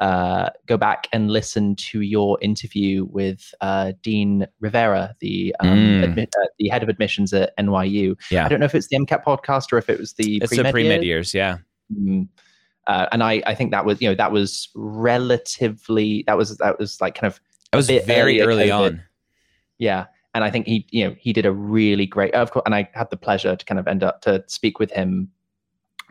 uh, 0.00 0.50
go 0.66 0.76
back 0.76 1.06
and 1.12 1.30
listen 1.30 1.76
to 1.76 2.00
your 2.00 2.38
interview 2.42 3.06
with 3.10 3.54
uh, 3.60 3.92
Dean 4.02 4.46
Rivera, 4.60 5.14
the 5.20 5.54
um, 5.60 5.68
mm. 5.68 6.04
admi- 6.04 6.24
uh, 6.24 6.46
the 6.58 6.68
head 6.68 6.82
of 6.82 6.88
admissions 6.88 7.32
at 7.32 7.56
NYU. 7.58 8.16
Yeah, 8.30 8.44
I 8.44 8.48
don't 8.48 8.60
know 8.60 8.66
if 8.66 8.74
it's 8.74 8.88
the 8.88 8.96
MCAT 8.96 9.24
podcast 9.24 9.72
or 9.72 9.78
if 9.78 9.88
it 9.88 9.98
was 9.98 10.14
the 10.14 10.38
it's 10.42 10.56
the 10.56 10.70
pre 10.70 10.88
med 10.88 11.04
years. 11.04 11.32
Yeah. 11.32 11.58
Mm. 11.92 12.28
Uh, 12.86 13.06
and 13.12 13.22
I, 13.22 13.42
I 13.46 13.54
think 13.54 13.70
that 13.70 13.84
was, 13.84 14.00
you 14.00 14.08
know, 14.08 14.14
that 14.14 14.32
was 14.32 14.68
relatively, 14.74 16.24
that 16.26 16.36
was, 16.36 16.56
that 16.58 16.78
was 16.78 17.00
like 17.00 17.14
kind 17.14 17.32
of, 17.32 17.40
that 17.72 17.78
was 17.78 17.88
very 17.88 18.42
early 18.42 18.70
on. 18.70 19.02
Yeah. 19.78 20.06
And 20.34 20.44
I 20.44 20.50
think 20.50 20.66
he, 20.66 20.86
you 20.90 21.08
know, 21.08 21.16
he 21.18 21.32
did 21.32 21.46
a 21.46 21.52
really 21.52 22.06
great, 22.06 22.34
of 22.34 22.50
course, 22.50 22.64
and 22.66 22.74
I 22.74 22.88
had 22.92 23.08
the 23.10 23.16
pleasure 23.16 23.56
to 23.56 23.64
kind 23.64 23.78
of 23.78 23.86
end 23.86 24.02
up 24.02 24.20
to 24.22 24.44
speak 24.48 24.78
with 24.78 24.90
him 24.90 25.30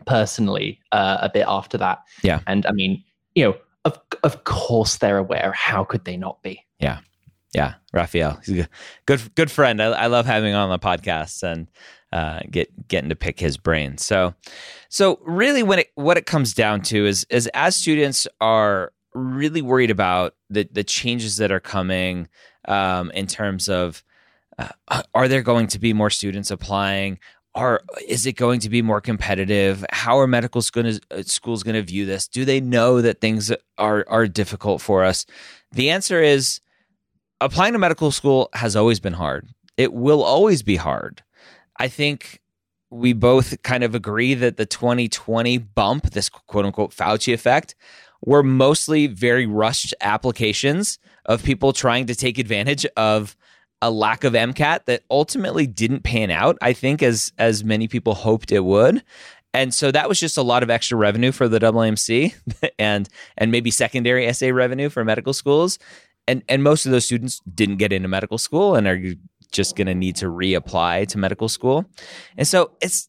personally 0.06 0.80
uh, 0.92 1.18
a 1.20 1.28
bit 1.28 1.44
after 1.46 1.78
that. 1.78 2.00
Yeah. 2.22 2.40
And 2.46 2.66
I 2.66 2.72
mean, 2.72 3.04
you 3.34 3.44
know, 3.44 3.56
of 3.84 3.98
of 4.22 4.44
course 4.44 4.96
they're 4.96 5.18
aware. 5.18 5.52
How 5.52 5.84
could 5.84 6.04
they 6.04 6.16
not 6.16 6.42
be? 6.42 6.64
Yeah, 6.78 7.00
yeah. 7.54 7.74
Raphael, 7.92 8.40
he's 8.44 8.60
a 8.60 8.68
good 9.06 9.34
good 9.34 9.50
friend. 9.50 9.82
I, 9.82 9.86
I 9.86 10.06
love 10.06 10.26
having 10.26 10.54
on 10.54 10.70
the 10.70 10.78
podcast 10.78 11.42
and 11.42 11.68
uh, 12.12 12.40
get 12.50 12.88
getting 12.88 13.10
to 13.10 13.16
pick 13.16 13.40
his 13.40 13.56
brain. 13.56 13.98
So, 13.98 14.34
so 14.88 15.18
really, 15.24 15.62
when 15.62 15.80
it 15.80 15.88
what 15.94 16.16
it 16.16 16.26
comes 16.26 16.54
down 16.54 16.82
to 16.82 17.06
is 17.06 17.26
is 17.30 17.48
as 17.54 17.76
students 17.76 18.26
are 18.40 18.92
really 19.14 19.62
worried 19.62 19.90
about 19.90 20.34
the 20.50 20.68
the 20.70 20.84
changes 20.84 21.36
that 21.38 21.52
are 21.52 21.60
coming 21.60 22.28
um, 22.66 23.10
in 23.12 23.26
terms 23.26 23.68
of 23.68 24.02
uh, 24.58 25.02
are 25.14 25.28
there 25.28 25.42
going 25.42 25.66
to 25.68 25.78
be 25.78 25.92
more 25.92 26.10
students 26.10 26.50
applying 26.50 27.18
are 27.54 27.82
is 28.06 28.26
it 28.26 28.32
going 28.32 28.60
to 28.60 28.68
be 28.68 28.82
more 28.82 29.00
competitive? 29.00 29.84
How 29.90 30.18
are 30.18 30.26
medical 30.26 30.58
uh, 30.58 30.62
schools 30.62 31.00
schools 31.22 31.62
going 31.62 31.74
to 31.74 31.82
view 31.82 32.04
this? 32.06 32.26
Do 32.26 32.44
they 32.44 32.60
know 32.60 33.00
that 33.00 33.20
things 33.20 33.52
are 33.78 34.04
are 34.08 34.26
difficult 34.26 34.80
for 34.80 35.04
us? 35.04 35.26
The 35.72 35.90
answer 35.90 36.22
is 36.22 36.60
applying 37.40 37.72
to 37.72 37.78
medical 37.78 38.10
school 38.10 38.48
has 38.54 38.76
always 38.76 39.00
been 39.00 39.14
hard. 39.14 39.48
It 39.76 39.92
will 39.92 40.22
always 40.22 40.62
be 40.62 40.76
hard. 40.76 41.22
I 41.78 41.88
think 41.88 42.40
we 42.90 43.12
both 43.12 43.60
kind 43.62 43.82
of 43.82 43.94
agree 43.94 44.34
that 44.34 44.56
the 44.56 44.66
2020 44.66 45.58
bump, 45.58 46.10
this 46.10 46.28
quote 46.28 46.64
unquote 46.64 46.92
Fauci 46.92 47.32
effect, 47.32 47.74
were 48.24 48.42
mostly 48.42 49.06
very 49.06 49.46
rushed 49.46 49.94
applications 50.00 50.98
of 51.26 51.42
people 51.42 51.72
trying 51.72 52.06
to 52.06 52.14
take 52.14 52.38
advantage 52.38 52.86
of 52.96 53.36
a 53.84 53.90
lack 53.90 54.24
of 54.24 54.32
MCAT 54.32 54.86
that 54.86 55.02
ultimately 55.10 55.66
didn't 55.66 56.04
pan 56.04 56.30
out, 56.30 56.56
I 56.62 56.72
think, 56.72 57.02
as 57.02 57.32
as 57.36 57.62
many 57.62 57.86
people 57.86 58.14
hoped 58.14 58.50
it 58.50 58.64
would. 58.64 59.04
And 59.52 59.74
so 59.74 59.92
that 59.92 60.08
was 60.08 60.18
just 60.18 60.38
a 60.38 60.42
lot 60.42 60.62
of 60.62 60.70
extra 60.70 60.96
revenue 60.96 61.32
for 61.32 61.48
the 61.48 61.58
AAMC 61.58 62.34
and 62.78 63.08
and 63.36 63.52
maybe 63.52 63.70
secondary 63.70 64.26
essay 64.26 64.52
revenue 64.52 64.88
for 64.88 65.04
medical 65.04 65.34
schools. 65.34 65.78
And 66.26 66.42
and 66.48 66.62
most 66.62 66.86
of 66.86 66.92
those 66.92 67.04
students 67.04 67.42
didn't 67.54 67.76
get 67.76 67.92
into 67.92 68.08
medical 68.08 68.38
school 68.38 68.74
and 68.74 68.88
are 68.88 68.98
just 69.52 69.76
going 69.76 69.86
to 69.86 69.94
need 69.94 70.16
to 70.16 70.26
reapply 70.26 71.06
to 71.08 71.18
medical 71.18 71.50
school. 71.50 71.84
And 72.38 72.48
so 72.48 72.72
it's 72.80 73.08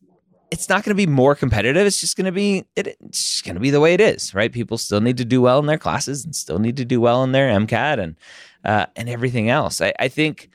it's 0.55 0.69
not 0.69 0.85
going 0.85 0.91
to 0.91 0.95
be 0.95 1.05
more 1.05 1.35
competitive. 1.35 1.85
It's 1.85 1.99
just 1.99 2.15
going 2.15 2.27
to 2.27 2.31
be 2.31 2.63
it, 2.77 2.95
it's 3.01 3.41
going 3.41 3.55
to 3.55 3.59
be 3.59 3.71
the 3.71 3.81
way 3.81 3.93
it 3.93 3.99
is, 3.99 4.33
right? 4.33 4.49
People 4.49 4.77
still 4.77 5.01
need 5.01 5.17
to 5.17 5.25
do 5.25 5.41
well 5.41 5.59
in 5.59 5.65
their 5.65 5.77
classes 5.77 6.23
and 6.23 6.33
still 6.33 6.59
need 6.59 6.77
to 6.77 6.85
do 6.85 7.01
well 7.01 7.25
in 7.25 7.33
their 7.33 7.49
MCAT 7.49 7.99
and 7.99 8.15
uh, 8.63 8.85
and 8.95 9.09
everything 9.09 9.49
else. 9.49 9.81
I, 9.81 9.93
I 9.99 10.07
think 10.07 10.49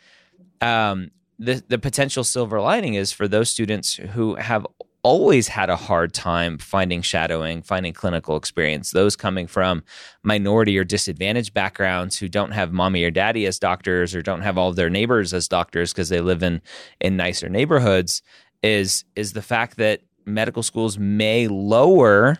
um, 0.62 1.10
the 1.38 1.62
the 1.68 1.78
potential 1.78 2.24
silver 2.24 2.62
lining 2.62 2.94
is 2.94 3.12
for 3.12 3.28
those 3.28 3.50
students 3.50 3.94
who 3.94 4.36
have 4.36 4.66
always 5.02 5.48
had 5.48 5.68
a 5.68 5.76
hard 5.76 6.14
time 6.14 6.56
finding 6.56 7.02
shadowing, 7.02 7.62
finding 7.62 7.92
clinical 7.92 8.36
experience. 8.36 8.90
Those 8.90 9.16
coming 9.16 9.46
from 9.46 9.82
minority 10.22 10.78
or 10.78 10.84
disadvantaged 10.84 11.52
backgrounds 11.52 12.16
who 12.16 12.28
don't 12.28 12.52
have 12.52 12.72
mommy 12.72 13.04
or 13.04 13.10
daddy 13.10 13.44
as 13.44 13.58
doctors 13.58 14.14
or 14.14 14.22
don't 14.22 14.42
have 14.42 14.56
all 14.56 14.70
of 14.70 14.76
their 14.76 14.90
neighbors 14.90 15.34
as 15.34 15.46
doctors 15.46 15.92
because 15.92 16.08
they 16.08 16.22
live 16.22 16.42
in 16.42 16.62
in 17.00 17.18
nicer 17.18 17.50
neighborhoods 17.50 18.22
is 18.62 19.04
is 19.16 19.32
the 19.32 19.42
fact 19.42 19.76
that 19.76 20.02
medical 20.26 20.62
schools 20.62 20.98
may 20.98 21.48
lower 21.48 22.38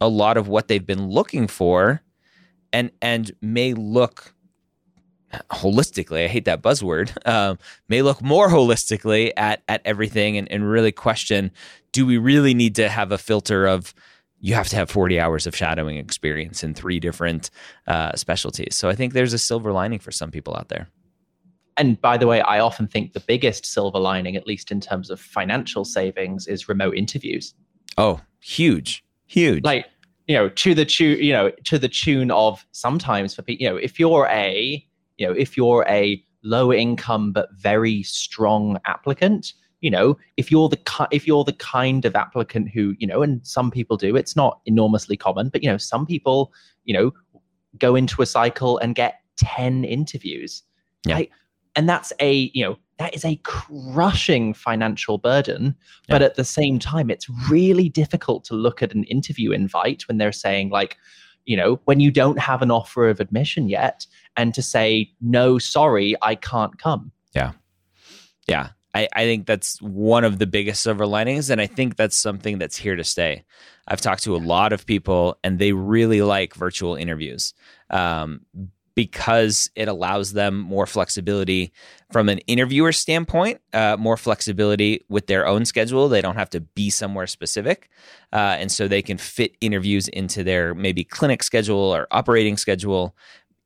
a 0.00 0.08
lot 0.08 0.36
of 0.36 0.48
what 0.48 0.68
they've 0.68 0.86
been 0.86 1.08
looking 1.08 1.46
for 1.46 2.02
and 2.72 2.90
and 3.00 3.32
may 3.40 3.74
look 3.74 4.34
holistically 5.50 6.24
i 6.24 6.28
hate 6.28 6.44
that 6.44 6.62
buzzword 6.62 7.10
um, 7.28 7.58
may 7.88 8.02
look 8.02 8.22
more 8.22 8.48
holistically 8.48 9.32
at 9.36 9.62
at 9.68 9.80
everything 9.84 10.36
and, 10.36 10.50
and 10.50 10.68
really 10.68 10.92
question 10.92 11.50
do 11.92 12.04
we 12.04 12.18
really 12.18 12.54
need 12.54 12.74
to 12.74 12.88
have 12.88 13.12
a 13.12 13.18
filter 13.18 13.66
of 13.66 13.94
you 14.40 14.54
have 14.54 14.68
to 14.68 14.76
have 14.76 14.90
40 14.90 15.18
hours 15.18 15.46
of 15.46 15.56
shadowing 15.56 15.96
experience 15.96 16.62
in 16.62 16.74
three 16.74 17.00
different 17.00 17.48
uh, 17.86 18.14
specialties? 18.14 18.76
So 18.76 18.88
i 18.88 18.94
think 18.94 19.12
there's 19.12 19.32
a 19.32 19.38
silver 19.38 19.72
lining 19.72 19.98
for 19.98 20.12
some 20.12 20.30
people 20.30 20.54
out 20.54 20.68
there 20.68 20.88
and 21.76 22.00
by 22.00 22.16
the 22.16 22.26
way, 22.26 22.40
I 22.40 22.60
often 22.60 22.86
think 22.86 23.12
the 23.12 23.20
biggest 23.20 23.66
silver 23.66 23.98
lining, 23.98 24.36
at 24.36 24.46
least 24.46 24.70
in 24.70 24.80
terms 24.80 25.10
of 25.10 25.20
financial 25.20 25.84
savings, 25.84 26.46
is 26.46 26.68
remote 26.68 26.96
interviews. 26.96 27.54
Oh, 27.98 28.20
huge, 28.40 29.04
huge! 29.26 29.64
Like 29.64 29.86
you 30.26 30.34
know, 30.36 30.48
to 30.48 30.74
the 30.74 30.84
tune, 30.84 31.18
you 31.22 31.32
know, 31.32 31.50
to 31.64 31.78
the 31.78 31.88
tune 31.88 32.30
of 32.30 32.64
sometimes 32.72 33.34
for 33.34 33.42
people, 33.42 33.62
you 33.62 33.70
know, 33.70 33.76
if 33.76 33.98
you're 33.98 34.26
a, 34.30 34.84
you 35.18 35.26
know, 35.26 35.32
if 35.32 35.56
you're 35.56 35.84
a 35.88 36.22
low 36.42 36.72
income 36.72 37.32
but 37.32 37.48
very 37.54 38.02
strong 38.02 38.78
applicant, 38.86 39.52
you 39.80 39.90
know, 39.90 40.16
if 40.36 40.50
you're 40.50 40.68
the 40.68 41.08
if 41.10 41.26
you're 41.26 41.44
the 41.44 41.52
kind 41.52 42.04
of 42.04 42.16
applicant 42.16 42.70
who, 42.70 42.94
you 42.98 43.06
know, 43.06 43.22
and 43.22 43.46
some 43.46 43.70
people 43.70 43.96
do, 43.96 44.16
it's 44.16 44.34
not 44.34 44.60
enormously 44.64 45.16
common, 45.16 45.50
but 45.50 45.62
you 45.62 45.68
know, 45.68 45.76
some 45.76 46.06
people, 46.06 46.52
you 46.84 46.94
know, 46.94 47.12
go 47.78 47.94
into 47.94 48.22
a 48.22 48.26
cycle 48.26 48.78
and 48.78 48.94
get 48.94 49.20
ten 49.36 49.84
interviews. 49.84 50.62
Yeah. 51.06 51.16
Like, 51.16 51.30
and 51.76 51.88
that's 51.88 52.12
a 52.20 52.50
you 52.54 52.64
know 52.64 52.76
that 52.98 53.14
is 53.14 53.24
a 53.24 53.36
crushing 53.42 54.54
financial 54.54 55.18
burden 55.18 55.74
but 56.08 56.22
at 56.22 56.36
the 56.36 56.44
same 56.44 56.78
time 56.78 57.10
it's 57.10 57.28
really 57.50 57.88
difficult 57.88 58.44
to 58.44 58.54
look 58.54 58.82
at 58.82 58.94
an 58.94 59.04
interview 59.04 59.50
invite 59.50 60.06
when 60.06 60.18
they're 60.18 60.32
saying 60.32 60.70
like 60.70 60.96
you 61.44 61.56
know 61.56 61.80
when 61.84 62.00
you 62.00 62.10
don't 62.10 62.38
have 62.38 62.62
an 62.62 62.70
offer 62.70 63.08
of 63.08 63.20
admission 63.20 63.68
yet 63.68 64.06
and 64.36 64.54
to 64.54 64.62
say 64.62 65.10
no 65.20 65.58
sorry 65.58 66.14
i 66.22 66.34
can't 66.34 66.78
come. 66.78 67.10
Yeah. 67.34 67.52
Yeah. 68.46 68.70
I, 68.94 69.08
I 69.12 69.24
think 69.24 69.46
that's 69.46 69.82
one 69.82 70.22
of 70.22 70.38
the 70.38 70.46
biggest 70.46 70.82
silver 70.82 71.06
linings 71.06 71.50
and 71.50 71.60
i 71.60 71.66
think 71.66 71.96
that's 71.96 72.16
something 72.16 72.58
that's 72.58 72.76
here 72.76 72.96
to 72.96 73.04
stay. 73.04 73.44
I've 73.86 74.00
talked 74.00 74.22
to 74.24 74.36
a 74.36 74.38
lot 74.38 74.72
of 74.72 74.86
people 74.86 75.38
and 75.44 75.58
they 75.58 75.72
really 75.72 76.22
like 76.22 76.54
virtual 76.54 76.94
interviews. 76.94 77.52
Um, 77.90 78.42
because 78.94 79.70
it 79.74 79.88
allows 79.88 80.32
them 80.32 80.58
more 80.58 80.86
flexibility 80.86 81.72
from 82.12 82.28
an 82.28 82.38
interviewer 82.46 82.92
standpoint, 82.92 83.60
uh, 83.72 83.96
more 83.98 84.16
flexibility 84.16 85.04
with 85.08 85.26
their 85.26 85.46
own 85.46 85.64
schedule. 85.64 86.08
They 86.08 86.20
don't 86.20 86.36
have 86.36 86.50
to 86.50 86.60
be 86.60 86.90
somewhere 86.90 87.26
specific. 87.26 87.90
Uh, 88.32 88.56
and 88.58 88.70
so 88.70 88.86
they 88.86 89.02
can 89.02 89.18
fit 89.18 89.56
interviews 89.60 90.06
into 90.08 90.44
their 90.44 90.74
maybe 90.74 91.02
clinic 91.02 91.42
schedule 91.42 91.76
or 91.94 92.06
operating 92.10 92.56
schedule 92.56 93.16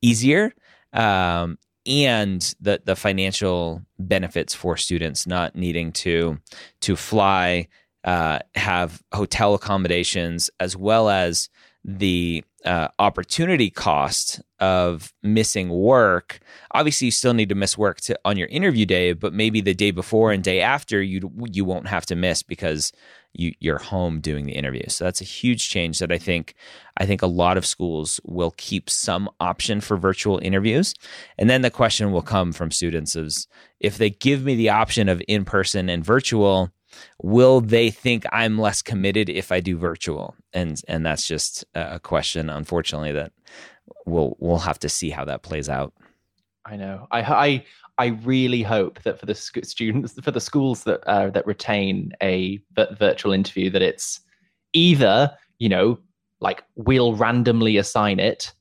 easier. 0.01 0.53
Um, 0.93 1.59
and 1.85 2.53
the, 2.59 2.81
the 2.83 2.95
financial 2.95 3.83
benefits 3.97 4.53
for 4.53 4.77
students 4.77 5.25
not 5.25 5.55
needing 5.55 5.91
to 5.91 6.39
to 6.81 6.95
fly, 6.95 7.67
uh, 8.03 8.39
have 8.55 9.01
hotel 9.13 9.53
accommodations, 9.53 10.49
as 10.59 10.75
well 10.75 11.09
as 11.09 11.49
the 11.97 12.43
uh, 12.65 12.89
opportunity 12.99 13.69
cost 13.69 14.41
of 14.59 15.13
missing 15.23 15.69
work. 15.69 16.39
Obviously, 16.71 17.05
you 17.05 17.11
still 17.11 17.33
need 17.33 17.49
to 17.49 17.55
miss 17.55 17.77
work 17.77 17.99
to, 18.01 18.19
on 18.25 18.37
your 18.37 18.47
interview 18.49 18.85
day, 18.85 19.13
but 19.13 19.33
maybe 19.33 19.61
the 19.61 19.73
day 19.73 19.91
before 19.91 20.31
and 20.31 20.43
day 20.43 20.61
after 20.61 21.01
you 21.01 21.31
you 21.51 21.65
won't 21.65 21.87
have 21.87 22.05
to 22.05 22.15
miss 22.15 22.43
because 22.43 22.91
you, 23.33 23.53
you're 23.59 23.79
home 23.79 24.19
doing 24.19 24.45
the 24.45 24.51
interview. 24.53 24.83
So 24.87 25.05
that's 25.05 25.21
a 25.21 25.25
huge 25.25 25.69
change 25.69 25.99
that 25.99 26.11
I 26.11 26.17
think 26.17 26.53
I 26.97 27.05
think 27.05 27.21
a 27.21 27.27
lot 27.27 27.57
of 27.57 27.65
schools 27.65 28.19
will 28.23 28.51
keep 28.57 28.89
some 28.89 29.29
option 29.39 29.81
for 29.81 29.97
virtual 29.97 30.39
interviews. 30.43 30.93
And 31.37 31.49
then 31.49 31.61
the 31.61 31.71
question 31.71 32.11
will 32.11 32.21
come 32.21 32.51
from 32.51 32.71
students 32.71 33.15
is 33.15 33.47
if 33.79 33.97
they 33.97 34.09
give 34.09 34.43
me 34.43 34.55
the 34.55 34.69
option 34.69 35.09
of 35.09 35.23
in 35.27 35.45
person 35.45 35.89
and 35.89 36.05
virtual 36.05 36.71
will 37.21 37.61
they 37.61 37.89
think 37.89 38.25
I'm 38.31 38.57
less 38.57 38.81
committed 38.81 39.29
if 39.29 39.51
I 39.51 39.59
do 39.59 39.77
virtual? 39.77 40.35
And 40.53 40.81
and 40.87 41.05
that's 41.05 41.27
just 41.27 41.65
a 41.75 41.99
question, 41.99 42.49
unfortunately, 42.49 43.11
that 43.13 43.31
we'll 44.05 44.35
we'll 44.39 44.59
have 44.59 44.79
to 44.79 44.89
see 44.89 45.09
how 45.09 45.25
that 45.25 45.43
plays 45.43 45.69
out. 45.69 45.93
I 46.65 46.75
know. 46.75 47.07
I 47.11 47.21
I 47.21 47.65
I 47.97 48.05
really 48.23 48.63
hope 48.63 49.01
that 49.03 49.19
for 49.19 49.25
the 49.25 49.35
students, 49.35 50.13
for 50.21 50.31
the 50.31 50.39
schools 50.39 50.83
that 50.83 51.01
uh, 51.07 51.29
that 51.31 51.45
retain 51.45 52.13
a 52.21 52.61
virtual 52.97 53.33
interview, 53.33 53.69
that 53.71 53.81
it's 53.81 54.21
either 54.73 55.35
you 55.57 55.69
know 55.69 55.99
like 56.41 56.63
we'll 56.75 57.15
randomly 57.15 57.77
assign 57.77 58.19
it, 58.19 58.53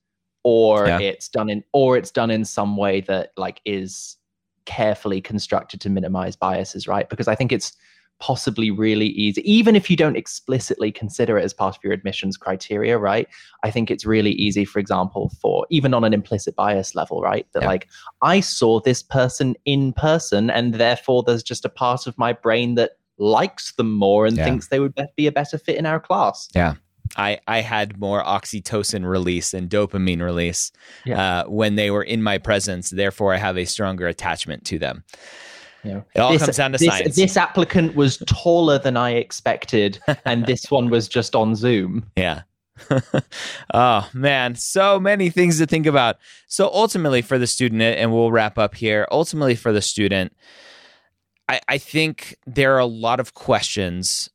or 0.42 0.86
yeah. 0.86 0.98
it's 0.98 1.28
done 1.28 1.48
in 1.48 1.62
or 1.72 1.96
it's 1.96 2.10
done 2.10 2.30
in 2.30 2.44
some 2.44 2.76
way 2.76 3.00
that 3.02 3.30
like 3.36 3.60
is 3.64 4.16
carefully 4.64 5.20
constructed 5.20 5.80
to 5.80 5.90
minimize 5.90 6.36
biases, 6.36 6.86
right? 6.86 7.08
Because 7.08 7.28
I 7.28 7.34
think 7.34 7.52
it's 7.52 7.72
possibly 8.20 8.70
really 8.70 9.08
easy, 9.08 9.40
even 9.50 9.76
if 9.76 9.88
you 9.88 9.96
don't 9.96 10.16
explicitly 10.16 10.90
consider 10.90 11.38
it 11.38 11.44
as 11.44 11.52
part 11.52 11.76
of 11.76 11.84
your 11.84 11.92
admissions 11.92 12.36
criteria, 12.36 12.98
right? 12.98 13.28
I 13.62 13.70
think 13.70 13.90
it's 13.90 14.04
really 14.04 14.32
easy, 14.32 14.64
for 14.64 14.78
example, 14.78 15.30
for 15.40 15.66
even 15.70 15.94
on 15.94 16.04
an 16.04 16.12
implicit 16.12 16.56
bias 16.56 16.94
level, 16.94 17.20
right? 17.20 17.46
That 17.52 17.62
yeah. 17.62 17.68
like 17.68 17.88
I 18.22 18.40
saw 18.40 18.80
this 18.80 19.02
person 19.02 19.56
in 19.64 19.92
person, 19.92 20.50
and 20.50 20.74
therefore 20.74 21.22
there's 21.22 21.42
just 21.42 21.64
a 21.64 21.68
part 21.68 22.06
of 22.06 22.18
my 22.18 22.32
brain 22.32 22.74
that 22.74 22.92
likes 23.18 23.72
them 23.72 23.92
more 23.92 24.26
and 24.26 24.36
yeah. 24.36 24.44
thinks 24.44 24.68
they 24.68 24.80
would 24.80 24.94
be 25.16 25.26
a 25.26 25.32
better 25.32 25.58
fit 25.58 25.76
in 25.76 25.86
our 25.86 26.00
class. 26.00 26.48
Yeah. 26.54 26.74
I, 27.16 27.40
I 27.48 27.60
had 27.60 27.98
more 27.98 28.22
oxytocin 28.22 29.08
release 29.08 29.54
and 29.54 29.70
dopamine 29.70 30.20
release 30.22 30.72
yeah. 31.04 31.40
uh, 31.40 31.44
when 31.44 31.74
they 31.76 31.90
were 31.90 32.02
in 32.02 32.22
my 32.22 32.38
presence. 32.38 32.90
Therefore, 32.90 33.32
I 33.32 33.38
have 33.38 33.56
a 33.56 33.64
stronger 33.64 34.06
attachment 34.06 34.64
to 34.66 34.78
them. 34.78 35.04
You 35.84 35.92
know, 35.92 36.04
it 36.14 36.20
all 36.20 36.32
this, 36.32 36.42
comes 36.42 36.56
down 36.56 36.72
to 36.72 36.78
this, 36.78 36.88
science. 36.88 37.16
This 37.16 37.36
applicant 37.36 37.94
was 37.94 38.18
taller 38.26 38.78
than 38.78 38.96
I 38.96 39.12
expected, 39.12 40.00
and 40.24 40.46
this 40.46 40.70
one 40.70 40.90
was 40.90 41.08
just 41.08 41.36
on 41.36 41.54
Zoom. 41.54 42.10
Yeah. 42.16 42.42
oh 43.74 44.08
man, 44.12 44.54
so 44.54 45.00
many 45.00 45.30
things 45.30 45.58
to 45.58 45.66
think 45.66 45.86
about. 45.86 46.16
So 46.46 46.70
ultimately, 46.72 47.22
for 47.22 47.38
the 47.38 47.46
student, 47.46 47.82
and 47.82 48.12
we'll 48.12 48.32
wrap 48.32 48.58
up 48.58 48.74
here. 48.74 49.06
Ultimately, 49.10 49.54
for 49.54 49.72
the 49.72 49.82
student, 49.82 50.34
I, 51.48 51.60
I 51.68 51.78
think 51.78 52.36
there 52.46 52.74
are 52.74 52.80
a 52.80 52.86
lot 52.86 53.20
of 53.20 53.34
questions 53.34 54.30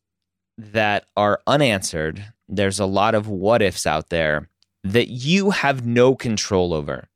that 0.57 1.05
are 1.15 1.41
unanswered. 1.47 2.33
There's 2.47 2.79
a 2.79 2.85
lot 2.85 3.15
of 3.15 3.27
what 3.27 3.61
ifs 3.61 3.85
out 3.85 4.09
there 4.09 4.49
that 4.83 5.09
you 5.09 5.51
have 5.51 5.85
no 5.85 6.15
control 6.15 6.73
over. 6.73 7.07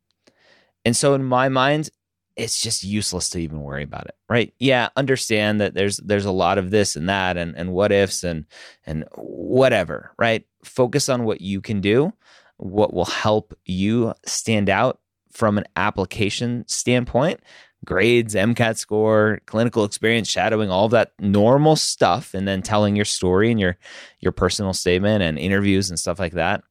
And 0.86 0.95
so, 0.95 1.13
in 1.13 1.23
my 1.23 1.49
mind, 1.49 1.89
it's 2.38 2.61
just 2.61 2.83
useless 2.83 3.29
to 3.29 3.39
even 3.39 3.61
worry 3.61 3.83
about 3.83 4.05
it 4.05 4.15
right? 4.29 4.53
Yeah 4.59 4.89
understand 4.95 5.59
that 5.61 5.73
there's 5.73 5.97
there's 5.97 6.25
a 6.25 6.31
lot 6.31 6.57
of 6.57 6.71
this 6.71 6.95
and 6.95 7.09
that 7.09 7.38
and 7.38 7.55
and 7.55 7.73
what 7.73 7.91
ifs 7.91 8.23
and 8.23 8.45
and 8.85 9.05
whatever 9.15 10.11
right? 10.17 10.45
Focus 10.63 11.09
on 11.09 11.23
what 11.23 11.41
you 11.41 11.61
can 11.61 11.81
do 11.81 12.13
what 12.57 12.93
will 12.93 13.05
help 13.05 13.53
you 13.65 14.13
stand 14.25 14.69
out 14.69 14.99
from 15.31 15.57
an 15.57 15.65
application 15.75 16.63
standpoint 16.67 17.39
grades 17.85 18.33
mcat 18.33 18.75
score 18.75 19.39
clinical 19.45 19.83
experience 19.83 20.27
shadowing 20.27 20.69
all 20.71 20.85
of 20.85 20.91
that 20.91 21.11
normal 21.19 21.75
stuff 21.75 22.33
and 22.33 22.47
then 22.47 22.61
telling 22.61 22.95
your 22.95 23.05
story 23.05 23.51
and 23.51 23.59
your 23.59 23.77
your 24.19 24.31
personal 24.31 24.73
statement 24.73 25.23
and 25.23 25.38
interviews 25.38 25.89
and 25.89 25.99
stuff 25.99 26.19
like 26.19 26.33
that. 26.33 26.63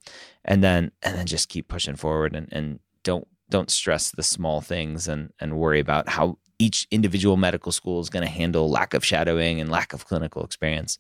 And 0.45 0.63
then 0.63 0.93
and 1.03 1.17
then 1.17 1.27
just 1.27 1.49
keep 1.49 1.69
pushing 1.69 1.97
forward 1.97 2.35
and, 2.35 2.49
and 2.53 2.81
don't 3.03 3.27
don't 3.49 3.71
stress 3.71 4.11
the 4.11 4.23
small 4.23 4.61
things 4.61 5.09
and 5.09 5.33
and 5.41 5.59
worry 5.59 5.81
about 5.81 6.09
how 6.09 6.39
each 6.59 6.87
individual 6.91 7.37
medical 7.37 7.71
school 7.73 8.01
is 8.01 8.09
going 8.09 8.25
to 8.25 8.31
handle 8.31 8.71
lack 8.71 8.95
of 8.95 9.05
shadowing 9.05 9.61
and 9.61 9.71
lack 9.71 9.93
of 9.93 10.07
clinical 10.07 10.43
experience 10.43 10.99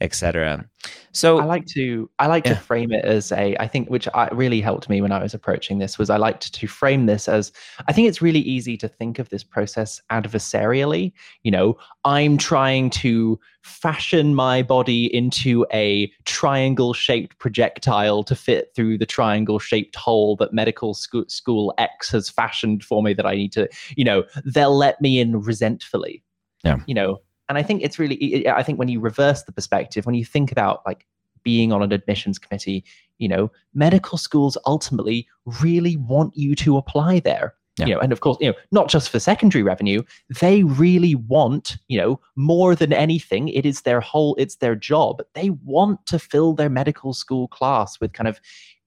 etc 0.00 0.64
so 1.12 1.38
i 1.38 1.44
like 1.44 1.66
to 1.66 2.08
i 2.18 2.26
like 2.26 2.46
yeah. 2.46 2.54
to 2.54 2.60
frame 2.60 2.92
it 2.92 3.04
as 3.04 3.32
a 3.32 3.56
i 3.58 3.66
think 3.66 3.88
which 3.88 4.06
I, 4.14 4.28
really 4.32 4.60
helped 4.60 4.88
me 4.88 5.00
when 5.00 5.12
i 5.12 5.22
was 5.22 5.34
approaching 5.34 5.78
this 5.78 5.98
was 5.98 6.08
i 6.10 6.16
liked 6.16 6.52
to 6.54 6.66
frame 6.66 7.06
this 7.06 7.28
as 7.28 7.50
i 7.88 7.92
think 7.92 8.08
it's 8.08 8.22
really 8.22 8.40
easy 8.40 8.76
to 8.76 8.88
think 8.88 9.18
of 9.18 9.28
this 9.30 9.42
process 9.42 10.00
adversarially. 10.10 11.12
You 11.42 11.50
know 11.50 11.78
i'm 12.04 12.38
trying 12.38 12.90
to 12.90 13.40
fashion 13.62 14.34
my 14.34 14.62
body 14.62 15.14
into 15.14 15.66
a 15.72 16.10
triangle 16.24 16.94
shaped 16.94 17.38
projectile 17.38 18.22
to 18.24 18.34
fit 18.34 18.70
through 18.74 18.98
the 18.98 19.06
triangle 19.06 19.58
shaped 19.58 19.96
hole 19.96 20.36
that 20.36 20.52
medical 20.52 20.94
school, 20.94 21.24
school 21.28 21.74
x 21.76 22.10
has 22.10 22.30
fashioned 22.30 22.84
for 22.84 23.02
me 23.02 23.12
that 23.12 23.26
i 23.26 23.34
need 23.34 23.52
to 23.52 23.68
you 23.96 24.04
know 24.04 24.24
they'll 24.44 24.76
let 24.76 25.00
me 25.00 25.18
in 25.18 25.40
resentfully. 25.40 26.22
Yeah. 26.64 26.78
You 26.86 26.94
know 26.94 27.20
and 27.48 27.58
I 27.58 27.62
think 27.62 27.82
it's 27.82 27.98
really, 27.98 28.46
I 28.48 28.62
think 28.62 28.78
when 28.78 28.88
you 28.88 29.00
reverse 29.00 29.42
the 29.44 29.52
perspective, 29.52 30.06
when 30.06 30.14
you 30.14 30.24
think 30.24 30.52
about 30.52 30.82
like 30.86 31.06
being 31.42 31.72
on 31.72 31.82
an 31.82 31.92
admissions 31.92 32.38
committee, 32.38 32.84
you 33.18 33.28
know, 33.28 33.50
medical 33.74 34.18
schools 34.18 34.58
ultimately 34.66 35.26
really 35.62 35.96
want 35.96 36.36
you 36.36 36.54
to 36.56 36.76
apply 36.76 37.20
there. 37.20 37.54
Yeah. 37.78 37.86
You 37.86 37.94
know, 37.94 38.00
and 38.00 38.12
of 38.12 38.20
course, 38.20 38.38
you 38.40 38.48
know, 38.48 38.56
not 38.72 38.88
just 38.88 39.08
for 39.08 39.20
secondary 39.20 39.62
revenue, 39.62 40.02
they 40.40 40.64
really 40.64 41.14
want, 41.14 41.76
you 41.86 41.96
know, 41.96 42.20
more 42.34 42.74
than 42.74 42.92
anything, 42.92 43.48
it 43.48 43.64
is 43.64 43.82
their 43.82 44.00
whole, 44.00 44.34
it's 44.34 44.56
their 44.56 44.74
job. 44.74 45.22
They 45.34 45.50
want 45.50 46.04
to 46.06 46.18
fill 46.18 46.54
their 46.54 46.70
medical 46.70 47.14
school 47.14 47.46
class 47.46 48.00
with 48.00 48.12
kind 48.12 48.26
of 48.26 48.40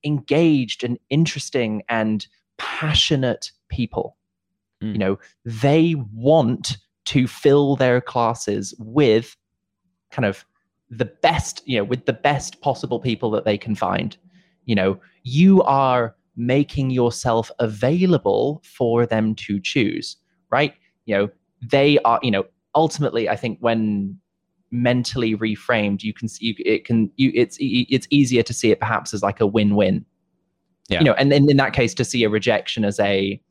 engaged 0.03 0.83
and 0.83 0.99
interesting 1.09 1.83
and 1.87 2.27
passionate 2.57 3.51
people. 3.69 4.17
Mm. 4.83 4.91
You 4.91 4.97
know, 4.97 5.19
they 5.45 5.95
want 6.13 6.77
to 7.05 7.27
fill 7.27 7.75
their 7.75 8.01
classes 8.01 8.73
with 8.79 9.35
kind 10.11 10.25
of 10.25 10.45
the 10.89 11.05
best, 11.05 11.63
you 11.65 11.77
know, 11.77 11.83
with 11.83 12.05
the 12.05 12.13
best 12.13 12.61
possible 12.61 12.99
people 12.99 13.31
that 13.31 13.45
they 13.45 13.57
can 13.57 13.75
find. 13.75 14.17
You 14.65 14.75
know, 14.75 14.99
you 15.23 15.63
are 15.63 16.15
making 16.35 16.91
yourself 16.91 17.51
available 17.59 18.61
for 18.65 19.05
them 19.05 19.35
to 19.35 19.59
choose, 19.59 20.17
right? 20.51 20.73
You 21.05 21.15
know, 21.15 21.29
they 21.61 21.97
are, 21.99 22.19
you 22.21 22.31
know, 22.31 22.45
ultimately, 22.75 23.29
I 23.29 23.35
think 23.35 23.57
when 23.59 24.17
mentally 24.71 25.35
reframed, 25.35 26.03
you 26.03 26.13
can 26.13 26.27
see 26.27 26.55
it 26.59 26.85
can 26.85 27.11
you 27.17 27.31
it's 27.35 27.57
it's 27.59 28.07
easier 28.09 28.43
to 28.43 28.53
see 28.53 28.71
it 28.71 28.79
perhaps 28.79 29.13
as 29.13 29.21
like 29.21 29.41
a 29.41 29.47
win-win. 29.47 30.05
Yeah. 30.89 30.99
You 30.99 31.05
know, 31.05 31.13
and 31.13 31.31
then 31.31 31.49
in 31.49 31.57
that 31.57 31.73
case, 31.73 31.93
to 31.95 32.05
see 32.05 32.23
a 32.23 32.29
rejection 32.29 32.83
as 32.83 32.99
a, 32.99 33.41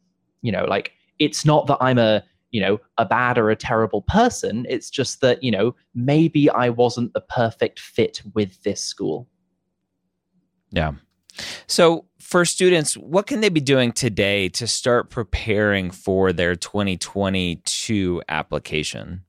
you 0.43 0.53
know, 0.53 0.65
like 0.65 0.93
it's 1.19 1.45
not 1.45 1.67
that 1.69 1.79
I'm 1.81 1.99
a 1.99 2.23
you 2.51 2.61
know 2.61 2.79
a 2.99 3.05
bad 3.05 3.39
or 3.39 3.51
a 3.51 3.57
terrible 3.57 4.03
person. 4.03 4.67
It's 4.69 4.91
just 4.91 5.21
that 5.21 5.43
you 5.43 5.51
know 5.51 5.75
maybe 5.95 6.51
i 6.51 6.69
wasn't 6.69 7.13
the 7.13 7.21
perfect 7.21 7.81
fit 7.81 8.23
with 8.35 8.63
this 8.63 8.81
school. 8.81 9.29
Yeah. 10.71 10.93
So 11.67 12.07
for 12.19 12.45
students 12.45 12.95
what 12.95 13.27
can 13.27 13.41
they 13.41 13.49
be 13.49 13.61
doing 13.61 13.93
today 13.93 14.49
to 14.51 14.67
start 14.67 15.11
preparing 15.11 15.91
for 15.91 16.33
their 16.33 16.55
2022 16.55 18.23
application? 18.29 19.25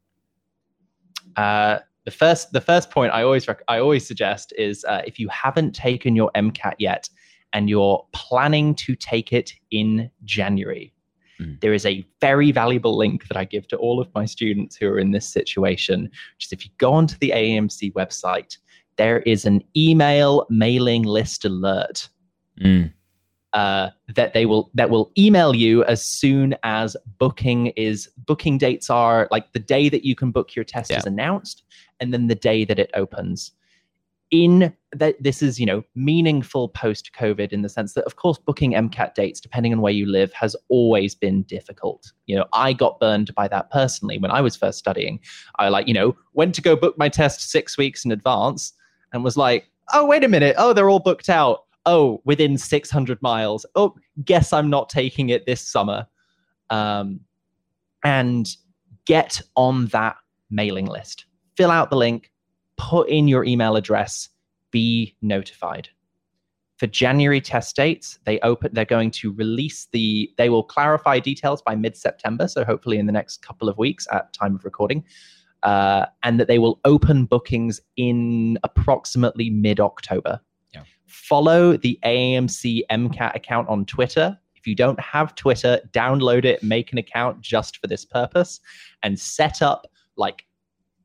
Uh, 1.36 1.80
the 2.06 2.12
first 2.12 2.52
the 2.52 2.62
first 2.62 2.90
point 2.90 3.14
i 3.14 3.22
always 3.22 3.48
rec- 3.48 3.64
i 3.68 3.80
always 3.80 4.06
suggest 4.06 4.54
is 4.58 4.84
uh, 4.86 5.02
if 5.06 5.20
you 5.20 5.28
haven't 5.30 5.74
taken 5.74 6.16
your 6.16 6.32
mcat 6.36 6.74
yet 6.80 7.10
and 7.54 7.70
you're 7.70 8.06
planning 8.14 8.74
to 8.76 8.96
take 8.96 9.32
it 9.32 9.54
in 9.72 10.10
january 10.24 10.94
Mm. 11.42 11.60
There 11.62 11.74
is 11.74 11.86
a 11.86 12.06
very 12.20 12.52
valuable 12.52 12.96
link 12.96 13.28
that 13.28 13.38
I 13.38 13.46
give 13.46 13.68
to 13.70 13.78
all 13.78 14.00
of 14.00 14.14
my 14.14 14.26
students 14.26 14.76
who 14.76 14.88
are 14.88 15.00
in 15.00 15.12
this 15.12 15.28
situation, 15.28 16.04
which 16.36 16.46
is 16.46 16.54
if 16.54 16.66
you 16.66 16.72
go 16.78 16.94
onto 16.94 17.18
the 17.20 17.32
AAMC 17.32 17.94
website, 17.94 18.58
there 18.98 19.20
is 19.22 19.46
an 19.46 19.64
email 19.76 20.46
mailing 20.50 21.04
list 21.04 21.46
alert. 21.46 22.10
Mm. 22.62 22.94
Uh, 23.54 23.90
that 24.16 24.34
they 24.34 24.46
will 24.46 24.72
that 24.74 24.90
will 24.90 25.12
email 25.18 25.54
you 25.54 25.84
as 25.84 26.06
soon 26.06 26.56
as 26.64 26.96
booking 27.18 27.68
is 27.76 28.10
booking 28.26 28.58
dates 28.58 28.90
are 28.90 29.28
like 29.30 29.52
the 29.52 29.60
day 29.60 29.90
that 29.90 30.06
you 30.06 30.16
can 30.16 30.32
book 30.32 30.56
your 30.56 30.64
test 30.64 30.90
yeah. 30.90 30.98
is 30.98 31.06
announced 31.06 31.64
and 32.00 32.14
then 32.14 32.28
the 32.28 32.36
day 32.36 32.64
that 32.64 32.80
it 32.80 32.90
opens 32.94 33.52
in 34.32 34.74
that 34.94 35.22
this 35.22 35.42
is 35.42 35.60
you 35.60 35.66
know 35.66 35.84
meaningful 35.94 36.70
post 36.70 37.12
covid 37.18 37.52
in 37.52 37.62
the 37.62 37.70
sense 37.70 37.94
that 37.94 38.06
of 38.06 38.16
course 38.16 38.38
booking 38.38 38.72
mcat 38.72 39.14
dates 39.14 39.40
depending 39.40 39.74
on 39.74 39.82
where 39.82 39.94
you 39.94 40.06
live 40.06 40.34
has 40.34 40.56
always 40.70 41.14
been 41.14 41.44
difficult. 41.44 42.12
You 42.26 42.38
know 42.38 42.46
i 42.54 42.74
got 42.74 43.00
burned 43.00 43.34
by 43.36 43.48
that 43.50 43.70
personally 43.72 44.18
when 44.18 44.32
i 44.32 44.42
was 44.42 44.56
first 44.56 44.80
studying. 44.80 45.20
I 45.60 45.70
like 45.70 45.88
you 45.88 45.94
know 45.94 46.16
went 46.34 46.56
to 46.56 46.62
go 46.62 46.76
book 46.76 46.98
my 46.98 47.10
test 47.10 47.52
six 47.52 47.78
weeks 47.78 48.06
in 48.06 48.12
advance 48.12 48.74
and 49.14 49.24
was 49.24 49.38
like 49.38 49.70
oh 49.94 50.06
wait 50.06 50.24
a 50.24 50.30
minute. 50.30 50.56
Oh 50.58 50.74
they're 50.74 50.90
all 50.90 51.00
booked 51.00 51.30
out. 51.30 51.66
Oh 51.86 52.22
within 52.26 52.58
600 52.58 53.22
miles. 53.22 53.66
Oh 53.76 53.96
guess 54.24 54.54
i'm 54.54 54.70
not 54.70 54.90
taking 54.90 55.30
it 55.30 55.46
this 55.46 55.62
summer. 55.62 56.08
Um, 56.70 57.20
and 58.04 58.48
get 59.06 59.42
on 59.56 59.88
that 59.88 60.16
mailing 60.50 60.86
list. 60.86 61.26
Fill 61.58 61.70
out 61.70 61.90
the 61.90 61.98
link 61.98 62.31
put 62.82 63.08
in 63.10 63.28
your 63.28 63.46
email 63.46 63.76
address, 63.76 64.28
be 64.72 65.16
notified. 65.22 65.90
For 66.78 66.88
January 66.88 67.40
test 67.40 67.76
dates, 67.76 68.18
they 68.26 68.40
open 68.40 68.72
they're 68.74 68.86
going 68.86 69.12
to 69.12 69.32
release 69.34 69.88
the 69.92 70.32
they 70.38 70.50
will 70.50 70.64
clarify 70.64 71.20
details 71.20 71.62
by 71.62 71.76
mid-September, 71.76 72.48
so 72.48 72.66
hopefully 72.66 72.98
in 72.98 73.06
the 73.06 73.12
next 73.12 73.44
couple 73.44 73.70
of 73.70 73.78
weeks 73.78 74.08
at 74.12 74.34
time 74.34 74.56
of 74.56 74.66
recording. 74.66 75.04
Uh, 75.62 76.08
and 76.24 76.40
that 76.40 76.48
they 76.48 76.58
will 76.58 76.80
open 76.84 77.26
bookings 77.26 77.80
in 77.98 78.58
approximately 78.64 79.52
mid-October. 79.52 80.42
Yeah. 80.74 80.82
Follow 81.06 81.78
the 81.78 82.00
AAMC 82.04 82.82
MCAT 82.90 83.36
account 83.36 83.70
on 83.70 83.86
Twitter. 83.86 84.36
If 84.56 84.66
you 84.66 84.74
don't 84.74 85.00
have 85.00 85.36
Twitter, 85.36 85.80
download 85.92 86.46
it, 86.46 86.64
make 86.64 86.92
an 86.92 86.98
account 86.98 87.42
just 87.42 87.78
for 87.78 87.86
this 87.86 88.06
purpose, 88.06 88.60
and 89.04 89.20
set 89.20 89.62
up 89.62 89.86
like 90.18 90.46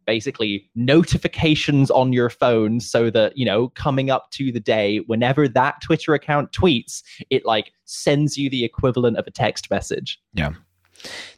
basically 0.06 0.68
notifications 0.74 1.90
on 1.90 2.12
your 2.12 2.30
phone 2.30 2.80
so 2.80 3.10
that 3.10 3.36
you 3.36 3.44
know 3.44 3.68
coming 3.70 4.10
up 4.10 4.30
to 4.30 4.52
the 4.52 4.60
day 4.60 4.98
whenever 5.06 5.48
that 5.48 5.80
twitter 5.82 6.14
account 6.14 6.52
tweets 6.52 7.02
it 7.30 7.44
like 7.44 7.72
sends 7.86 8.36
you 8.36 8.50
the 8.50 8.64
equivalent 8.64 9.16
of 9.16 9.26
a 9.26 9.30
text 9.30 9.70
message. 9.70 10.20
Yeah. 10.34 10.52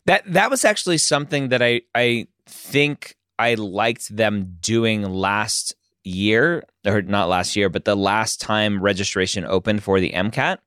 That 0.07 0.31
that 0.33 0.51
was 0.51 0.65
actually 0.65 0.99
something 0.99 1.49
that 1.49 1.63
i 1.63 1.83
i 1.95 2.27
think 2.47 3.17
i 3.39 3.55
liked 3.55 4.15
them 4.15 4.57
doing 4.61 5.03
last 5.03 5.75
year 6.05 6.63
or 6.87 7.03
not 7.03 7.29
last 7.29 7.57
year 7.57 7.69
but 7.69 7.85
the 7.85 7.97
last 7.97 8.41
time 8.41 8.81
registration 8.81 9.45
opened 9.45 9.83
for 9.83 10.01
the 10.01 10.13
mcat 10.13 10.59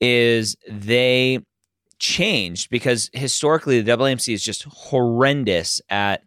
is 0.00 0.56
they 0.70 1.40
changed 1.98 2.70
because 2.70 3.10
historically 3.12 3.80
the 3.80 3.96
AAMC 3.96 4.32
is 4.32 4.42
just 4.42 4.64
horrendous 4.64 5.80
at 5.90 6.22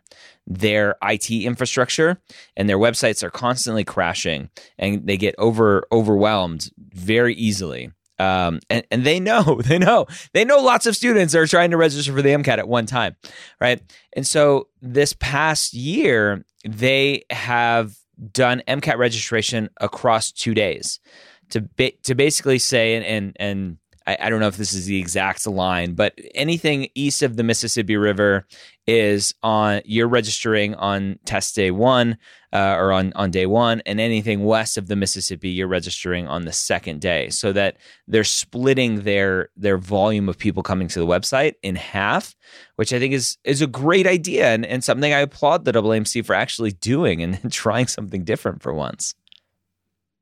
their 0.48 0.96
IT 1.04 1.30
infrastructure 1.32 2.22
and 2.56 2.70
their 2.70 2.78
websites 2.78 3.24
are 3.24 3.32
constantly 3.32 3.84
crashing 3.84 4.50
and 4.78 5.06
they 5.08 5.18
get 5.18 5.36
over 5.38 5.86
overwhelmed 5.92 6.70
very 6.78 7.34
easily. 7.36 7.92
Um, 8.18 8.62
and, 8.70 8.86
and 8.92 9.04
they 9.04 9.20
know, 9.20 9.62
they 9.66 9.78
know, 9.78 10.06
they 10.34 10.46
know 10.46 10.60
lots 10.60 10.86
of 10.86 10.96
students 10.96 11.36
are 11.36 11.48
trying 11.48 11.72
to 11.72 11.78
register 11.78 12.14
for 12.14 12.22
the 12.22 12.30
MCAT 12.30 12.58
at 12.58 12.68
one 12.68 12.86
time, 12.86 13.16
right? 13.60 13.82
And 14.14 14.26
so 14.26 14.70
this 14.82 15.14
past 15.14 15.74
year, 15.74 16.46
they 16.66 17.24
have 17.30 17.96
done 18.32 18.64
MCAT 18.68 18.98
registration 18.98 19.70
across 19.82 20.32
two 20.32 20.54
days 20.54 21.00
to 21.50 21.62
ba- 21.62 21.92
to 22.04 22.16
basically 22.16 22.60
say 22.60 22.96
and 22.96 23.06
and, 23.06 23.38
and 23.40 23.78
I, 24.08 24.18
I, 24.22 24.30
don't 24.30 24.40
know 24.40 24.48
if 24.48 24.58
this 24.58 24.74
is 24.74 24.86
the 24.86 25.00
exact 25.00 25.46
line, 25.48 25.94
but 25.94 26.14
anything 26.34 26.90
east 26.96 27.24
of 27.24 27.38
the 27.38 27.44
Mississippi 27.44 27.98
River 27.98 28.46
is 28.88 29.34
on 29.42 29.82
you're 29.86 30.08
registering 30.08 30.76
on 30.76 31.18
test 31.26 31.56
day 31.56 31.72
one 31.72 32.18
uh, 32.54 32.76
or 32.78 32.92
on 32.92 33.12
on 33.14 33.32
day 33.32 33.46
one, 33.46 33.82
and 33.86 34.00
anything 34.00 34.44
west 34.44 34.78
of 34.78 34.88
the 34.88 34.96
Mississippi 34.96 35.50
you're 35.50 35.68
registering 35.68 36.28
on 36.28 36.46
the 36.46 36.52
second 36.52 37.02
day, 37.02 37.30
so 37.30 37.52
that 37.52 37.78
they're 38.08 38.24
splitting 38.24 39.02
their 39.02 39.50
their 39.58 39.78
volume 39.78 40.30
of 40.30 40.38
people 40.38 40.64
coming 40.64 40.88
to 40.88 41.00
the 41.00 41.06
website 41.06 41.54
in 41.64 41.76
half, 41.76 42.36
which 42.76 42.94
I 42.94 43.00
think 43.00 43.14
is 43.14 43.38
is 43.44 43.62
a 43.62 43.68
great 43.68 44.08
idea 44.08 44.48
and, 44.48 44.66
and 44.66 44.84
something 44.84 45.14
I 45.14 45.20
applaud 45.20 45.66
the 45.66 45.74
AAMC 45.74 46.26
for 46.26 46.36
actually 46.36 46.72
doing 46.72 47.22
and 47.22 47.52
trying 47.52 47.88
something 47.88 48.24
different 48.24 48.62
for 48.62 48.74
once. 48.74 49.16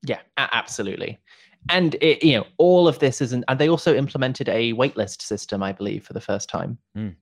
Yeah, 0.06 0.20
absolutely 0.38 1.20
and 1.70 1.96
it, 2.02 2.24
you 2.24 2.38
know 2.38 2.46
all 2.58 2.88
of 2.88 3.00
this 3.00 3.22
isn't 3.22 3.44
and 3.48 3.60
they 3.60 3.70
also 3.70 3.96
implemented 3.96 4.50
a 4.50 4.74
waitlist 4.74 5.22
system 5.22 5.64
i 5.64 5.72
believe 5.72 6.06
for 6.06 6.14
the 6.14 6.22
first 6.22 6.50
time 6.50 6.78
mm. 6.98 7.16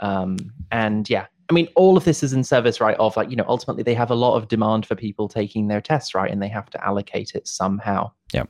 Um, 0.00 0.36
and 0.70 1.08
yeah 1.08 1.26
i 1.48 1.52
mean 1.52 1.68
all 1.76 1.96
of 1.96 2.04
this 2.04 2.22
is 2.22 2.32
in 2.32 2.44
service 2.44 2.80
right 2.80 2.96
of 2.98 3.16
like 3.16 3.30
you 3.30 3.36
know 3.36 3.44
ultimately 3.48 3.82
they 3.82 3.94
have 3.94 4.10
a 4.10 4.14
lot 4.14 4.36
of 4.36 4.48
demand 4.48 4.86
for 4.86 4.94
people 4.94 5.28
taking 5.28 5.68
their 5.68 5.80
tests 5.80 6.14
right 6.14 6.30
and 6.30 6.42
they 6.42 6.48
have 6.48 6.70
to 6.70 6.84
allocate 6.84 7.32
it 7.34 7.46
somehow 7.46 8.10
yeah 8.32 8.44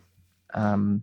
um, 0.55 1.03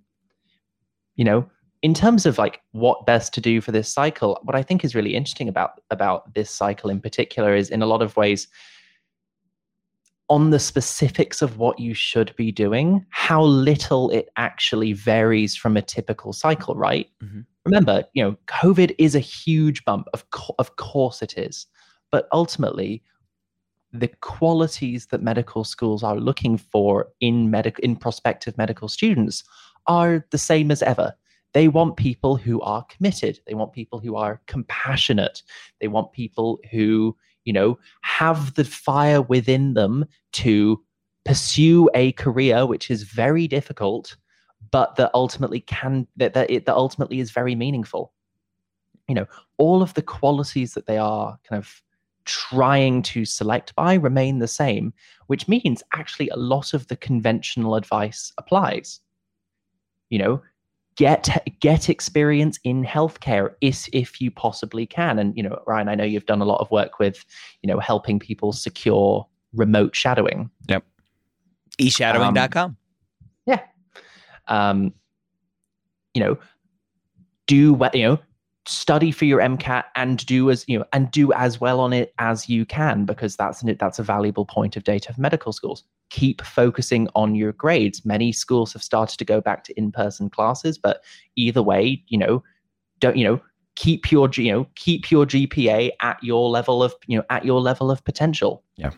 you 1.16 1.24
know 1.24 1.50
in 1.84 1.94
terms 1.94 2.26
of 2.26 2.38
like 2.38 2.62
what 2.72 3.06
best 3.06 3.34
to 3.34 3.42
do 3.42 3.62
for 3.62 3.72
this 3.72 3.92
cycle 3.92 4.40
what 4.44 4.56
i 4.56 4.64
think 4.64 4.84
is 4.84 4.96
really 4.96 5.16
interesting 5.16 5.48
about 5.48 5.82
about 5.92 6.34
this 6.34 6.50
cycle 6.50 6.90
in 6.90 7.00
particular 7.00 7.56
is 7.56 7.70
in 7.70 7.82
a 7.82 7.86
lot 7.86 8.02
of 8.02 8.16
ways 8.18 8.48
on 10.30 10.50
the 10.50 10.60
specifics 10.60 11.42
of 11.42 11.58
what 11.58 11.80
you 11.80 11.94
should 11.94 12.36
be 12.36 12.52
doing, 12.52 13.06
how 13.10 13.44
little 13.44 14.10
it 14.10 14.30
actually 14.36 14.94
varies 14.94 15.56
from 15.56 15.78
a 15.78 15.82
typical 15.82 16.34
cycle, 16.34 16.76
right? 16.76 17.08
Mm-hmm. 17.24 17.42
Remember, 17.68 18.04
you 18.14 18.24
know, 18.24 18.38
COVID 18.48 18.96
is 18.98 19.16
a 19.16 19.20
huge 19.20 19.84
bump. 19.86 20.08
Of, 20.14 20.30
co- 20.32 20.56
of 20.60 20.76
course 20.76 21.22
it 21.22 21.38
is. 21.38 21.68
But 22.12 22.28
ultimately, 22.32 23.04
the 23.94 24.10
qualities 24.22 25.08
that 25.08 25.24
medical 25.24 25.64
schools 25.64 26.04
are 26.04 26.18
looking 26.18 26.58
for 26.58 27.08
in 27.20 27.50
medical 27.50 27.84
in 27.84 27.96
prospective 27.96 28.58
medical 28.58 28.88
students 28.88 29.44
are 29.88 30.26
the 30.32 30.38
same 30.38 30.72
as 30.72 30.82
ever. 30.84 31.14
They 31.54 31.68
want 31.68 31.98
people 31.98 32.36
who 32.36 32.62
are 32.62 32.86
committed. 32.86 33.40
They 33.48 33.54
want 33.54 33.74
people 33.74 34.00
who 34.00 34.16
are 34.16 34.42
compassionate. 34.48 35.42
They 35.80 35.88
want 35.88 36.12
people 36.12 36.60
who 36.72 37.16
you 37.48 37.54
know, 37.54 37.80
have 38.02 38.54
the 38.56 38.66
fire 38.66 39.22
within 39.22 39.74
them 39.74 40.06
to 40.34 40.84
pursue 41.24 41.90
a 41.96 42.12
career 42.12 42.66
which 42.66 42.92
is 42.92 43.04
very 43.04 43.48
difficult, 43.48 44.18
but 44.72 44.96
that 44.96 45.12
ultimately 45.14 45.62
can 45.62 46.08
that 46.18 46.34
that 46.34 46.50
it 46.50 46.66
that 46.66 46.76
ultimately 46.76 47.20
is 47.20 47.32
very 47.32 47.56
meaningful. 47.56 48.14
You 49.08 49.16
know, 49.16 49.26
all 49.58 49.82
of 49.82 49.94
the 49.94 50.02
qualities 50.02 50.74
that 50.74 50.86
they 50.86 50.98
are 50.98 51.38
kind 51.48 51.58
of 51.58 51.82
trying 52.26 53.02
to 53.02 53.24
select 53.24 53.74
by 53.76 53.94
remain 53.94 54.40
the 54.40 54.48
same, 54.48 54.94
which 55.28 55.48
means 55.48 55.82
actually 55.94 56.30
a 56.30 56.36
lot 56.36 56.74
of 56.74 56.88
the 56.88 56.98
conventional 56.98 57.76
advice 57.76 58.34
applies. 58.38 59.00
You 60.10 60.20
know, 60.20 60.42
get 60.98 61.30
get 61.60 61.90
experience 61.90 62.60
in 62.64 62.84
healthcare 62.84 63.54
if 63.62 63.88
if 63.94 64.20
you 64.20 64.30
possibly 64.30 64.86
can 64.86 65.20
and 65.20 65.38
you 65.38 65.44
know 65.44 65.62
ryan 65.66 65.88
i 65.88 65.96
know 65.96 66.04
you've 66.04 66.26
done 66.26 66.42
a 66.42 66.46
lot 66.46 66.60
of 66.60 66.70
work 66.72 67.00
with 67.00 67.24
you 67.62 67.68
know 67.68 67.80
helping 67.80 68.20
people 68.20 68.52
secure 68.52 69.26
remote 69.54 69.96
shadowing 69.96 70.50
yep 70.68 70.84
eshadowing.com 71.80 72.66
um, 72.72 72.78
um 74.48 74.94
you 76.14 76.22
know 76.22 76.38
do 77.48 77.74
what 77.74 77.94
you 77.96 78.04
know 78.04 78.20
study 78.68 79.12
for 79.12 79.26
your 79.26 79.40
MCAT 79.40 79.86
and 79.96 80.26
do 80.26 80.52
as 80.52 80.66
you 80.68 80.78
know 80.78 80.86
and 80.94 81.10
do 81.12 81.32
as 81.34 81.60
well 81.60 81.80
on 81.80 81.94
it 81.94 82.14
as 82.20 82.50
you 82.50 82.66
can 82.66 83.06
because 83.06 83.36
that's 83.36 83.64
that's 83.80 84.00
a 84.00 84.04
valuable 84.04 84.46
point 84.46 84.76
of 84.76 84.84
data 84.84 85.14
for 85.14 85.22
medical 85.22 85.54
schools. 85.54 85.84
Keep 86.10 86.42
focusing 86.42 87.08
on 87.16 87.36
your 87.36 87.54
grades. 87.54 88.06
Many 88.06 88.32
schools 88.32 88.74
have 88.74 88.84
started 88.84 89.18
to 89.20 89.26
go 89.26 89.42
back 89.42 89.64
to 89.66 89.78
in-person 89.78 90.30
classes, 90.30 90.78
but 90.78 91.04
either 91.36 91.64
way, 91.64 92.04
you 92.08 92.18
know, 92.18 92.44
don't 93.00 93.18
you 93.18 93.24
know 93.24 93.42
keep 93.76 94.12
your 94.12 94.30
you 94.36 94.52
know 94.52 94.68
keep 94.76 95.10
your 95.12 95.26
GPA 95.26 95.92
at 96.02 96.22
your 96.24 96.50
level 96.50 96.84
of 96.84 96.94
you 97.08 97.18
know 97.18 97.24
at 97.30 97.46
your 97.46 97.62
level 97.62 97.90
of 97.90 98.04
potential. 98.04 98.64
Yeah. 98.76 98.92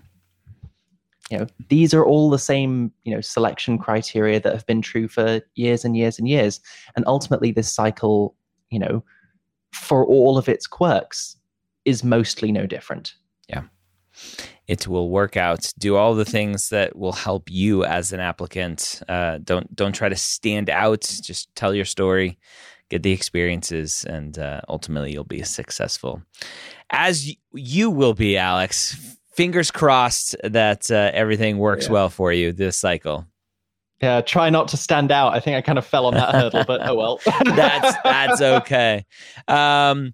You 1.29 1.37
know, 1.37 1.47
these 1.69 1.93
are 1.93 2.03
all 2.05 2.29
the 2.29 2.39
same, 2.39 2.91
you 3.03 3.13
know, 3.13 3.21
selection 3.21 3.77
criteria 3.77 4.39
that 4.39 4.53
have 4.53 4.65
been 4.65 4.81
true 4.81 5.07
for 5.07 5.41
years 5.55 5.85
and 5.85 5.95
years 5.95 6.17
and 6.17 6.27
years. 6.27 6.59
And 6.95 7.05
ultimately 7.07 7.51
this 7.51 7.71
cycle, 7.71 8.35
you 8.71 8.79
know, 8.79 9.03
for 9.71 10.05
all 10.05 10.37
of 10.37 10.49
its 10.49 10.65
quirks, 10.65 11.37
is 11.85 12.03
mostly 12.03 12.51
no 12.51 12.65
different. 12.65 13.13
Yeah. 13.47 13.63
It 14.67 14.87
will 14.87 15.09
work 15.09 15.37
out. 15.37 15.71
Do 15.77 15.95
all 15.95 16.13
the 16.13 16.25
things 16.25 16.69
that 16.69 16.95
will 16.95 17.13
help 17.13 17.49
you 17.49 17.83
as 17.85 18.11
an 18.11 18.19
applicant. 18.19 19.01
Uh, 19.07 19.39
don't 19.43 19.75
don't 19.75 19.93
try 19.93 20.09
to 20.09 20.15
stand 20.15 20.69
out. 20.69 21.01
Just 21.01 21.53
tell 21.55 21.73
your 21.73 21.85
story, 21.85 22.37
get 22.89 23.01
the 23.01 23.11
experiences, 23.11 24.05
and 24.05 24.37
uh, 24.37 24.61
ultimately 24.67 25.11
you'll 25.11 25.23
be 25.23 25.41
successful, 25.43 26.21
as 26.91 27.25
y- 27.25 27.37
you 27.53 27.89
will 27.89 28.13
be, 28.13 28.37
Alex. 28.37 29.17
Fingers 29.39 29.71
crossed 29.71 30.35
that 30.43 30.91
uh, 30.91 31.11
everything 31.13 31.59
works 31.59 31.85
yeah. 31.85 31.93
well 31.93 32.09
for 32.09 32.33
you 32.33 32.51
this 32.51 32.75
cycle. 32.75 33.25
Yeah, 34.01 34.19
try 34.19 34.49
not 34.49 34.67
to 34.67 34.75
stand 34.75 35.13
out. 35.13 35.33
I 35.33 35.39
think 35.39 35.55
I 35.55 35.61
kind 35.61 35.77
of 35.77 35.85
fell 35.85 36.07
on 36.07 36.15
that 36.15 36.35
hurdle, 36.35 36.65
but 36.67 36.81
oh 36.83 36.95
well. 36.95 37.19
that's 37.45 37.95
that's 38.03 38.41
okay. 38.41 39.05
Um, 39.47 40.13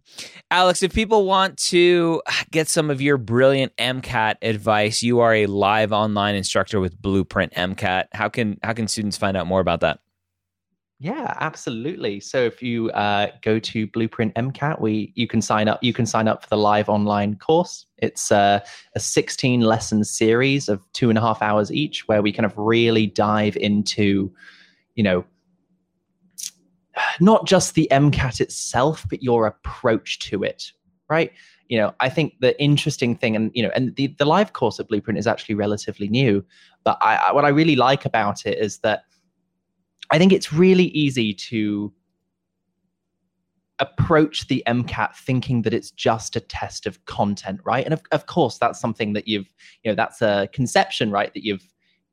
Alex, 0.52 0.84
if 0.84 0.94
people 0.94 1.26
want 1.26 1.58
to 1.70 2.22
get 2.52 2.68
some 2.68 2.92
of 2.92 3.02
your 3.02 3.18
brilliant 3.18 3.76
MCAT 3.78 4.36
advice, 4.44 5.02
you 5.02 5.22
are 5.22 5.34
a 5.34 5.48
live 5.48 5.92
online 5.92 6.36
instructor 6.36 6.80
with 6.80 7.02
Blueprint 7.02 7.54
MCAT. 7.54 8.06
How 8.14 8.30
can 8.30 8.60
how 8.62 8.74
can 8.74 8.88
students 8.88 9.18
find 9.18 9.36
out 9.36 9.48
more 9.48 9.60
about 9.60 9.80
that? 9.80 10.02
Yeah, 11.00 11.36
absolutely. 11.42 12.22
So 12.22 12.44
if 12.44 12.64
you 12.64 12.90
uh, 12.92 13.28
go 13.42 13.60
to 13.60 13.88
Blueprint 13.88 14.34
MCAT, 14.36 14.80
we 14.80 15.12
you 15.16 15.28
can 15.28 15.42
sign 15.42 15.68
up. 15.68 15.84
You 15.84 15.92
can 15.92 16.06
sign 16.06 16.30
up 16.30 16.44
for 16.44 16.50
the 16.50 16.58
live 16.58 16.88
online 16.88 17.36
course. 17.36 17.86
It's 17.98 18.32
uh, 18.32 18.62
a 18.96 19.00
16 19.00 19.62
lesson 19.62 20.06
series 20.06 20.70
of 20.70 20.82
two 20.94 21.10
and 21.10 21.18
a 21.18 21.22
half 21.22 21.42
hours 21.42 21.70
each, 21.70 22.08
where 22.08 22.22
we 22.22 22.32
kind 22.32 22.46
of 22.46 22.54
really 22.58 23.08
dive 23.08 23.58
into, 23.58 24.32
you 24.96 25.04
know, 25.04 25.26
not 27.20 27.46
just 27.46 27.76
the 27.76 27.90
MCAT 27.92 28.40
itself, 28.40 29.06
but 29.10 29.22
your 29.22 29.48
approach 29.48 30.20
to 30.20 30.44
it. 30.44 30.72
Right. 31.10 31.34
You 31.68 31.78
know, 31.78 31.94
I 32.00 32.08
think 32.08 32.36
the 32.40 32.60
interesting 32.62 33.18
thing, 33.18 33.36
and 33.36 33.52
you 33.54 33.64
know, 33.64 33.72
and 33.76 33.94
the 33.98 34.16
the 34.18 34.26
live 34.26 34.54
course 34.54 34.80
at 34.80 34.88
Blueprint 34.88 35.20
is 35.20 35.28
actually 35.28 35.56
relatively 35.56 36.08
new, 36.08 36.46
but 36.86 36.98
I, 37.02 37.18
I 37.18 37.32
what 37.34 37.44
I 37.44 37.50
really 37.50 37.76
like 37.76 38.06
about 38.06 38.46
it 38.46 38.58
is 38.60 38.78
that 38.80 39.04
I 40.12 40.18
think 40.18 40.32
it's 40.34 40.54
really 40.54 40.86
easy 40.86 41.34
to 41.34 41.94
approach 43.80 44.48
the 44.48 44.64
MCAT 44.68 45.16
thinking 45.16 45.64
that 45.64 45.74
it's 45.74 45.92
just 45.92 46.36
a 46.36 46.40
test 46.40 46.86
of 46.86 47.04
content, 47.06 47.60
right? 47.66 47.84
And 47.84 47.94
of, 47.94 48.02
of 48.12 48.26
course, 48.26 48.58
that's 48.58 48.80
something 48.80 49.14
that 49.14 49.28
you've, 49.28 49.50
you 49.84 49.92
know, 49.92 49.96
that's 49.96 50.22
a 50.22 50.48
conception, 50.54 51.12
right? 51.12 51.34
That 51.34 51.44
you've, 51.44 51.64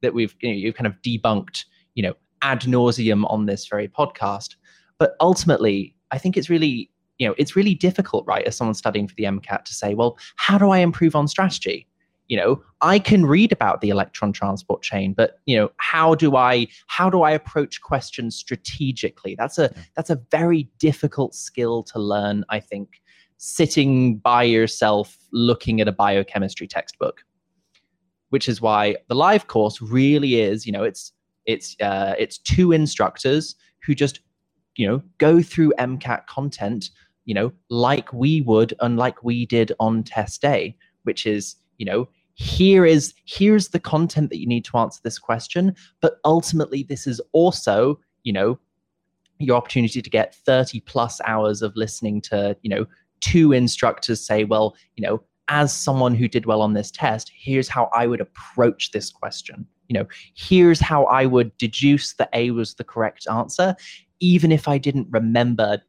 that 0.00 0.14
we've, 0.14 0.34
you 0.40 0.50
know, 0.50 0.56
you've 0.56 0.74
kind 0.74 0.86
of 0.88 1.00
debunked, 1.02 1.64
you 1.94 2.02
know, 2.02 2.14
ad 2.42 2.62
nauseum 2.62 3.30
on 3.30 3.46
this 3.46 3.66
very 3.68 3.86
podcast. 3.86 4.56
But 4.98 5.14
ultimately, 5.20 5.94
I 6.10 6.18
think 6.18 6.36
it's 6.36 6.50
really, 6.50 6.90
you 7.18 7.28
know, 7.28 7.34
it's 7.38 7.54
really 7.54 7.74
difficult, 7.74 8.26
right, 8.26 8.44
as 8.44 8.56
someone 8.56 8.74
studying 8.74 9.06
for 9.06 9.14
the 9.14 9.24
MCAT 9.24 9.64
to 9.64 9.74
say, 9.74 9.94
well, 9.94 10.18
how 10.36 10.58
do 10.58 10.70
I 10.70 10.78
improve 10.78 11.14
on 11.14 11.28
strategy? 11.28 11.86
You 12.32 12.38
know 12.38 12.62
i 12.80 12.98
can 12.98 13.26
read 13.26 13.52
about 13.52 13.82
the 13.82 13.90
electron 13.90 14.32
transport 14.32 14.80
chain 14.80 15.12
but 15.12 15.32
you 15.44 15.54
know 15.54 15.70
how 15.76 16.14
do 16.14 16.34
i 16.34 16.66
how 16.86 17.10
do 17.10 17.20
i 17.20 17.30
approach 17.30 17.82
questions 17.82 18.34
strategically? 18.34 19.34
That's 19.36 19.58
a 19.58 19.70
that's 19.96 20.08
a 20.08 20.18
very 20.30 20.70
difficult 20.78 21.34
skill 21.34 21.82
to 21.92 21.98
learn 21.98 22.42
i 22.48 22.58
think 22.58 23.02
sitting 23.36 24.16
by 24.16 24.44
yourself 24.44 25.18
looking 25.30 25.82
at 25.82 25.88
a 25.88 25.92
biochemistry 25.92 26.66
textbook 26.66 27.20
which 28.30 28.48
is 28.48 28.62
why 28.62 28.96
the 29.08 29.14
live 29.14 29.46
course 29.48 29.82
really 29.82 30.40
is 30.40 30.64
you 30.64 30.72
know 30.72 30.84
it's 30.84 31.12
it's 31.44 31.76
uh, 31.82 32.14
it's 32.18 32.38
two 32.38 32.72
instructors 32.72 33.56
who 33.84 33.94
just 33.94 34.20
you 34.76 34.86
know 34.88 35.02
go 35.18 35.42
through 35.42 35.70
mcat 35.78 36.26
content 36.28 36.88
you 37.26 37.34
know 37.34 37.52
like 37.68 38.10
we 38.10 38.40
would 38.40 38.72
and 38.80 38.96
like 38.96 39.22
we 39.22 39.44
did 39.44 39.70
on 39.78 40.02
test 40.02 40.40
day 40.40 40.74
which 41.02 41.26
is 41.26 41.56
you 41.76 41.84
know 41.84 42.08
here 42.42 42.84
is 42.84 43.14
here's 43.24 43.68
the 43.68 43.78
content 43.78 44.28
that 44.30 44.40
you 44.40 44.46
need 44.46 44.64
to 44.64 44.76
answer 44.76 45.00
this 45.04 45.18
question 45.18 45.74
but 46.00 46.16
ultimately 46.24 46.82
this 46.82 47.06
is 47.06 47.20
also 47.32 47.98
you 48.24 48.32
know 48.32 48.58
your 49.38 49.56
opportunity 49.56 50.02
to 50.02 50.10
get 50.10 50.34
30 50.34 50.80
plus 50.80 51.20
hours 51.24 51.62
of 51.62 51.74
listening 51.76 52.20
to 52.20 52.56
you 52.62 52.68
know 52.68 52.84
two 53.20 53.52
instructors 53.52 54.20
say 54.20 54.42
well 54.42 54.74
you 54.96 55.06
know 55.06 55.22
as 55.48 55.72
someone 55.72 56.14
who 56.14 56.26
did 56.26 56.44
well 56.44 56.62
on 56.62 56.72
this 56.72 56.90
test 56.90 57.30
here's 57.36 57.68
how 57.68 57.88
i 57.94 58.06
would 58.06 58.20
approach 58.20 58.90
this 58.90 59.10
question. 59.10 59.66
You 59.88 59.98
know 60.00 60.06
here's 60.34 60.80
how 60.80 61.04
i 61.04 61.26
would 61.26 61.56
deduce 61.58 62.14
that 62.14 62.30
a 62.32 62.50
was 62.50 62.74
the 62.74 62.84
correct 62.84 63.26
answer 63.30 63.76
even 64.22 64.52
if 64.52 64.68
I 64.68 64.78
didn't 64.78 65.08
remember 65.10 65.82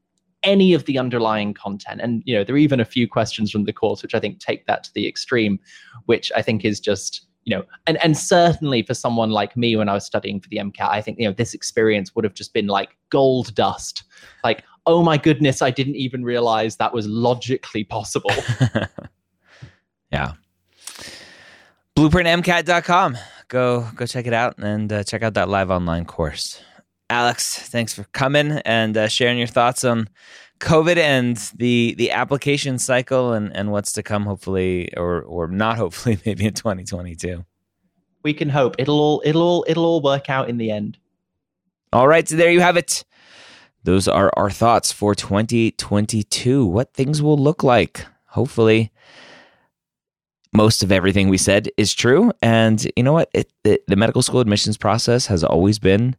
any 0.44 0.74
of 0.74 0.86
the 0.86 0.98
underlying 0.98 1.54
content. 1.54 2.02
And 2.02 2.22
you 2.26 2.36
know, 2.36 2.44
there 2.44 2.56
are 2.56 2.60
even 2.60 2.80
a 2.80 2.86
few 2.86 3.08
questions 3.08 3.52
from 3.52 3.66
the 3.66 3.74
course 3.74 4.02
which 4.02 4.16
I 4.16 4.20
think 4.20 4.40
take 4.40 4.66
that 4.68 4.84
to 4.86 4.94
the 4.94 5.08
extreme, 5.08 5.60
which 6.06 6.32
I 6.36 6.42
think 6.42 6.66
is 6.66 6.80
just 6.80 7.26
you 7.46 7.56
know, 7.56 7.66
and 7.88 8.02
and 8.04 8.18
certainly 8.18 8.84
for 8.84 8.94
someone 8.94 9.30
like 9.30 9.58
me 9.58 9.76
when 9.76 9.90
I 9.90 9.94
was 9.94 10.06
studying 10.06 10.40
for 10.40 10.48
the 10.50 10.58
MCAT, 10.58 10.90
I 10.90 11.02
think 11.02 11.20
you 11.20 11.28
know 11.28 11.34
this 11.34 11.54
experience 11.54 12.16
would 12.16 12.24
have 12.24 12.34
just 12.34 12.54
been 12.54 12.68
like 12.68 12.96
gold 13.10 13.54
dust. 13.56 14.04
Like, 14.44 14.64
oh 14.86 15.04
my 15.04 15.18
goodness, 15.18 15.62
I 15.62 15.70
didn't 15.70 15.96
even 15.96 16.24
realize 16.24 16.78
that 16.78 16.94
was 16.94 17.06
logically 17.08 17.84
possible. 17.84 18.32
yeah. 20.12 20.34
BlueprintMCAT.com. 21.98 23.18
Go 23.50 23.88
go 23.96 24.06
check 24.06 24.26
it 24.26 24.34
out 24.34 24.58
and 24.58 24.92
uh, 24.92 25.04
check 25.04 25.22
out 25.22 25.34
that 25.34 25.50
live 25.50 25.70
online 25.70 26.06
course. 26.06 26.64
Alex, 27.10 27.58
thanks 27.58 27.94
for 27.94 28.04
coming 28.06 28.54
and 28.66 28.98
uh, 28.98 29.08
sharing 29.08 29.38
your 29.38 29.48
thoughts 29.48 29.84
on 29.84 30.10
COVID 30.60 30.98
and 30.98 31.38
the 31.56 31.94
the 31.98 32.12
application 32.12 32.80
cycle 32.80 33.34
and, 33.34 33.56
and 33.56 33.72
what's 33.72 33.92
to 33.94 34.04
come, 34.04 34.26
hopefully, 34.26 34.96
or 34.96 35.22
or 35.24 35.48
not 35.48 35.78
hopefully, 35.78 36.18
maybe 36.26 36.46
in 36.46 36.54
2022. 36.54 37.46
We 38.24 38.34
can 38.34 38.50
hope 38.50 38.76
it'll 38.80 39.00
all 39.00 39.22
it'll 39.26 39.42
all 39.42 39.66
it'll 39.68 39.86
all 39.86 40.02
work 40.02 40.30
out 40.30 40.50
in 40.50 40.58
the 40.58 40.72
end. 40.72 40.98
All 41.92 42.08
right, 42.08 42.28
so 42.28 42.36
there 42.36 42.52
you 42.52 42.62
have 42.62 42.78
it. 42.78 43.04
Those 43.84 44.08
are 44.08 44.32
our 44.38 44.50
thoughts 44.50 44.92
for 44.92 45.14
2022. 45.14 46.66
What 46.66 46.94
things 46.94 47.22
will 47.22 47.38
look 47.38 47.64
like. 47.64 48.06
Hopefully, 48.28 48.92
most 50.54 50.84
of 50.84 50.92
everything 50.92 51.28
we 51.28 51.38
said 51.38 51.70
is 51.78 51.94
true. 51.94 52.32
And 52.42 52.88
you 52.96 53.04
know 53.04 53.14
what? 53.14 53.30
It, 53.34 53.52
the, 53.64 53.82
the 53.88 53.96
medical 53.96 54.22
school 54.22 54.40
admissions 54.40 54.78
process 54.78 55.26
has 55.28 55.44
always 55.44 55.80
been 55.80 56.16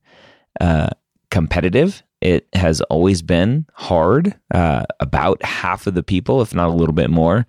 uh, 0.61 0.91
competitive. 1.31 2.03
It 2.21 2.49
has 2.55 2.81
always 2.83 3.23
been 3.23 3.67
hard. 3.75 4.35
Uh, 4.53 4.85
about 5.01 5.43
half 5.45 5.87
of 5.87 5.95
the 5.95 6.03
people, 6.03 6.41
if 6.41 6.55
not 6.55 6.69
a 6.69 6.73
little 6.75 6.95
bit 6.95 7.11
more, 7.11 7.47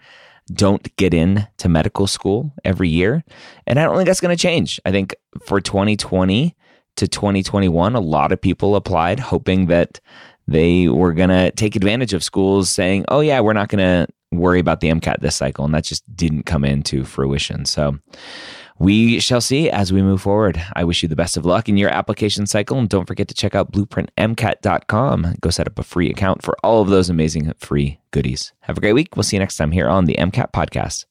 don't 0.52 0.96
get 0.98 1.14
in 1.14 1.48
to 1.58 1.70
medical 1.70 2.08
school 2.08 2.54
every 2.64 2.90
year. 2.90 3.24
And 3.66 3.80
I 3.80 3.84
don't 3.84 3.96
think 3.96 4.08
that's 4.08 4.22
going 4.22 4.36
to 4.36 4.42
change. 4.42 4.80
I 4.86 4.92
think 4.92 5.16
for 5.46 5.60
2020 5.60 6.56
to 6.98 7.08
2021, 7.08 7.96
a 7.96 8.00
lot 8.00 8.32
of 8.32 8.40
people 8.40 8.76
applied 8.76 9.20
hoping 9.20 9.68
that 9.68 10.00
they 10.48 10.88
were 10.88 11.14
going 11.14 11.30
to 11.30 11.52
take 11.52 11.76
advantage 11.76 12.14
of 12.14 12.24
schools 12.24 12.70
saying, 12.70 13.06
oh, 13.08 13.22
yeah, 13.22 13.40
we're 13.40 13.54
not 13.54 13.70
going 13.70 13.80
to 13.80 14.14
worry 14.32 14.60
about 14.60 14.80
the 14.82 14.90
MCAT 14.90 15.20
this 15.22 15.36
cycle. 15.36 15.66
And 15.66 15.74
that 15.74 15.84
just 15.84 16.04
didn't 16.16 16.44
come 16.44 16.64
into 16.64 17.04
fruition. 17.04 17.66
So, 17.66 17.98
we 18.78 19.20
shall 19.20 19.42
see 19.42 19.70
as 19.70 19.94
we 19.94 20.02
move 20.02 20.22
forward. 20.22 20.62
I 20.74 20.84
wish 20.84 21.02
you 21.02 21.10
the 21.10 21.16
best 21.16 21.38
of 21.38 21.46
luck 21.46 21.70
in 21.70 21.78
your 21.78 21.90
application 21.90 22.46
cycle. 22.46 22.78
And 22.78 22.90
don't 22.90 23.06
forget 23.06 23.28
to 23.30 23.34
check 23.34 23.56
out 23.56 23.72
blueprintmcat.com. 23.72 25.36
Go 25.40 25.50
set 25.50 25.68
up 25.68 25.80
a 25.80 25.84
free 25.84 26.10
account 26.10 26.44
for 26.44 26.58
all 26.64 26.82
of 26.82 26.90
those 26.90 27.10
amazing 27.10 27.54
free 27.58 28.00
goodies. 28.12 28.54
Have 28.62 28.78
a 28.78 28.82
great 28.82 28.94
week. 28.94 29.16
We'll 29.16 29.24
see 29.24 29.38
you 29.38 29.40
next 29.40 29.58
time 29.58 29.72
here 29.72 29.88
on 29.88 30.06
the 30.06 30.16
MCAT 30.16 30.52
Podcast. 30.52 31.06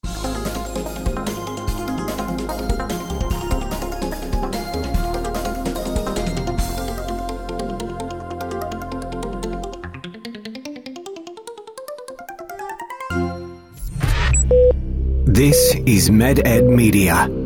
This 15.27 15.75
is 15.85 16.09
MedEd 16.09 16.63
Media. 16.69 17.44